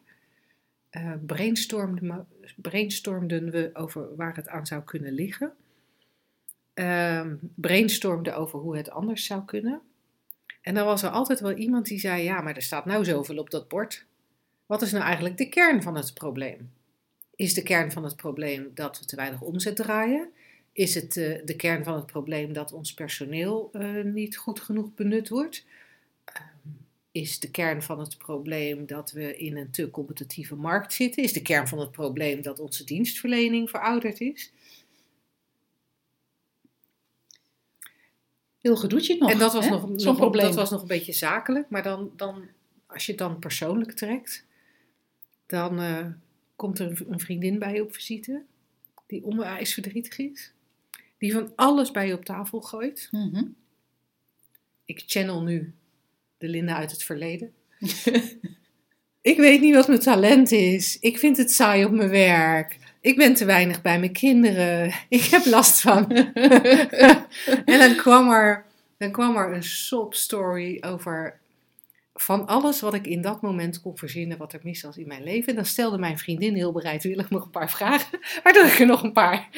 Eh 0.94 1.14
brainstormden, 1.26 2.28
brainstormden 2.56 3.52
we 3.52 3.70
over 3.74 4.16
waar 4.16 4.36
het 4.36 4.48
aan 4.48 4.66
zou 4.66 4.84
kunnen 4.84 5.14
liggen. 5.14 5.54
Ehm 6.74 7.36
brainstormden 7.56 8.36
over 8.36 8.60
hoe 8.60 8.78
het 8.78 8.90
anders 8.90 9.26
zou 9.26 9.46
kunnen. 9.46 9.82
En 10.62 10.74
dan 10.74 10.86
was 10.86 11.04
er 11.04 11.10
altijd 11.10 11.40
wel 11.40 11.54
iemand 11.54 11.86
die 11.86 12.00
zei: 12.00 12.24
Ja, 12.24 12.42
maar 12.42 12.56
er 12.56 12.62
staat 12.62 12.86
nou 12.86 13.06
zoveel 13.06 13.38
op 13.38 13.50
dat 13.50 13.68
bord. 13.68 14.06
Wat 14.66 14.82
is 14.82 14.92
nou 14.92 15.04
eigenlijk 15.04 15.38
de 15.38 15.50
kern 15.50 15.82
van 15.82 15.96
het 15.96 16.14
probleem? 16.14 16.72
Is 17.36 17.54
de 17.54 17.64
kern 17.64 17.92
van 17.92 18.04
het 18.04 18.16
probleem 18.16 18.72
dat 18.74 19.00
we 19.00 19.06
te 19.06 19.16
weinig 19.16 19.42
omzet 19.42 19.76
draaien? 19.76 20.30
Is 20.72 20.96
het 20.96 21.18
eh, 21.18 21.46
de 21.46 21.56
kern 21.56 21.84
van 21.84 21.96
het 21.96 22.06
probleem 22.06 22.54
dat 22.54 22.74
ons 22.74 22.94
personeel 22.94 23.70
eh, 23.72 24.04
niet 24.04 24.38
goed 24.38 24.60
genoeg 24.60 24.94
benut 24.94 25.30
wordt? 25.30 25.66
Is 27.14 27.40
de 27.40 27.52
kern 27.52 27.82
van 27.84 28.00
het 28.00 28.18
probleem 28.18 28.86
dat 28.86 29.12
we 29.12 29.38
in 29.38 29.58
een 29.58 29.72
te 29.72 29.90
competitieve 29.90 30.56
markt 30.56 30.94
zitten? 30.94 31.24
Is 31.24 31.34
de 31.34 31.42
kern 31.42 31.68
van 31.68 31.80
het 31.80 31.92
probleem 31.92 32.42
dat 32.42 32.60
onze 32.60 32.84
dienstverlening 32.84 33.70
verouderd 33.70 34.20
is? 34.22 34.52
Heel 38.60 38.76
gedoetje 38.76 39.18
nog. 39.18 39.32
en 39.32 39.38
dat 39.38 39.54
was, 39.54 39.66
hè? 39.66 39.72
nog, 39.72 39.90
nog, 39.90 40.16
probleem. 40.16 40.46
dat 40.46 40.56
was 40.56 40.70
nog 40.72 40.82
een 40.82 40.88
beetje 40.88 41.14
zakelijk, 41.14 41.70
maar 41.70 41.84
dan, 41.84 42.12
dan, 42.16 42.48
als 42.88 43.06
je 43.06 43.12
het 43.12 43.20
dan 43.22 43.40
persoonlijk 43.40 43.92
trekt, 43.92 44.46
dan 45.46 45.80
eh, 45.80 46.08
komt 46.56 46.80
er 46.80 46.90
een- 46.90 47.12
een 47.12 47.20
vriendin 47.20 47.60
bij 47.60 47.74
je 47.74 47.82
op 47.84 47.94
visite 47.94 48.44
die 49.08 49.24
onwijs 49.24 49.74
verdrietig 49.74 50.18
is, 50.18 50.54
die 51.18 51.34
van 51.34 51.52
alles 51.56 51.92
bij 51.92 52.08
je 52.08 52.14
op 52.14 52.26
tafel 52.26 52.62
gooit. 52.62 53.08
Mhm. 53.12 53.44
Ik 54.86 55.04
channel 55.06 55.42
nu 55.44 55.74
de 56.44 56.50
Linda 56.50 56.76
uit 56.76 56.92
het 56.92 57.04
verleden. 57.04 57.52
Ik 59.22 59.38
weet 59.38 59.62
niet 59.62 59.76
wat 59.76 59.88
mijn 59.88 60.00
talent 60.00 60.52
is. 60.52 61.00
Ik 61.00 61.20
vind 61.20 61.38
het 61.38 61.52
saai 61.52 61.86
op 61.86 61.92
mijn 61.92 62.10
werk. 62.10 62.78
Ik 63.02 63.18
ben 63.18 63.34
te 63.34 63.46
weinig 63.46 63.82
bij 63.82 64.00
mijn 64.00 64.12
kinderen. 64.12 64.94
Ik 65.10 65.24
heb 65.24 65.46
last 65.46 65.82
van. 65.82 66.12
en 67.66 67.80
dan 67.80 67.96
kwam 67.96 68.32
er, 68.32 68.66
dan 68.98 69.12
kwam 69.12 69.38
er 69.38 69.54
een 69.54 69.64
sob 69.64 70.14
story 70.14 70.78
over 70.82 71.40
van 72.14 72.48
alles 72.48 72.82
wat 72.82 72.94
ik 72.94 73.08
in 73.08 73.22
dat 73.22 73.42
moment 73.42 73.82
kon 73.82 73.98
verzinnen 73.98 74.38
wat 74.38 74.54
er 74.54 74.60
mis 74.64 74.82
was 74.82 74.98
in 74.98 75.08
mijn 75.08 75.24
leven. 75.24 75.50
En 75.50 75.56
dan 75.56 75.66
stelde 75.66 75.98
mijn 75.98 76.18
vriendin 76.18 76.56
heel 76.56 76.72
bereidwillig 76.72 77.30
nog 77.30 77.44
een 77.44 77.50
paar 77.50 77.70
vragen, 77.70 78.20
waardoor 78.44 78.66
ik 78.66 78.80
er 78.80 78.86
nog 78.86 79.04
een 79.04 79.14
paar 79.14 79.50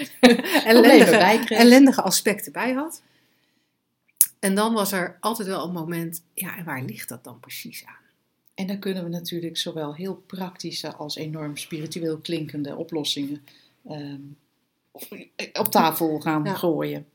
ellendige, 0.65 1.11
bij 1.11 1.39
kreeg. 1.45 1.59
ellendige 1.59 2.01
aspecten 2.01 2.51
bij 2.51 2.73
had. 2.73 3.01
En 4.45 4.55
dan 4.55 4.73
was 4.73 4.91
er 4.91 5.17
altijd 5.19 5.47
wel 5.47 5.63
een 5.63 5.73
moment, 5.73 6.23
ja, 6.33 6.57
en 6.57 6.65
waar 6.65 6.83
ligt 6.83 7.09
dat 7.09 7.23
dan 7.23 7.39
precies 7.39 7.85
aan? 7.85 8.03
En 8.53 8.67
dan 8.67 8.79
kunnen 8.79 9.03
we 9.03 9.09
natuurlijk 9.09 9.57
zowel 9.57 9.95
heel 9.95 10.15
praktische 10.15 10.93
als 10.93 11.15
enorm 11.15 11.57
spiritueel 11.57 12.17
klinkende 12.17 12.75
oplossingen 12.75 13.43
ehm, 13.87 14.21
op 15.53 15.67
tafel 15.69 16.19
gaan 16.19 16.43
Ja. 16.43 16.53
gooien. 16.53 17.05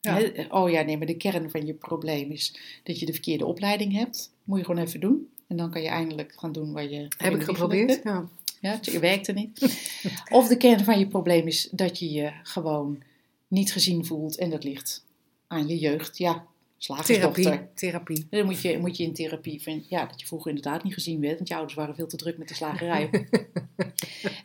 Ja. 0.00 0.14
Hè, 0.14 0.44
Oh 0.50 0.70
ja, 0.70 0.82
nee, 0.82 0.96
maar 0.98 1.06
de 1.06 1.16
kern 1.16 1.50
van 1.50 1.66
je 1.66 1.74
probleem 1.74 2.30
is 2.30 2.58
dat 2.82 2.98
je 2.98 3.06
de 3.06 3.12
verkeerde 3.12 3.46
opleiding 3.46 3.92
hebt. 3.92 4.32
Moet 4.44 4.58
je 4.58 4.64
gewoon 4.64 4.84
even 4.84 5.00
doen. 5.00 5.28
En 5.46 5.56
dan 5.56 5.70
kan 5.70 5.82
je 5.82 5.88
eindelijk 5.88 6.34
gaan 6.36 6.52
doen 6.52 6.72
waar 6.72 6.90
je... 6.90 7.08
Heb 7.16 7.34
ik 7.34 7.42
geprobeerd? 7.42 8.00
Ja. 8.04 8.28
Ja, 8.60 8.70
het 8.70 8.98
werkte 8.98 9.32
niet. 9.32 9.60
Of 10.30 10.48
de 10.48 10.56
kern 10.56 10.84
van 10.84 10.98
je 10.98 11.06
probleem 11.06 11.46
is 11.46 11.68
dat 11.70 11.98
je 11.98 12.10
je 12.10 12.32
gewoon 12.42 13.02
niet 13.48 13.72
gezien 13.72 14.06
voelt. 14.06 14.36
En 14.36 14.50
dat 14.50 14.64
ligt 14.64 15.04
aan 15.46 15.68
je 15.68 15.78
jeugd. 15.78 16.18
Ja, 16.18 16.46
slagersdochter. 16.78 17.42
Therapie. 17.42 17.68
Therapie. 17.74 18.26
Dan 18.30 18.44
moet 18.44 18.60
je, 18.60 18.78
moet 18.78 18.96
je 18.96 19.04
in 19.04 19.12
therapie 19.14 19.62
van, 19.62 19.84
ja, 19.88 20.06
dat 20.06 20.20
je 20.20 20.26
vroeger 20.26 20.48
inderdaad 20.50 20.84
niet 20.84 20.94
gezien 20.94 21.20
werd, 21.20 21.36
want 21.36 21.48
je 21.48 21.54
ouders 21.54 21.74
waren 21.76 21.94
veel 21.94 22.06
te 22.06 22.16
druk 22.16 22.38
met 22.38 22.48
de 22.48 22.54
slagerij. 22.54 23.10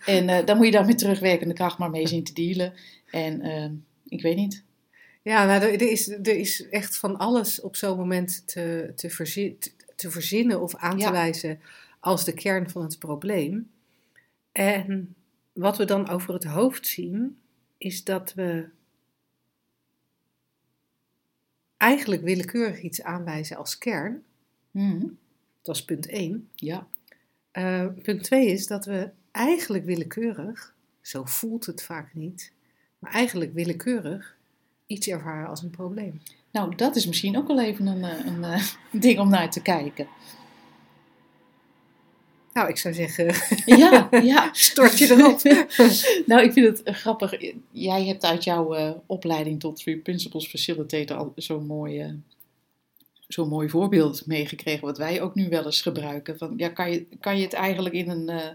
en 0.05 0.29
eh, 0.29 0.45
dan 0.45 0.57
moet 0.57 0.65
je 0.65 0.71
daar 0.71 0.85
met 0.85 0.97
terugwerkende 0.97 1.53
kracht 1.53 1.77
maar 1.77 1.89
mee 1.89 2.07
zien 2.07 2.23
te 2.23 2.33
dealen. 2.33 2.73
En 3.11 3.41
eh, 3.41 3.69
ik 4.07 4.21
weet 4.21 4.35
niet. 4.35 4.63
Ja, 5.21 5.45
nou, 5.45 5.61
er, 5.61 5.81
is, 5.81 6.07
er 6.07 6.27
is 6.37 6.69
echt 6.69 6.97
van 6.97 7.17
alles 7.17 7.61
op 7.61 7.75
zo'n 7.75 7.97
moment 7.97 8.43
te, 8.47 8.91
te, 8.95 9.09
verzin- 9.09 9.59
te- 9.59 9.71
te 9.95 10.11
verzinnen 10.11 10.61
of 10.61 10.75
aan 10.75 10.97
te 10.97 11.03
Ja. 11.03 11.11
wijzen 11.11 11.59
als 11.99 12.25
de 12.25 12.33
kern 12.33 12.69
van 12.69 12.81
het 12.83 12.99
probleem. 12.99 13.69
En 14.51 15.15
wat 15.53 15.77
we 15.77 15.85
dan 15.85 16.09
over 16.09 16.33
het 16.33 16.43
hoofd 16.43 16.87
zien, 16.87 17.37
is 17.77 18.03
dat 18.03 18.33
we 18.33 18.65
eigenlijk 21.83 22.21
willekeurig 22.21 22.81
iets 22.81 23.03
aanwijzen 23.03 23.57
als 23.57 23.77
kern. 23.77 24.23
Mhm. 24.71 25.05
Dat 25.61 25.75
is 25.75 25.85
punt 25.85 26.07
1. 26.09 26.49
Ja, 26.55 26.87
Eh, 27.51 27.87
punt 28.03 28.23
2 28.23 28.47
is 28.47 28.67
dat 28.67 28.85
we 28.85 29.09
eigenlijk 29.31 29.85
willekeurig, 29.85 30.73
zo 31.01 31.23
voelt 31.25 31.65
het 31.65 31.83
vaak 31.83 32.13
niet, 32.13 32.51
maar 32.99 33.11
eigenlijk 33.11 33.53
willekeurig 33.53 34.35
iets 34.87 35.07
ervaren 35.07 35.47
als 35.49 35.61
een 35.61 35.69
probleem. 35.69 36.21
nou 36.51 36.75
dat 36.75 36.95
is 36.95 37.05
misschien 37.07 37.37
ook 37.37 37.47
wel 37.47 37.61
even 37.61 37.87
een, 37.87 38.03
eh, 38.03 38.25
een, 38.25 38.43
eh, 38.43 38.63
ding 39.05 39.19
om 39.19 39.29
naar 39.29 39.51
te 39.51 39.61
kijken. 39.61 40.07
Nou, 42.53 42.69
ik 42.69 42.77
zou 42.77 42.93
zeggen, 42.93 43.33
Ja, 43.65 44.09
ja. 44.23 44.49
stort 44.53 44.97
je 44.97 45.11
erop. 45.11 45.41
nou, 46.29 46.41
ik 46.43 46.53
vind 46.53 46.65
het 46.67 46.83
eh, 46.83 46.93
grappig. 46.93 47.33
Jij 47.71 48.05
hebt 48.05 48.23
uit 48.25 48.43
jouw 48.43 48.73
eh, 48.73 48.91
opleiding 49.05 49.59
tot 49.59 49.75
Three 49.75 49.97
Principles 49.97 50.47
Facilitator 50.47 51.17
al 51.17 51.33
zo'n 51.35 51.65
mooi, 51.65 51.99
eh, 51.99 52.09
zo'n 53.27 53.47
mooi 53.49 53.69
voorbeeld 53.69 54.25
meegekregen, 54.25 54.85
wat 54.85 54.97
wij 54.97 55.21
ook 55.21 55.35
nu 55.35 55.49
wel 55.49 55.65
eens 55.65 55.81
gebruiken. 55.81 56.37
Van, 56.37 56.53
ja, 56.57 56.69
kan, 56.69 56.91
je, 56.91 57.05
kan 57.19 57.37
je 57.37 57.43
het 57.43 57.53
eigenlijk 57.53 57.95
in 57.95 58.09
een, 58.09 58.29
eh, 58.29 58.49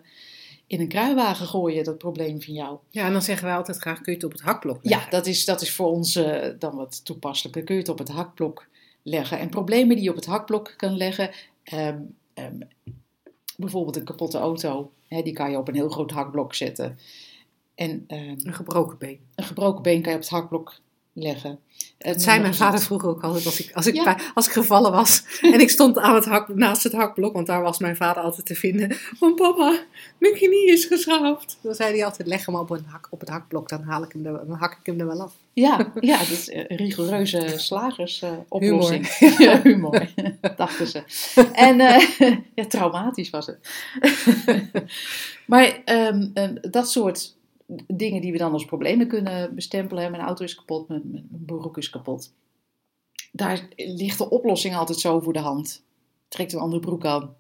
in 0.67 0.81
een 0.81 0.89
kruiwagen 0.89 1.47
gooien, 1.47 1.85
dat 1.85 1.99
probleem 1.99 2.43
van 2.43 2.55
jou? 2.55 2.79
Ja, 2.91 3.07
en 3.07 3.13
dan 3.13 3.23
zeggen 3.23 3.47
wij 3.47 3.57
altijd 3.57 3.79
graag, 3.79 4.01
kun 4.01 4.13
je 4.13 4.19
het 4.19 4.27
op 4.27 4.33
het 4.33 4.41
hakblok 4.41 4.79
Ja, 4.83 4.89
leggen? 4.91 5.11
dat 5.11 5.27
is, 5.27 5.45
dat 5.45 5.63
is 5.63 5.71
voor 5.71 5.89
ons 5.89 6.13
dan 6.59 6.77
wat 6.77 7.05
toepasselijker. 7.05 7.63
Kun 7.63 7.75
je 7.75 7.81
het 7.81 7.91
op 7.91 7.99
het 7.99 8.09
hakblok 8.09 8.67
leggen. 9.03 9.39
En 9.39 9.49
problemen 9.49 9.95
die 9.95 10.05
je 10.05 10.11
op 10.11 10.17
het 10.17 10.27
hakblok 10.27 10.75
kan 10.77 10.97
leggen, 10.97 11.31
ehm, 11.63 11.99
ehm, 12.35 12.61
bijvoorbeeld 13.59 13.97
een 13.97 14.05
kapotte 14.05 14.39
auto, 14.39 14.91
hè, 15.09 15.23
die 15.23 15.33
kan 15.33 15.51
je 15.51 15.59
op 15.59 15.69
een 15.69 15.75
heel 15.75 15.89
groot 15.89 16.11
hakblok 16.11 16.55
zetten. 16.55 16.99
En 17.75 18.05
ehm, 18.07 18.37
Een 18.43 18.55
gebroken 18.55 18.99
been. 18.99 19.19
een 19.35 19.45
gebroken 19.45 19.83
been 19.83 20.03
kan 20.03 20.11
je 20.11 20.17
op 20.19 20.23
het 20.25 20.33
hakblok 20.33 20.75
leggen. 21.23 21.59
En 21.99 22.13
Dat 22.13 22.23
zei 22.23 22.37
mijn 22.39 22.51
het- 22.51 22.61
vader 22.61 22.81
vroeger 22.81 23.09
ook 23.09 23.23
altijd 23.23 23.47
als 23.47 23.61
ik, 23.61 23.73
als 23.75 23.87
ik, 23.87 23.95
Ja. 23.95 24.05
bij- 24.05 24.17
als 24.35 24.47
ik 24.47 24.53
gevallen 24.53 24.91
was. 24.93 25.23
En 25.55 25.61
ik 25.61 25.71
stond 25.71 25.99
aan 25.99 26.15
het 26.15 26.25
hak, 26.25 26.49
naast 26.55 26.83
het 26.83 26.93
hakblok, 26.93 27.33
want 27.33 27.47
daar 27.47 27.63
was 27.63 27.79
mijn 27.79 27.97
vader 27.97 28.23
altijd 28.23 28.47
te 28.47 28.55
vinden. 28.55 28.97
Van 29.19 29.35
papa, 29.35 29.79
mijn 30.19 30.35
knie 30.35 30.67
is 30.73 30.85
geschraafd. 30.85 31.59
Dan 31.61 31.75
zei 31.75 31.93
hij 31.97 32.05
altijd, 32.05 32.29
leg 32.29 32.47
hem 32.47 32.55
op, 32.57 32.71
een 32.71 32.85
hak, 32.87 33.07
op 33.11 33.21
het 33.21 33.29
hakblok, 33.29 33.69
dan, 33.69 33.83
haal 33.83 34.03
ik 34.03 34.13
hem 34.13 34.27
er, 34.27 34.33
dan 34.47 34.57
hak 34.57 34.73
ik 34.73 34.87
hem 34.87 35.01
er 35.01 35.07
wel 35.07 35.21
af. 35.21 35.33
Ja, 35.53 35.93
ja, 36.01 36.19
dat 36.19 36.29
is 36.29 36.49
een 36.53 36.67
rigoureuze 36.77 37.53
slagersoplossing. 37.57 39.09
Humor. 39.19 39.43
ja, 39.49 39.61
humor, 39.63 40.07
dachten 40.57 40.87
ze. 40.87 41.03
En 41.53 41.81
eh, 41.81 42.37
ja, 42.55 42.67
traumatisch 42.67 43.31
was 43.31 43.47
het. 43.47 43.59
maar 45.47 45.79
ehm, 45.85 46.27
ehm, 46.35 46.55
dat 46.71 46.91
soort 46.91 47.37
dingen 47.87 48.21
die 48.21 48.33
we 48.33 48.39
dan 48.39 48.53
als 48.53 48.65
problemen 48.65 49.09
kunnen 49.09 49.55
bestempelen. 49.55 50.11
Mijn 50.11 50.23
auto 50.23 50.45
is 50.45 50.55
kapot, 50.55 50.89
mijn, 50.89 51.03
mijn 51.13 51.45
broek 51.47 51.79
is 51.79 51.91
kapot. 51.91 52.33
Daar 53.33 53.69
ligt 53.77 54.19
de 54.19 54.31
oplossing 54.31 54.77
altijd 54.77 54.99
zo 54.99 55.21
voor 55.21 55.33
de 55.33 55.39
hand. 55.39 55.85
Trek 56.29 56.53
een 56.53 56.59
andere 56.59 56.81
broek 56.81 57.05
aan. 57.05 57.37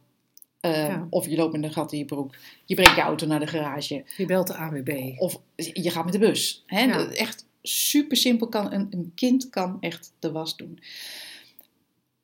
Eh, 0.60 0.86
Ja. 0.86 1.06
Of 1.10 1.26
je 1.26 1.36
loopt 1.36 1.52
met 1.52 1.62
een 1.62 1.72
gat 1.72 1.92
in 1.92 1.98
je 1.98 2.04
broek. 2.04 2.34
Je 2.64 2.74
brengt 2.74 2.94
je 2.96 3.00
auto 3.02 3.26
naar 3.26 3.40
de 3.40 3.46
garage. 3.46 4.04
Je 4.16 4.26
belt 4.26 4.46
de 4.46 4.54
AWB. 4.54 5.12
Of 5.18 5.40
je 5.56 5.90
gaat 5.90 6.04
met 6.04 6.12
de 6.12 6.18
bus. 6.18 6.62
Hè? 6.66 6.82
Ja. 6.82 7.10
Echt 7.10 7.46
super 7.62 8.16
simpel. 8.16 8.48
Kan, 8.48 8.72
een, 8.72 8.86
een 8.90 9.12
kind 9.14 9.50
kan 9.50 9.76
echt 9.80 10.12
de 10.18 10.32
was 10.32 10.56
doen. 10.56 10.78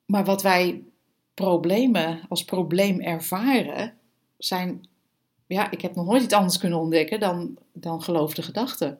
Maar 0.07 0.25
wat 0.25 0.43
wij 0.43 0.83
problemen 1.35 2.21
als 2.29 2.45
probleem 2.45 3.01
ervaren, 3.01 3.95
zijn. 4.39 4.87
Ja, 5.55 5.71
ik 5.71 5.81
heb 5.81 5.95
nog 5.95 6.07
nooit 6.07 6.23
iets 6.23 6.35
anders 6.35 6.59
kunnen 6.59 6.79
ontdekken 6.79 7.21
dan, 7.21 7.57
dan 7.73 8.03
geloofde 8.03 8.43
gedachten. 8.43 8.99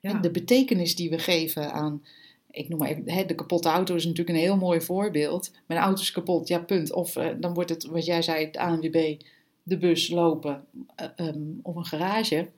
Ja. 0.00 0.10
En 0.10 0.20
de 0.20 0.30
betekenis 0.30 0.96
die 0.96 1.10
we 1.10 1.18
geven 1.18 1.72
aan. 1.72 2.04
Ik 2.50 2.68
noem 2.68 2.78
maar 2.78 2.88
even, 2.88 3.10
hè, 3.10 3.24
de 3.24 3.34
kapotte 3.34 3.68
auto 3.68 3.94
is 3.94 4.04
natuurlijk 4.04 4.36
een 4.36 4.44
heel 4.44 4.56
mooi 4.56 4.80
voorbeeld. 4.80 5.50
Mijn 5.66 5.80
auto 5.80 6.00
is 6.00 6.10
kapot, 6.10 6.48
ja, 6.48 6.58
punt. 6.58 6.92
Of 6.92 7.16
eh, 7.16 7.28
dan 7.40 7.54
wordt 7.54 7.70
het, 7.70 7.84
wat 7.84 8.04
jij 8.04 8.22
zei, 8.22 8.50
de 8.50 8.58
ANWB, 8.58 9.20
de 9.62 9.78
bus 9.78 10.08
lopen 10.08 10.64
eh, 10.94 11.06
ehm, 11.16 11.42
of 11.62 11.76
een 11.76 11.84
garage. 11.84 12.48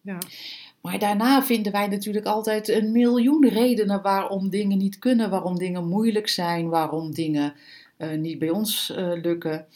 Ja. 0.00 0.18
Maar 0.80 0.98
daarna 0.98 1.42
vinden 1.42 1.72
wij 1.72 1.86
natuurlijk 1.86 2.26
altijd 2.26 2.68
een 2.68 2.92
miljoen 2.92 3.48
redenen 3.48 4.02
waarom 4.02 4.50
dingen 4.50 4.78
niet 4.78 4.98
kunnen, 4.98 5.30
waarom 5.30 5.58
dingen 5.58 5.88
moeilijk 5.88 6.28
zijn, 6.28 6.68
waarom 6.68 7.14
dingen 7.14 7.54
eh, 7.96 8.18
niet 8.18 8.38
bij 8.38 8.50
ons 8.50 8.92
lukken. 9.22 9.66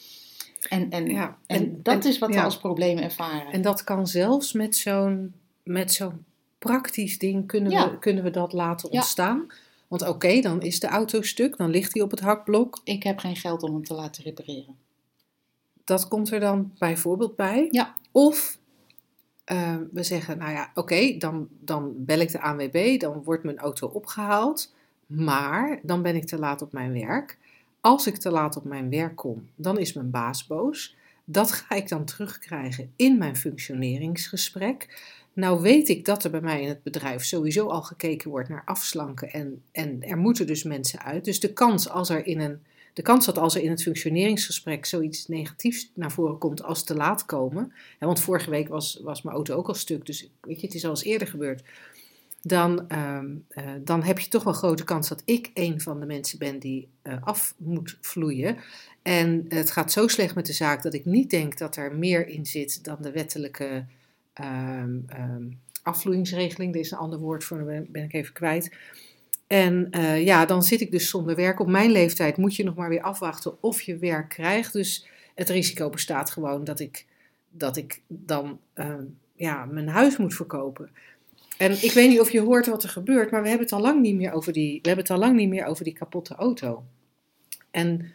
En, 0.69 0.89
en, 0.89 1.05
Ja, 1.05 1.37
en, 1.45 1.57
en- 1.57 1.79
dat 1.83 2.03
en- 2.03 2.09
is 2.09 2.17
wat 2.19 2.29
we 2.29 2.35
ja. 2.35 2.43
als 2.43 2.57
probleem 2.57 2.97
ervaren. 2.97 3.51
En 3.51 3.61
dat 3.61 3.83
kan 3.83 4.07
zelfs 4.07 4.53
met 4.53 4.75
zo'n, 4.75 5.33
met 5.63 5.93
zo'n 5.93 6.25
praktisch 6.59 7.17
ding 7.17 7.47
kunnen, 7.47 7.71
Ja. 7.71 7.91
we, 7.91 7.99
kunnen 7.99 8.23
we 8.23 8.29
dat 8.29 8.53
laten 8.53 8.91
ontstaan. 8.91 9.47
Want 9.87 10.07
oké, 10.07 10.39
dan 10.41 10.61
is 10.61 10.79
de 10.79 10.87
auto 10.87 11.21
stuk, 11.21 11.57
dan 11.57 11.69
ligt 11.69 11.93
hij 11.93 12.03
op 12.03 12.11
het 12.11 12.19
hakblok. 12.19 12.81
Ik 12.83 13.03
heb 13.03 13.19
geen 13.19 13.35
geld 13.35 13.63
om 13.63 13.73
hem 13.73 13.83
te 13.83 13.93
laten 13.93 14.23
repareren. 14.23 14.75
Dat 15.83 16.07
komt 16.07 16.31
er 16.31 16.39
dan 16.39 16.71
bijvoorbeeld 16.77 17.35
bij. 17.35 17.67
Ja. 17.71 17.95
Of 18.11 18.57
eh, 19.43 19.75
we 19.91 20.03
zeggen, 20.03 20.37
nou 20.37 20.51
ja, 20.51 20.71
oké, 20.73 21.17
dan, 21.17 21.47
dan 21.59 21.93
bel 21.97 22.19
ik 22.19 22.31
de 22.31 22.41
ANWB, 22.41 22.99
dan 22.99 23.23
wordt 23.23 23.43
mijn 23.43 23.57
auto 23.57 23.87
opgehaald. 23.87 24.73
Maar 25.05 25.79
dan 25.83 26.01
ben 26.01 26.15
ik 26.15 26.25
te 26.25 26.37
laat 26.39 26.61
op 26.61 26.71
mijn 26.71 26.93
werk. 26.93 27.37
Als 27.87 28.07
ik 28.07 28.17
te 28.17 28.29
laat 28.29 28.55
op 28.55 28.63
mijn 28.63 28.89
werk 28.89 29.15
kom, 29.15 29.49
dan 29.55 29.79
is 29.79 29.93
mijn 29.93 30.11
baas 30.11 30.47
boos. 30.47 30.95
Dat 31.25 31.51
ga 31.51 31.75
ik 31.75 31.89
dan 31.89 32.05
terugkrijgen 32.05 32.91
in 32.95 33.17
mijn 33.17 33.35
functioneringsgesprek. 33.35 35.01
Nou 35.33 35.61
weet 35.61 35.89
ik 35.89 36.05
dat 36.05 36.23
er 36.23 36.31
bij 36.31 36.41
mij 36.41 36.61
in 36.61 36.67
het 36.67 36.83
bedrijf 36.83 37.23
sowieso 37.23 37.67
al 37.67 37.81
gekeken 37.81 38.29
wordt 38.29 38.49
naar 38.49 38.61
afslanken 38.65 39.31
en, 39.31 39.61
en 39.71 40.03
er 40.03 40.17
moeten 40.17 40.47
dus 40.47 40.63
mensen 40.63 41.03
uit. 41.03 41.25
Dus 41.25 41.39
de 41.39 41.53
kans 41.53 41.89
als 41.89 42.09
er 42.09 42.25
in 42.25 42.39
een 42.39 42.59
de 42.93 43.01
kans 43.01 43.25
dat 43.25 43.37
als 43.37 43.55
er 43.55 43.61
in 43.61 43.69
het 43.69 43.83
functioneringsgesprek 43.83 44.85
zoiets 44.85 45.27
negatiefs 45.27 45.91
naar 45.93 46.11
voren 46.11 46.37
komt 46.37 46.63
als 46.63 46.83
te 46.83 46.95
laat 46.95 47.25
komen, 47.25 47.73
want 47.99 48.19
vorige 48.19 48.49
week 48.49 48.67
was, 48.67 48.99
was 49.03 49.21
mijn 49.21 49.35
auto 49.35 49.55
ook 49.55 49.67
al 49.67 49.73
stuk, 49.73 50.05
dus 50.05 50.29
weet 50.41 50.59
je, 50.59 50.65
het 50.65 50.75
is 50.75 50.83
al 50.83 50.89
eens 50.89 51.03
eerder 51.03 51.27
gebeurd, 51.27 51.63
dan, 52.47 52.89
ehm, 52.89 53.35
eh, 53.49 53.65
dan 53.83 54.03
heb 54.03 54.19
je 54.19 54.29
toch 54.29 54.43
wel 54.43 54.53
grote 54.53 54.83
kans 54.83 55.09
dat 55.09 55.21
ik 55.25 55.51
een 55.53 55.81
van 55.81 55.99
de 55.99 56.05
mensen 56.05 56.39
ben 56.39 56.59
die 56.59 56.87
eh, 57.01 57.23
af 57.23 57.53
moet 57.57 57.97
vloeien. 58.01 58.57
En 59.01 59.45
het 59.49 59.71
gaat 59.71 59.91
zo 59.91 60.07
slecht 60.07 60.35
met 60.35 60.45
de 60.45 60.53
zaak 60.53 60.83
dat 60.83 60.93
ik 60.93 61.05
niet 61.05 61.29
denk 61.29 61.57
dat 61.57 61.75
er 61.75 61.95
meer 61.95 62.27
in 62.27 62.45
zit 62.45 62.83
dan 62.83 62.97
de 63.01 63.11
wettelijke 63.11 63.85
ehm, 64.33 64.97
ehm, 65.07 65.43
afvloeingsregeling. 65.83 66.73
Er 66.73 66.79
is 66.79 66.91
een 66.91 66.97
ander 66.97 67.19
woord 67.19 67.43
voor, 67.43 67.63
ben, 67.63 67.87
ben 67.89 68.03
ik 68.03 68.13
even 68.13 68.33
kwijt. 68.33 68.75
En 69.47 69.87
eh, 69.91 70.23
ja, 70.25 70.45
dan 70.45 70.63
zit 70.63 70.81
ik 70.81 70.91
dus 70.91 71.09
zonder 71.09 71.35
werk. 71.35 71.59
Op 71.59 71.67
mijn 71.67 71.91
leeftijd 71.91 72.37
moet 72.37 72.55
je 72.55 72.63
nog 72.63 72.75
maar 72.75 72.89
weer 72.89 73.01
afwachten 73.01 73.63
of 73.63 73.81
je 73.81 73.97
werk 73.97 74.29
krijgt. 74.29 74.73
Dus 74.73 75.07
het 75.35 75.49
risico 75.49 75.89
bestaat 75.89 76.29
gewoon 76.29 76.63
dat 76.63 76.79
ik, 76.79 77.05
dat 77.49 77.77
ik 77.77 78.01
dan 78.07 78.59
ja, 79.35 79.65
mijn 79.65 79.87
huis 79.87 80.17
moet 80.17 80.35
verkopen. 80.35 80.89
En 81.57 81.71
ik 81.83 81.91
weet 81.91 82.09
niet 82.09 82.19
of 82.19 82.31
je 82.31 82.41
hoort 82.41 82.67
wat 82.67 82.83
er 82.83 82.89
gebeurt, 82.89 83.31
maar 83.31 83.41
we 83.41 83.47
hebben 83.47 83.65
het 83.65 83.75
al 83.75 83.81
lang 83.81 84.01
niet 84.01 84.15
meer 84.15 84.31
over 84.31 84.53
die, 84.53 84.79
we 84.81 84.87
hebben 84.87 85.05
het 85.05 85.13
al 85.13 85.19
lang 85.19 85.35
niet 85.35 85.49
meer 85.49 85.65
over 85.65 85.83
die 85.83 85.93
kapotte 85.93 86.35
auto. 86.35 86.83
En, 87.71 88.13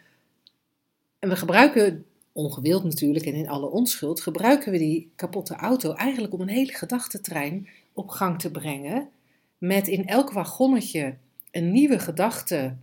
en 1.19 1.29
we 1.29 1.35
gebruiken, 1.35 2.05
ongewild 2.31 2.83
natuurlijk 2.83 3.25
en 3.25 3.33
in 3.33 3.47
alle 3.47 3.69
onschuld, 3.69 4.21
gebruiken 4.21 4.71
we 4.71 4.77
die 4.77 5.11
kapotte 5.15 5.55
auto 5.55 5.93
eigenlijk 5.93 6.33
om 6.33 6.41
een 6.41 6.47
hele 6.47 6.73
gedachtentrein 6.73 7.67
op 7.93 8.09
gang 8.09 8.39
te 8.39 8.51
brengen. 8.51 9.09
Met 9.57 9.87
in 9.87 10.07
elk 10.07 10.31
wagonnetje 10.31 11.17
een 11.51 11.71
nieuwe 11.71 11.99
gedachte, 11.99 12.75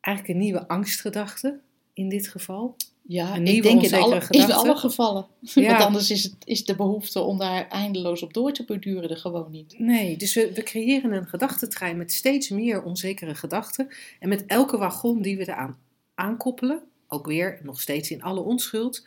eigenlijk 0.00 0.34
een 0.34 0.44
nieuwe 0.44 0.68
angstgedachte 0.68 1.60
in 1.92 2.08
dit 2.08 2.28
geval. 2.28 2.76
Ja, 3.06 3.34
ik 3.34 3.62
denk 3.62 3.82
in 3.82 3.94
alle, 3.94 4.22
in 4.30 4.52
alle 4.52 4.76
gevallen. 4.76 5.26
Ja. 5.54 5.70
Want 5.70 5.84
anders 5.84 6.10
is, 6.10 6.22
het, 6.22 6.34
is 6.44 6.64
de 6.64 6.76
behoefte 6.76 7.20
om 7.20 7.38
daar 7.38 7.68
eindeloos 7.68 8.22
op 8.22 8.34
door 8.34 8.52
te 8.52 8.64
borduren 8.64 9.10
er 9.10 9.16
gewoon 9.16 9.50
niet. 9.50 9.78
Nee, 9.78 10.16
dus 10.16 10.34
we, 10.34 10.52
we 10.54 10.62
creëren 10.62 11.12
een 11.12 11.26
gedachtentrein 11.26 11.96
met 11.96 12.12
steeds 12.12 12.48
meer 12.48 12.82
onzekere 12.82 13.34
gedachten. 13.34 13.88
En 14.20 14.28
met 14.28 14.46
elke 14.46 14.78
wagon 14.78 15.22
die 15.22 15.36
we 15.36 15.48
eraan 15.48 15.78
aankoppelen, 16.14 16.82
ook 17.08 17.26
weer 17.26 17.60
nog 17.62 17.80
steeds 17.80 18.10
in 18.10 18.22
alle 18.22 18.40
onschuld, 18.40 19.06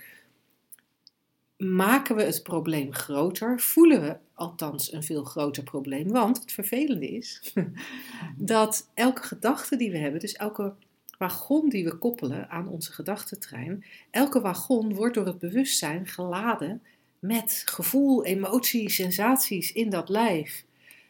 maken 1.57 2.15
we 2.15 2.23
het 2.23 2.43
probleem 2.43 2.93
groter. 2.93 3.59
Voelen 3.59 4.01
we 4.01 4.17
althans 4.33 4.93
een 4.93 5.03
veel 5.03 5.23
groter 5.23 5.63
probleem. 5.63 6.11
Want 6.11 6.41
het 6.41 6.51
vervelende 6.51 7.09
is 7.09 7.53
dat 8.37 8.89
elke 8.93 9.23
gedachte 9.23 9.75
die 9.75 9.91
we 9.91 9.97
hebben, 9.97 10.19
dus 10.19 10.33
elke 10.33 10.73
wagon 11.17 11.69
die 11.69 11.83
we 11.83 11.95
koppelen 11.97 12.49
aan 12.49 12.67
onze 12.67 12.91
gedachtentrein, 12.91 13.85
elke 14.11 14.41
wagon 14.41 14.93
wordt 14.93 15.15
door 15.15 15.25
het 15.25 15.39
bewustzijn 15.39 16.07
geladen 16.07 16.81
met 17.19 17.61
gevoel, 17.65 18.25
emotie, 18.25 18.89
sensaties 18.89 19.71
in 19.71 19.89
dat 19.89 20.09
lijf. 20.09 20.63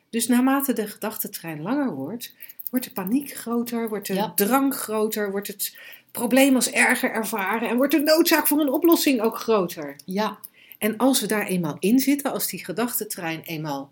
Dus 0.09 0.27
naarmate 0.27 0.73
de 0.73 0.87
gedachtentrein 0.87 1.61
langer 1.61 1.95
wordt, 1.95 2.33
wordt 2.69 2.85
de 2.85 2.91
paniek 2.91 3.31
groter, 3.33 3.89
wordt 3.89 4.07
de 4.07 4.13
Ja. 4.13 4.31
drang 4.35 4.75
groter, 4.75 5.31
wordt 5.31 5.47
het 5.47 5.77
probleem 6.11 6.55
als 6.55 6.71
erger 6.71 7.11
ervaren 7.11 7.69
en 7.69 7.77
wordt 7.77 7.91
de 7.91 7.99
noodzaak 7.99 8.47
voor 8.47 8.59
een 8.59 8.71
oplossing 8.71 9.21
ook 9.21 9.37
groter. 9.37 9.95
Ja, 10.05 10.39
En 10.77 10.97
als 10.97 11.21
we 11.21 11.27
daar 11.27 11.45
eenmaal 11.45 11.75
in 11.79 11.99
zitten, 11.99 12.31
als 12.31 12.47
die 12.47 12.65
gedachtentrein 12.65 13.41
eenmaal 13.41 13.91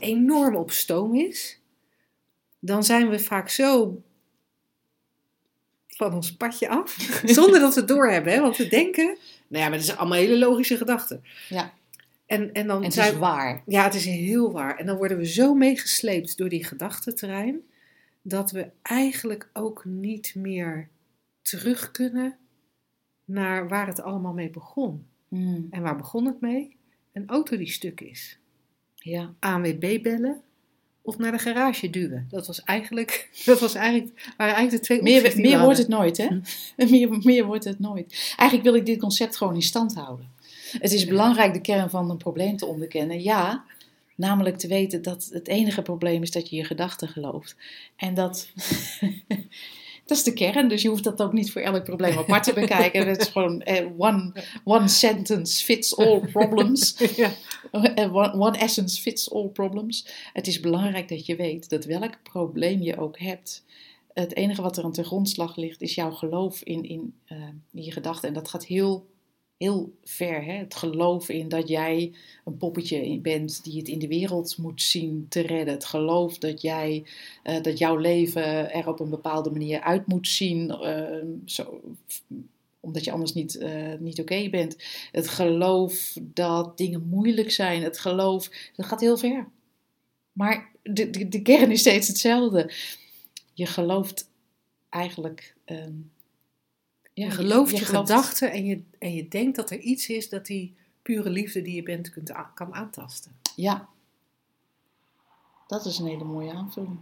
enorm 0.00 0.56
op 0.56 0.70
stoom 0.70 1.14
is, 1.14 1.60
dan 2.60 2.84
zijn 2.84 3.08
we 3.08 3.18
vaak 3.18 3.48
zo 3.48 4.02
van 5.96 6.14
ons 6.14 6.36
padje 6.36 6.68
af, 6.68 6.96
zonder 7.24 7.60
dat 7.60 7.74
we 7.74 7.80
het 7.80 7.88
doorhebben. 7.88 8.32
Hè? 8.32 8.40
Want 8.40 8.56
we 8.56 8.68
denken, 8.68 9.04
nou 9.48 9.62
ja, 9.62 9.68
maar 9.68 9.78
dat 9.78 9.86
zijn 9.86 9.98
allemaal 9.98 10.18
hele 10.18 10.38
logische 10.38 10.76
gedachten. 10.76 11.24
Ja. 11.48 11.72
En, 12.26 12.52
en 12.52 12.66
dan 12.66 12.76
en 12.76 12.84
het 12.84 12.92
zijn 12.94 13.12
is 13.12 13.18
waar. 13.18 13.62
ja, 13.66 13.84
het 13.84 13.94
is 13.94 14.04
heel 14.04 14.52
waar. 14.52 14.76
En 14.76 14.86
dan 14.86 14.96
worden 14.96 15.16
we 15.18 15.26
zo 15.26 15.54
meegesleept 15.54 16.36
door 16.36 16.48
die 16.48 16.64
gedachtenterrein, 16.64 17.60
dat 18.22 18.50
we 18.50 18.70
eigenlijk 18.82 19.48
ook 19.52 19.84
niet 19.84 20.34
meer 20.34 20.88
terug 21.42 21.90
kunnen 21.90 22.36
naar 23.24 23.68
waar 23.68 23.86
het 23.86 24.00
allemaal 24.02 24.32
mee 24.32 24.50
begon. 24.50 25.06
Hmm, 25.28 25.66
En 25.70 25.82
waar 25.82 25.96
begon 25.96 26.26
het 26.26 26.40
mee? 26.40 26.76
Een 27.12 27.28
auto 27.28 27.56
die 27.56 27.70
stuk 27.70 28.00
is. 28.00 28.38
ja. 28.94 29.34
ANWB 29.38 30.02
bellen 30.02 30.40
of 31.06 31.18
naar 31.18 31.32
de 31.32 31.38
garage 31.38 31.90
duwen. 31.90 32.26
Dat 32.30 32.46
was 32.46 32.62
eigenlijk, 32.62 33.28
dat 33.44 33.60
was 33.60 33.74
eigenlijk, 33.74 34.32
waren 34.36 34.54
eigenlijk 34.54 34.70
de 34.70 34.88
twee 34.88 35.02
Meer, 35.02 35.32
meer 35.36 35.60
wordt 35.60 35.78
het 35.78 35.88
nooit, 35.88 36.16
hè? 36.16 36.28
meer, 36.90 37.18
meer 37.22 37.44
wordt 37.44 37.64
het 37.64 37.78
nooit. 37.78 38.34
Eigenlijk 38.36 38.62
wil 38.62 38.74
ik 38.74 38.86
dit 38.86 38.98
concept 38.98 39.36
gewoon 39.36 39.54
in 39.54 39.62
stand 39.62 39.94
houden. 39.94 40.28
Het 40.78 40.92
is 40.92 41.06
belangrijk 41.06 41.52
de 41.52 41.60
kern 41.60 41.90
van 41.90 42.10
een 42.10 42.16
probleem 42.16 42.56
te 42.56 42.66
onderkennen. 42.66 43.22
Ja, 43.22 43.64
namelijk 44.14 44.58
te 44.58 44.68
weten 44.68 45.02
dat 45.02 45.28
het 45.32 45.48
enige 45.48 45.82
probleem 45.82 46.22
is 46.22 46.30
dat 46.30 46.48
je 46.50 46.56
je 46.56 46.64
gedachten 46.64 47.08
gelooft. 47.08 47.56
En 47.96 48.14
dat, 48.14 48.48
dat 50.06 50.16
is 50.16 50.22
de 50.22 50.32
kern, 50.32 50.68
dus 50.68 50.82
je 50.82 50.88
hoeft 50.88 51.04
dat 51.04 51.22
ook 51.22 51.32
niet 51.32 51.52
voor 51.52 51.62
elk 51.62 51.84
probleem 51.84 52.18
apart 52.18 52.44
te 52.44 52.52
bekijken. 52.52 53.06
Het 53.08 53.20
is 53.20 53.28
gewoon 53.28 53.62
eh, 53.62 53.86
one, 53.96 54.32
one 54.64 54.88
sentence 54.88 55.64
fits 55.64 55.96
all 55.96 56.20
problems. 56.32 56.96
Ja. 57.16 57.30
Eh, 57.70 58.14
One, 58.14 58.32
one 58.32 58.58
essence 58.58 59.00
fits 59.00 59.32
all 59.32 59.48
problems. 59.48 60.06
Het 60.32 60.46
is 60.46 60.60
belangrijk 60.60 61.08
dat 61.08 61.26
je 61.26 61.36
weet 61.36 61.68
dat 61.68 61.84
welk 61.84 62.22
probleem 62.22 62.82
je 62.82 62.98
ook 62.98 63.18
hebt, 63.18 63.64
het 64.12 64.34
enige 64.34 64.62
wat 64.62 64.76
er 64.76 64.84
aan 64.84 64.92
ten 64.92 65.04
grondslag 65.04 65.56
ligt, 65.56 65.82
is 65.82 65.94
jouw 65.94 66.10
geloof 66.10 66.62
in, 66.62 66.82
in, 66.82 67.14
eh, 67.24 67.36
in 67.72 67.82
je 67.82 67.92
gedachten. 67.92 68.28
En 68.28 68.34
dat 68.34 68.48
gaat 68.48 68.66
heel, 68.66 69.06
heel 69.58 69.92
ver. 70.04 70.44
Hè? 70.44 70.52
Het 70.52 70.74
geloof 70.74 71.28
in 71.28 71.48
dat 71.48 71.68
jij 71.68 72.12
een 72.44 72.56
poppetje 72.56 73.18
bent 73.18 73.64
die 73.64 73.78
het 73.78 73.88
in 73.88 73.98
de 73.98 74.08
wereld 74.08 74.58
moet 74.58 74.82
zien 74.82 75.26
te 75.28 75.40
redden. 75.40 75.74
Het 75.74 75.84
geloof 75.84 76.38
dat, 76.38 76.60
jij, 76.62 77.04
eh, 77.42 77.62
dat 77.62 77.78
jouw 77.78 77.96
leven 77.96 78.72
er 78.72 78.88
op 78.88 79.00
een 79.00 79.10
bepaalde 79.10 79.50
manier 79.50 79.80
uit 79.80 80.06
moet 80.06 80.28
zien. 80.28 80.70
eh, 80.70 81.24
zo, 81.44 81.80
omdat 82.80 83.04
je 83.04 83.10
anders 83.12 83.32
niet, 83.32 83.56
eh, 83.56 83.94
niet 83.98 84.20
oké 84.20 84.48
bent. 84.50 84.76
Het 85.12 85.28
geloof 85.28 86.16
dat 86.22 86.78
dingen 86.78 87.08
moeilijk 87.08 87.50
zijn. 87.50 87.82
Het 87.82 87.98
geloof, 87.98 88.50
dat 88.76 88.86
gaat 88.86 89.00
heel 89.00 89.16
ver. 89.16 89.48
Maar 90.32 90.70
de, 90.82 91.28
de, 91.28 91.42
kern 91.42 91.70
is 91.70 91.80
steeds 91.80 92.08
hetzelfde. 92.08 92.72
Je 93.54 93.66
gelooft 93.66 94.30
eigenlijk. 94.88 95.54
ehm, 95.64 95.92
Je 97.24 97.30
gelooft 97.30 97.78
je, 97.78 97.84
gelooft- 97.84 98.08
gedachten 98.08 98.52
en 98.52 98.64
je, 98.64 98.82
en 98.98 99.14
je 99.14 99.28
denkt 99.28 99.56
dat 99.56 99.70
er 99.70 99.78
iets 99.78 100.08
is 100.08 100.28
dat 100.28 100.46
die 100.46 100.74
pure 101.02 101.30
liefde 101.30 101.62
die 101.62 101.74
je 101.74 101.82
bent 101.82 102.10
kunt 102.10 102.32
kan 102.54 102.74
aantasten. 102.74 103.36
Ja. 103.54 103.88
Dat 105.66 105.84
is 105.86 105.98
een 105.98 106.06
hele 106.06 106.24
mooie 106.24 106.52
aanvulling. 106.52 106.98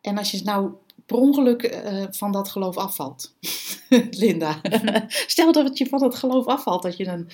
En 0.00 0.18
als 0.18 0.30
je 0.30 0.42
nou 0.42 0.72
per 1.06 1.16
ongeluk 1.16 1.62
eh, 1.62 2.06
van 2.10 2.32
dat 2.32 2.48
geloof 2.48 2.76
afvalt, 2.76 3.34
Linda. 4.10 4.60
Stel 5.26 5.52
dat 5.52 5.78
je 5.78 5.86
van 5.86 5.98
dat 5.98 6.14
geloof 6.14 6.46
afvalt, 6.46 6.82
dat 6.82 6.96
je 6.96 7.06
een, 7.06 7.28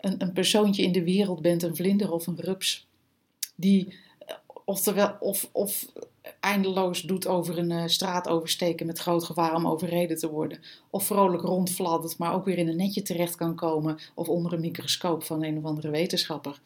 een, 0.00 0.22
een 0.22 0.32
persoontje 0.32 0.82
in 0.82 0.92
de 0.92 1.04
wereld 1.04 1.42
bent, 1.42 1.62
een 1.62 1.76
vlinder 1.76 2.12
of 2.12 2.26
een 2.26 2.40
rups, 2.40 2.86
die 3.54 3.98
eh, 4.18 4.36
oftewel, 4.64 5.16
of, 5.20 5.48
of 5.52 5.86
eindeloos 6.40 7.02
doet 7.02 7.26
over 7.26 7.58
een 7.58 7.70
eh, 7.70 7.86
straat 7.86 8.28
oversteken 8.28 8.86
met 8.86 8.98
groot 8.98 9.24
gevaar 9.24 9.54
om 9.54 9.66
overreden 9.66 10.16
te 10.16 10.30
worden. 10.30 10.60
Of 10.90 11.06
vrolijk 11.06 11.42
rondfladdert, 11.42 12.18
maar 12.18 12.34
ook 12.34 12.44
weer 12.44 12.58
in 12.58 12.68
een 12.68 12.76
netje 12.76 13.02
terecht 13.02 13.36
kan 13.36 13.54
komen. 13.54 13.98
Of 14.14 14.28
onder 14.28 14.52
een 14.52 14.60
microscoop 14.60 15.22
van 15.22 15.44
een 15.44 15.58
of 15.58 15.64
andere 15.64 15.90
wetenschapper. 15.90 16.60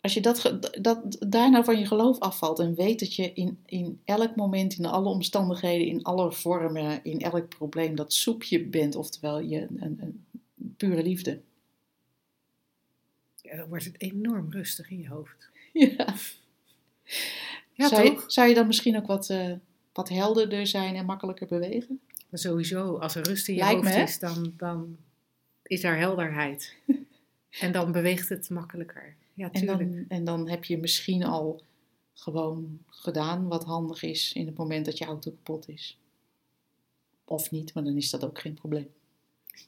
Als 0.00 0.14
je 0.14 0.20
dat, 0.20 0.58
dat, 0.80 1.16
daar 1.28 1.50
nou 1.50 1.64
van 1.64 1.78
je 1.78 1.86
geloof 1.86 2.18
afvalt 2.18 2.58
en 2.58 2.74
weet 2.74 2.98
dat 2.98 3.14
je 3.14 3.32
in, 3.32 3.58
in 3.66 4.00
elk 4.04 4.36
moment, 4.36 4.78
in 4.78 4.86
alle 4.86 5.08
omstandigheden, 5.08 5.86
in 5.86 6.02
alle 6.02 6.32
vormen, 6.32 7.04
in 7.04 7.20
elk 7.20 7.48
probleem 7.48 7.94
dat 7.94 8.12
soepje 8.12 8.64
bent, 8.64 8.96
oftewel 8.96 9.40
je 9.40 9.66
een, 9.76 9.98
een 10.00 10.24
pure 10.76 11.02
liefde. 11.02 11.40
Ja, 13.42 13.56
dan 13.56 13.68
wordt 13.68 13.84
het 13.84 14.00
enorm 14.00 14.50
rustig 14.50 14.90
in 14.90 15.00
je 15.00 15.08
hoofd. 15.08 15.50
Ja. 15.72 16.14
Ja, 17.72 17.88
zou, 17.88 18.04
je, 18.04 18.24
zou 18.26 18.48
je 18.48 18.54
dan 18.54 18.66
misschien 18.66 18.96
ook 18.96 19.06
wat, 19.06 19.30
eh, 19.30 19.52
wat 19.92 20.08
helderder 20.08 20.66
zijn 20.66 20.94
en 20.94 21.04
makkelijker 21.04 21.46
bewegen? 21.46 22.00
Maar 22.28 22.40
sowieso, 22.40 22.96
als 22.96 23.14
er 23.14 23.22
rust 23.22 23.48
in 23.48 23.54
je 23.54 23.60
Lijkt 23.60 23.82
me, 23.82 23.94
hoofd 23.94 24.08
is, 24.08 24.18
dan, 24.18 24.52
dan 24.56 24.96
is 25.62 25.84
er 25.84 25.96
helderheid. 25.96 26.76
en 27.60 27.72
dan 27.72 27.92
beweegt 27.92 28.28
het 28.28 28.50
makkelijker. 28.50 29.14
Ja, 29.34 29.52
En 29.52 29.66
dan, 29.66 30.04
en 30.08 30.24
dan 30.24 30.48
heb 30.48 30.64
je 30.64 30.78
misschien 30.78 31.24
al 31.24 31.62
gewoon 32.14 32.78
gedaan 32.86 33.48
wat 33.48 33.64
handig 33.64 34.02
is 34.02 34.32
in 34.32 34.46
het 34.46 34.56
moment 34.56 34.84
dat 34.84 34.98
je 34.98 35.04
auto 35.04 35.30
kapot 35.30 35.68
is. 35.68 35.98
Of 37.24 37.50
niet, 37.50 37.74
maar 37.74 37.84
dan 37.84 37.96
is 37.96 38.10
dat 38.10 38.24
ook 38.24 38.40
geen 38.40 38.54
probleem. 38.54 38.88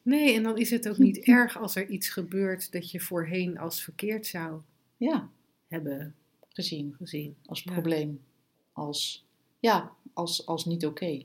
Nee, 0.03 0.35
en 0.35 0.43
dan 0.43 0.59
is 0.59 0.71
het 0.71 0.89
ook 0.89 0.99
niet 0.99 1.19
erg 1.39 1.59
als 1.59 1.77
er 1.77 1.89
iets 1.89 2.09
gebeurt 2.09 2.73
dat 2.73 2.91
je 2.91 3.01
voorheen 3.01 3.59
als 3.59 3.83
verkeerd 3.83 4.27
zou 4.27 4.61
Ja, 4.97 5.29
hebben 5.67 6.15
gezien 6.59 6.95
gezien. 6.99 7.37
als 7.47 7.63
Ja. 7.63 7.73
probleem, 7.73 8.21
als, 8.73 9.25
ja, 9.61 9.93
als, 10.13 10.47
als 10.47 10.65
niet 10.65 10.87
oké. 10.87 11.25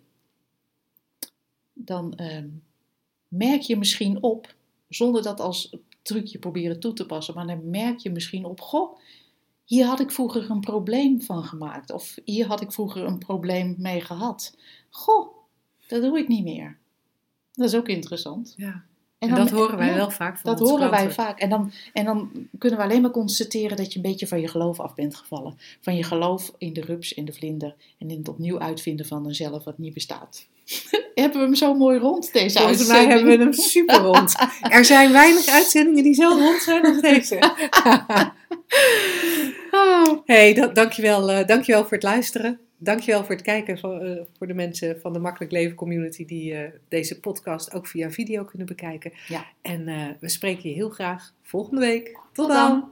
Dan 1.74 2.16
ehm, 2.16 2.50
merk 3.28 3.62
je 3.62 3.78
misschien 3.78 4.24
op, 4.24 4.56
zonder 4.90 5.22
dat 5.24 5.40
als 5.40 5.78
trucje 6.02 6.40
proberen 6.40 6.80
toe 6.80 6.94
te 6.94 7.06
passen, 7.06 7.34
maar 7.34 7.48
dan 7.48 7.70
merk 7.70 8.00
je 8.00 8.12
misschien 8.12 8.46
op, 8.46 8.62
goh, 8.62 8.98
hier 9.66 9.86
had 9.86 10.00
ik 10.00 10.12
vroeger 10.12 10.50
een 10.50 10.60
probleem 10.60 11.22
van 11.22 11.44
gemaakt. 11.44 11.92
Of 11.92 12.18
hier 12.26 12.46
had 12.48 12.62
ik 12.62 12.72
vroeger 12.72 13.04
een 13.04 13.18
probleem 13.18 13.76
mee 13.78 14.02
gehad. 14.02 14.58
Goh, 14.90 15.36
dat 15.88 16.02
doe 16.02 16.18
ik 16.18 16.28
niet 16.28 16.44
meer. 16.44 16.78
Dat 17.54 17.68
is 17.68 17.76
ook 17.76 17.88
interessant. 17.88 18.54
Ja. 18.58 18.86
En, 19.24 19.30
dan- 19.30 19.38
dat 19.46 19.50
horen 19.50 19.78
wij 19.78 19.88
ja, 19.88 19.96
wel 19.96 20.10
vaak 20.12 20.38
van 20.38 20.56
Dat 20.56 20.70
horen 20.70 20.90
wij 20.90 21.12
vaak. 21.12 21.40
En 21.40 21.50
dan, 21.50 21.72
en 21.94 22.06
dan 22.06 22.30
kunnen 22.58 22.78
we 22.80 22.84
alleen 22.86 23.02
maar 23.02 23.12
constateren 23.12 23.78
dat 23.78 23.92
je 23.94 23.96
een 23.96 24.06
beetje 24.10 24.28
van 24.28 24.42
je 24.42 24.48
geloof 24.48 24.80
af 24.80 24.96
bent 24.96 25.16
gevallen. 25.16 25.58
Van 25.82 25.96
je 25.96 26.04
geloof 26.04 26.52
in 26.58 26.74
de 26.74 26.82
rups 26.82 27.14
en 27.14 27.26
de 27.26 27.34
vlinder. 27.34 27.76
En 28.00 28.10
in 28.10 28.18
het 28.18 28.28
opnieuw 28.30 28.60
uitvinden 28.60 29.06
van 29.06 29.26
een 29.26 29.36
zelf 29.36 29.64
wat 29.64 29.78
niet 29.78 29.94
bestaat. 29.94 30.46
hebben 31.16 31.40
we 31.40 31.46
hem 31.46 31.56
zo 31.56 31.74
mooi 31.74 32.00
rond, 32.00 32.34
deze 32.34 32.58
Volgens 32.58 32.88
mij 32.88 32.98
uitzending? 32.98 33.28
hebben 33.28 33.38
we 33.38 33.44
hem 33.44 33.54
super 33.54 33.96
rond. 33.98 34.36
Er 34.78 34.86
zijn 34.86 35.12
weinig 35.12 35.48
uitzendingen 35.48 36.04
die 36.04 36.14
zo 36.14 36.28
rond 36.30 36.62
zijn 36.62 36.86
als 36.86 37.02
deze. 37.02 37.40
Oh, 39.72 40.18
hey, 40.26 40.54
da- 40.54 40.68
dankjewel, 40.68 41.32
eh 41.32 41.48
dankjewel 41.48 41.82
voor 41.82 41.92
het 41.92 42.04
luisteren. 42.04 42.60
Dankjewel 42.78 43.24
voor 43.24 43.36
het 43.36 43.44
kijken 43.44 43.80
voor, 43.80 44.00
eh, 44.00 44.22
voor 44.38 44.48
de 44.48 44.54
mensen 44.54 45.00
van 45.00 45.14
de 45.14 45.20
Makkelijk 45.20 45.52
Leven 45.52 45.76
community 45.76 46.26
die 46.26 46.54
eh, 46.54 46.72
deze 46.88 47.20
podcast 47.20 47.74
ook 47.74 47.88
via 47.88 48.12
video 48.12 48.44
kunnen 48.44 48.68
bekijken. 48.68 49.12
Ja. 49.28 49.46
En 49.62 49.88
eh, 49.88 50.08
we 50.20 50.30
spreken 50.30 50.70
je 50.70 50.76
heel 50.76 50.90
graag 50.90 51.34
volgende 51.42 51.82
week. 51.82 52.06
Tot, 52.06 52.34
Tot 52.34 52.48
dan. 52.48 52.70
dan. 52.70 52.92